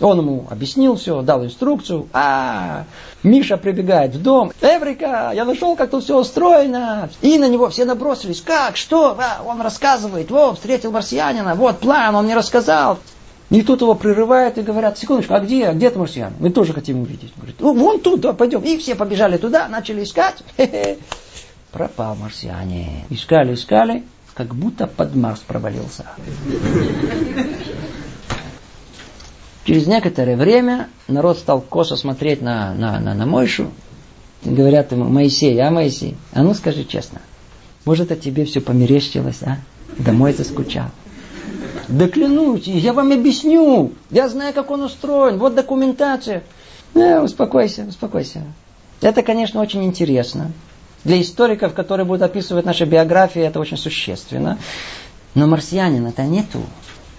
Он 0.00 0.18
ему 0.18 0.46
объяснил 0.48 0.96
все, 0.96 1.22
дал 1.22 1.44
инструкцию. 1.44 2.08
А, 2.12 2.84
Миша 3.22 3.56
прибегает 3.56 4.14
в 4.14 4.22
дом. 4.22 4.52
Эврика, 4.60 5.32
я 5.34 5.44
нашел, 5.44 5.74
как 5.74 5.90
тут 5.90 6.04
все 6.04 6.18
устроено. 6.18 7.10
И 7.20 7.36
на 7.38 7.48
него 7.48 7.68
все 7.68 7.84
набросились. 7.84 8.40
Как, 8.40 8.76
что? 8.76 9.16
А, 9.18 9.42
он 9.44 9.60
рассказывает. 9.60 10.30
Вот, 10.30 10.56
встретил 10.56 10.92
марсианина. 10.92 11.54
Вот 11.54 11.78
план, 11.80 12.14
он 12.14 12.26
мне 12.26 12.36
рассказал. 12.36 12.98
И 13.50 13.62
тут 13.62 13.80
его 13.80 13.94
прерывают 13.94 14.58
и 14.58 14.62
говорят, 14.62 14.98
секундочку, 14.98 15.34
а 15.34 15.40
где, 15.40 15.72
где 15.72 15.90
ты 15.90 15.98
марсиан? 15.98 16.34
Мы 16.38 16.50
тоже 16.50 16.74
хотим 16.74 17.00
увидеть. 17.00 17.32
Говорит, 17.34 17.56
ну, 17.58 17.72
вон 17.72 17.98
тут, 18.00 18.20
да, 18.20 18.34
пойдем. 18.34 18.60
И 18.60 18.76
все 18.76 18.94
побежали 18.94 19.38
туда, 19.38 19.68
начали 19.68 20.04
искать. 20.04 20.44
Хе-хе. 20.56 20.98
Пропал 21.72 22.14
марсиане. 22.14 23.04
Искали, 23.10 23.54
искали, 23.54 24.04
как 24.34 24.54
будто 24.54 24.86
под 24.86 25.14
Марс 25.16 25.40
провалился. 25.40 26.06
Через 29.68 29.86
некоторое 29.86 30.34
время 30.34 30.88
народ 31.08 31.36
стал 31.36 31.60
косо 31.60 31.96
смотреть 31.96 32.40
на, 32.40 32.72
на, 32.72 32.98
на, 32.98 33.12
на 33.12 33.26
Мойшу. 33.26 33.70
Говорят 34.42 34.92
ему, 34.92 35.04
Моисей, 35.04 35.60
а 35.60 35.70
Моисей, 35.70 36.16
а 36.32 36.42
ну 36.42 36.54
скажи 36.54 36.84
честно, 36.84 37.20
может, 37.84 38.10
от 38.10 38.18
тебе 38.18 38.46
все 38.46 38.62
померещилось, 38.62 39.42
а? 39.42 39.58
Домой 39.98 40.32
заскучал. 40.32 40.86
Да 41.86 42.08
клянусь, 42.08 42.66
я 42.66 42.94
вам 42.94 43.12
объясню. 43.12 43.92
Я 44.10 44.30
знаю, 44.30 44.54
как 44.54 44.70
он 44.70 44.84
устроен. 44.84 45.36
Вот 45.36 45.54
документация. 45.54 46.44
Э, 46.94 47.20
успокойся, 47.20 47.84
успокойся. 47.86 48.44
Это, 49.02 49.22
конечно, 49.22 49.60
очень 49.60 49.84
интересно. 49.84 50.50
Для 51.04 51.20
историков, 51.20 51.74
которые 51.74 52.06
будут 52.06 52.22
описывать 52.22 52.64
наши 52.64 52.86
биографии, 52.86 53.42
это 53.42 53.60
очень 53.60 53.76
существенно. 53.76 54.56
Но 55.34 55.46
марсианина-то 55.46 56.22
нету. 56.22 56.60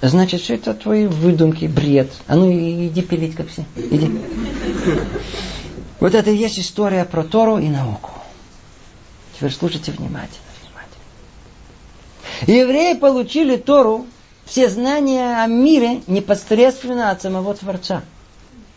Значит, 0.02 0.42
все 0.42 0.56
это 0.56 0.74
твои 0.74 1.08
выдумки, 1.08 1.66
бред. 1.66 2.12
А 2.28 2.36
ну 2.36 2.50
иди 2.52 3.02
пилить, 3.02 3.36
как 3.36 3.50
все. 3.50 3.66
Иди. 3.76 4.10
Вот 6.00 6.16
это 6.16 6.32
и 6.32 6.36
есть 6.36 6.60
история 6.60 7.04
про 7.04 7.24
Тору 7.24 7.58
и 7.58 7.68
науку. 7.68 8.12
Теперь 9.36 9.52
слушайте 9.52 9.92
внимательно, 9.92 10.46
внимательно. 10.62 12.62
Евреи 12.62 12.94
получили 12.94 13.58
Тору 13.58 14.06
все 14.46 14.70
знания 14.70 15.44
о 15.44 15.48
мире 15.48 16.02
непосредственно 16.08 17.12
от 17.12 17.22
самого 17.22 17.54
Творца. 17.54 18.04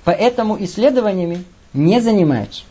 Поэтому 0.05 0.63
исследованиями 0.63 1.45
не 1.73 2.01
занимаются. 2.01 2.65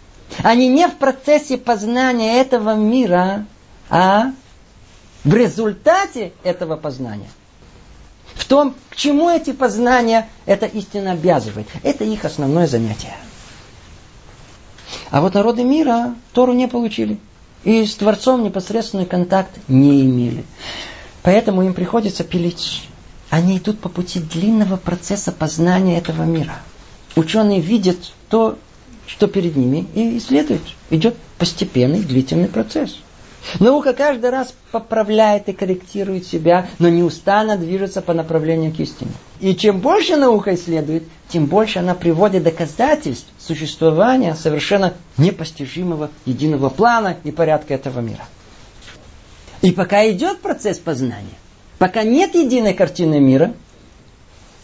Они 0.43 0.67
не 0.67 0.87
в 0.87 0.97
процессе 0.97 1.57
познания 1.57 2.41
этого 2.41 2.75
мира, 2.75 3.45
а 3.89 4.31
в 5.23 5.33
результате 5.33 6.33
этого 6.43 6.75
познания. 6.75 7.29
В 8.35 8.45
том, 8.45 8.75
к 8.89 8.95
чему 8.95 9.29
эти 9.29 9.51
познания 9.51 10.29
это 10.45 10.65
истина 10.65 11.11
обязывает. 11.11 11.67
Это 11.83 12.03
их 12.03 12.25
основное 12.25 12.67
занятие. 12.67 13.15
А 15.09 15.21
вот 15.21 15.33
народы 15.33 15.63
мира 15.63 16.15
Тору 16.33 16.53
не 16.53 16.67
получили. 16.67 17.17
И 17.63 17.85
с 17.85 17.95
Творцом 17.95 18.43
непосредственный 18.43 19.05
контакт 19.05 19.51
не 19.67 20.01
имели. 20.01 20.45
Поэтому 21.21 21.63
им 21.63 21.73
приходится 21.73 22.23
пилить 22.23 22.87
они 23.31 23.59
идут 23.59 23.79
по 23.79 23.87
пути 23.87 24.19
длинного 24.19 24.75
процесса 24.75 25.31
познания 25.31 25.97
этого 25.97 26.23
мира. 26.23 26.59
Ученые 27.15 27.61
видят 27.61 27.97
то, 28.29 28.59
что 29.07 29.27
перед 29.27 29.55
ними, 29.55 29.87
и 29.95 30.17
исследуют. 30.17 30.61
Идет 30.89 31.15
постепенный, 31.37 32.01
длительный 32.01 32.49
процесс. 32.49 32.97
Наука 33.59 33.93
каждый 33.93 34.29
раз 34.29 34.53
поправляет 34.71 35.49
и 35.49 35.53
корректирует 35.53 36.27
себя, 36.27 36.67
но 36.79 36.89
неустанно 36.89 37.57
движется 37.57 38.01
по 38.01 38.13
направлению 38.13 38.73
к 38.73 38.79
истине. 38.79 39.11
И 39.39 39.55
чем 39.55 39.79
больше 39.79 40.15
наука 40.15 40.53
исследует, 40.55 41.03
тем 41.27 41.47
больше 41.47 41.79
она 41.79 41.95
приводит 41.95 42.43
доказательств 42.43 43.27
существования 43.39 44.35
совершенно 44.35 44.93
непостижимого 45.17 46.09
единого 46.25 46.69
плана 46.69 47.17
и 47.23 47.31
порядка 47.31 47.73
этого 47.73 47.99
мира. 47.99 48.25
И 49.61 49.71
пока 49.71 50.09
идет 50.09 50.39
процесс 50.41 50.77
познания, 50.77 51.37
Пока 51.81 52.03
нет 52.03 52.35
единой 52.35 52.75
картины 52.75 53.19
мира, 53.19 53.55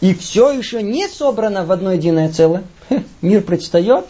и 0.00 0.14
все 0.14 0.52
еще 0.52 0.84
не 0.84 1.08
собрано 1.08 1.66
в 1.66 1.72
одно 1.72 1.90
единое 1.90 2.30
целое, 2.30 2.62
мир 3.22 3.42
предстает, 3.42 4.04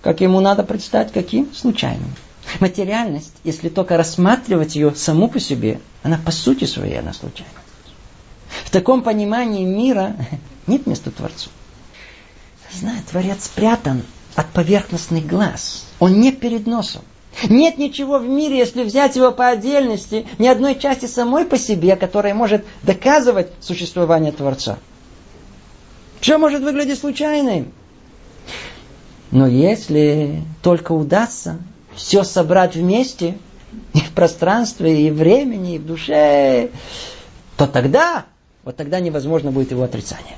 как 0.00 0.20
ему 0.20 0.38
надо 0.38 0.62
предстать, 0.62 1.10
каким? 1.12 1.52
Случайным. 1.52 2.14
Материальность, 2.60 3.34
если 3.42 3.68
только 3.68 3.96
рассматривать 3.96 4.76
ее 4.76 4.94
саму 4.94 5.28
по 5.28 5.40
себе, 5.40 5.80
она 6.02 6.18
по 6.18 6.30
сути 6.30 6.64
своей, 6.64 6.98
она 6.98 7.12
случайна. 7.12 7.52
В 8.64 8.70
таком 8.70 9.02
понимании 9.02 9.64
мира 9.64 10.16
нет 10.66 10.86
места 10.86 11.10
Творцу. 11.10 11.50
Знаю, 12.72 13.02
Творец 13.10 13.44
спрятан 13.44 14.02
от 14.34 14.46
поверхностных 14.50 15.26
глаз. 15.26 15.84
Он 15.98 16.20
не 16.20 16.32
перед 16.32 16.66
носом. 16.66 17.02
Нет 17.48 17.78
ничего 17.78 18.18
в 18.18 18.28
мире, 18.28 18.58
если 18.58 18.84
взять 18.84 19.16
его 19.16 19.32
по 19.32 19.48
отдельности, 19.48 20.26
ни 20.38 20.46
одной 20.46 20.78
части 20.78 21.06
самой 21.06 21.44
по 21.44 21.58
себе, 21.58 21.96
которая 21.96 22.34
может 22.34 22.64
доказывать 22.82 23.48
существование 23.60 24.32
Творца. 24.32 24.78
Все 26.20 26.38
может 26.38 26.62
выглядеть 26.62 27.00
случайным. 27.00 27.72
Но 29.30 29.46
если 29.46 30.42
только 30.62 30.92
удастся 30.92 31.58
все 31.96 32.24
собрать 32.24 32.76
вместе, 32.76 33.38
и 33.94 33.98
в 34.00 34.12
пространстве, 34.12 35.06
и 35.06 35.10
времени, 35.10 35.76
и 35.76 35.78
в 35.78 35.86
душе, 35.86 36.70
то 37.56 37.66
тогда, 37.66 38.24
вот 38.64 38.76
тогда 38.76 39.00
невозможно 39.00 39.50
будет 39.50 39.70
его 39.70 39.82
отрицание. 39.82 40.36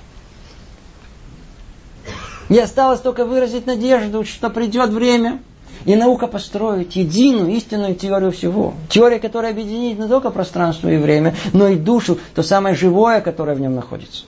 Не 2.48 2.60
осталось 2.60 3.00
только 3.00 3.24
выразить 3.24 3.66
надежду, 3.66 4.24
что 4.24 4.50
придет 4.50 4.90
время– 4.90 5.40
и 5.86 5.94
наука 5.94 6.26
построит 6.26 6.92
единую 6.92 7.50
истинную 7.52 7.94
теорию 7.94 8.32
всего. 8.32 8.74
Теория, 8.88 9.20
которая 9.20 9.52
объединит 9.52 9.98
не 9.98 10.08
только 10.08 10.30
пространство 10.30 10.88
и 10.88 10.96
время, 10.96 11.34
но 11.52 11.68
и 11.68 11.76
душу, 11.76 12.18
то 12.34 12.42
самое 12.42 12.74
живое, 12.74 13.20
которое 13.20 13.54
в 13.54 13.60
нем 13.60 13.74
находится. 13.74 14.24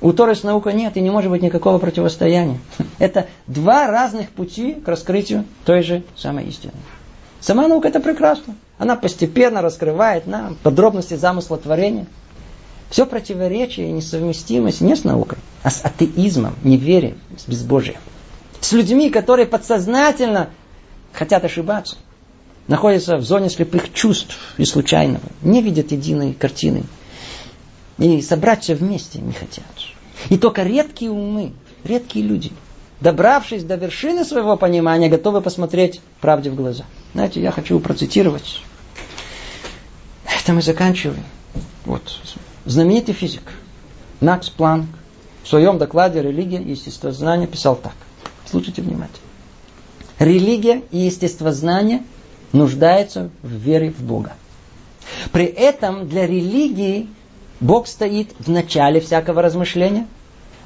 У 0.00 0.12
Торы 0.12 0.34
с 0.34 0.42
наукой 0.42 0.74
нет 0.74 0.96
и 0.96 1.00
не 1.00 1.10
может 1.10 1.30
быть 1.30 1.42
никакого 1.42 1.78
противостояния. 1.78 2.58
Это 2.98 3.26
два 3.46 3.86
разных 3.86 4.30
пути 4.30 4.74
к 4.74 4.88
раскрытию 4.88 5.44
той 5.64 5.82
же 5.82 6.02
самой 6.16 6.46
истины. 6.46 6.72
Сама 7.40 7.68
наука 7.68 7.88
это 7.88 8.00
прекрасно. 8.00 8.56
Она 8.78 8.96
постепенно 8.96 9.62
раскрывает 9.62 10.26
нам 10.26 10.56
подробности 10.62 11.14
замысла 11.14 11.58
творения. 11.58 12.06
Все 12.90 13.06
противоречие 13.06 13.88
и 13.88 13.92
несовместимость 13.92 14.80
не 14.80 14.96
с 14.96 15.04
наукой, 15.04 15.38
а 15.62 15.70
с 15.70 15.84
атеизмом, 15.84 16.54
неверием, 16.64 17.18
с 17.36 17.46
безбожием 17.46 17.98
с 18.66 18.72
людьми, 18.72 19.10
которые 19.10 19.46
подсознательно 19.46 20.50
хотят 21.12 21.44
ошибаться. 21.44 21.96
находятся 22.66 23.16
в 23.16 23.22
зоне 23.22 23.48
слепых 23.48 23.92
чувств 23.92 24.36
и 24.56 24.64
случайного, 24.64 25.22
не 25.42 25.62
видят 25.62 25.92
единой 25.92 26.32
картины. 26.32 26.82
И 27.98 28.20
собраться 28.20 28.74
вместе 28.74 29.20
не 29.20 29.32
хотят. 29.32 29.64
И 30.28 30.36
только 30.36 30.62
редкие 30.62 31.10
умы, 31.10 31.52
редкие 31.84 32.26
люди, 32.26 32.52
добравшись 33.00 33.64
до 33.64 33.76
вершины 33.76 34.24
своего 34.24 34.56
понимания, 34.56 35.08
готовы 35.08 35.40
посмотреть 35.40 36.00
правде 36.20 36.50
в 36.50 36.54
глаза. 36.54 36.84
Знаете, 37.14 37.40
я 37.40 37.50
хочу 37.50 37.78
процитировать. 37.80 38.62
Это 40.24 40.52
мы 40.52 40.62
заканчиваем. 40.62 41.24
Вот. 41.84 42.20
Знаменитый 42.64 43.14
физик 43.14 43.42
Макс 44.20 44.50
Планк 44.50 44.86
в 45.42 45.48
своем 45.48 45.78
докладе 45.78 46.22
«Религия 46.22 46.60
и 46.60 46.70
естествознание» 46.70 47.46
писал 47.46 47.76
так. 47.76 47.94
Слушайте 48.44 48.82
внимательно. 48.82 49.26
Религия 50.18 50.82
и 50.90 50.98
естествознание 50.98 52.02
нуждаются 52.52 53.30
в 53.42 53.50
вере 53.50 53.90
в 53.90 54.00
Бога. 54.02 54.32
При 55.32 55.44
этом 55.44 56.08
для 56.08 56.26
религии 56.26 57.08
Бог 57.60 57.86
стоит 57.86 58.34
в 58.38 58.50
начале 58.50 59.00
всякого 59.00 59.42
размышления, 59.42 60.06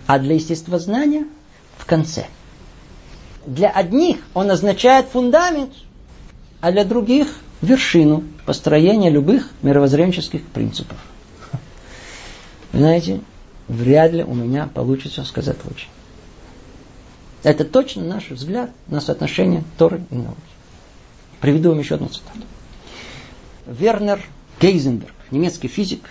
а 0.06 0.18
для 0.18 0.34
естествознания 0.34 1.26
в 1.76 1.86
конце. 1.86 2.26
Для 3.46 3.70
одних 3.70 4.18
он 4.34 4.50
означает 4.50 5.06
фундамент, 5.06 5.72
а 6.60 6.72
для 6.72 6.84
других 6.84 7.28
вершину 7.62 8.24
построения 8.44 9.10
любых 9.10 9.50
мировоззренческих 9.62 10.44
принципов. 10.46 10.98
Знаете, 12.72 13.20
вряд 13.68 14.12
ли 14.12 14.24
у 14.24 14.34
меня 14.34 14.68
получится 14.72 15.24
сказать 15.24 15.58
лучше. 15.64 15.86
Это 17.42 17.64
точно 17.64 18.04
наш 18.04 18.30
взгляд 18.30 18.70
на 18.86 19.00
соотношение 19.00 19.64
Торы 19.78 20.02
и 20.10 20.14
науки. 20.14 20.36
Приведу 21.40 21.70
вам 21.70 21.78
еще 21.78 21.94
одну 21.94 22.08
цитату. 22.08 22.40
Вернер 23.66 24.20
Гейзенберг, 24.60 25.14
немецкий 25.30 25.68
физик, 25.68 26.02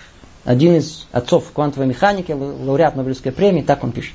один 0.44 0.76
из 0.76 1.06
отцов 1.12 1.50
квантовой 1.52 1.86
механики, 1.86 2.32
лауреат 2.32 2.96
Нобелевской 2.96 3.32
премии, 3.32 3.62
так 3.62 3.84
он 3.84 3.92
пишет. 3.92 4.14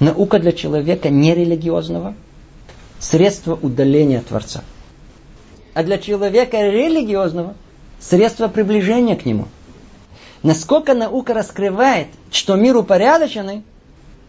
Наука 0.00 0.38
для 0.38 0.52
человека 0.52 1.08
нерелигиозного– 1.08 2.14
средство 2.98 3.54
удаления 3.54 4.20
Творца. 4.20 4.62
А 5.74 5.82
для 5.82 5.98
человека 5.98 6.60
религиозного– 6.60 7.54
средство 8.00 8.48
приближения 8.48 9.16
к 9.16 9.24
нему. 9.24 9.48
Насколько 10.42 10.94
наука 10.94 11.34
раскрывает, 11.34 12.08
что 12.30 12.56
мир 12.56 12.76
упорядоченный, 12.76 13.62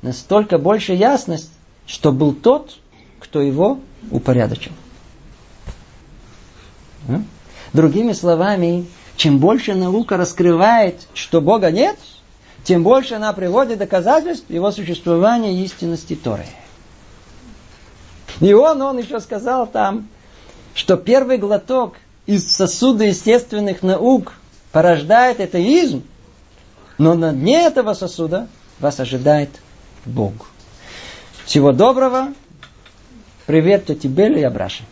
настолько 0.01 0.57
больше 0.57 0.93
ясность, 0.93 1.51
что 1.85 2.11
был 2.11 2.33
тот, 2.33 2.77
кто 3.19 3.41
его 3.41 3.79
упорядочил. 4.09 4.71
Другими 7.73 8.13
словами, 8.13 8.85
чем 9.17 9.39
больше 9.39 9.73
наука 9.73 10.15
раскрывает, 10.15 10.95
что 11.13 11.41
Бога 11.41 11.71
нет, 11.71 11.97
тем 12.63 12.83
больше 12.83 13.15
она 13.15 13.33
приводит 13.33 13.79
доказательств 13.79 14.49
его 14.49 14.71
существования 14.71 15.55
и 15.55 15.65
истинности 15.65 16.15
Торы. 16.15 16.45
И 18.39 18.53
он, 18.53 18.81
он 18.81 18.99
еще 18.99 19.19
сказал 19.19 19.65
там, 19.65 20.07
что 20.75 20.95
первый 20.95 21.39
глоток 21.39 21.95
из 22.27 22.47
сосуда 22.47 23.05
естественных 23.05 23.81
наук 23.81 24.33
порождает 24.71 25.39
атеизм, 25.39 26.03
но 26.99 27.15
на 27.15 27.33
дне 27.33 27.65
этого 27.65 27.95
сосуда 27.95 28.47
вас 28.79 28.99
ожидает 28.99 29.49
Бог. 30.05 30.33
Всего 31.45 31.71
доброго. 31.71 32.33
Привет 33.47 33.87
тете 33.87 34.07
Белле 34.09 34.41
и 34.41 34.43
Абраше. 34.43 34.83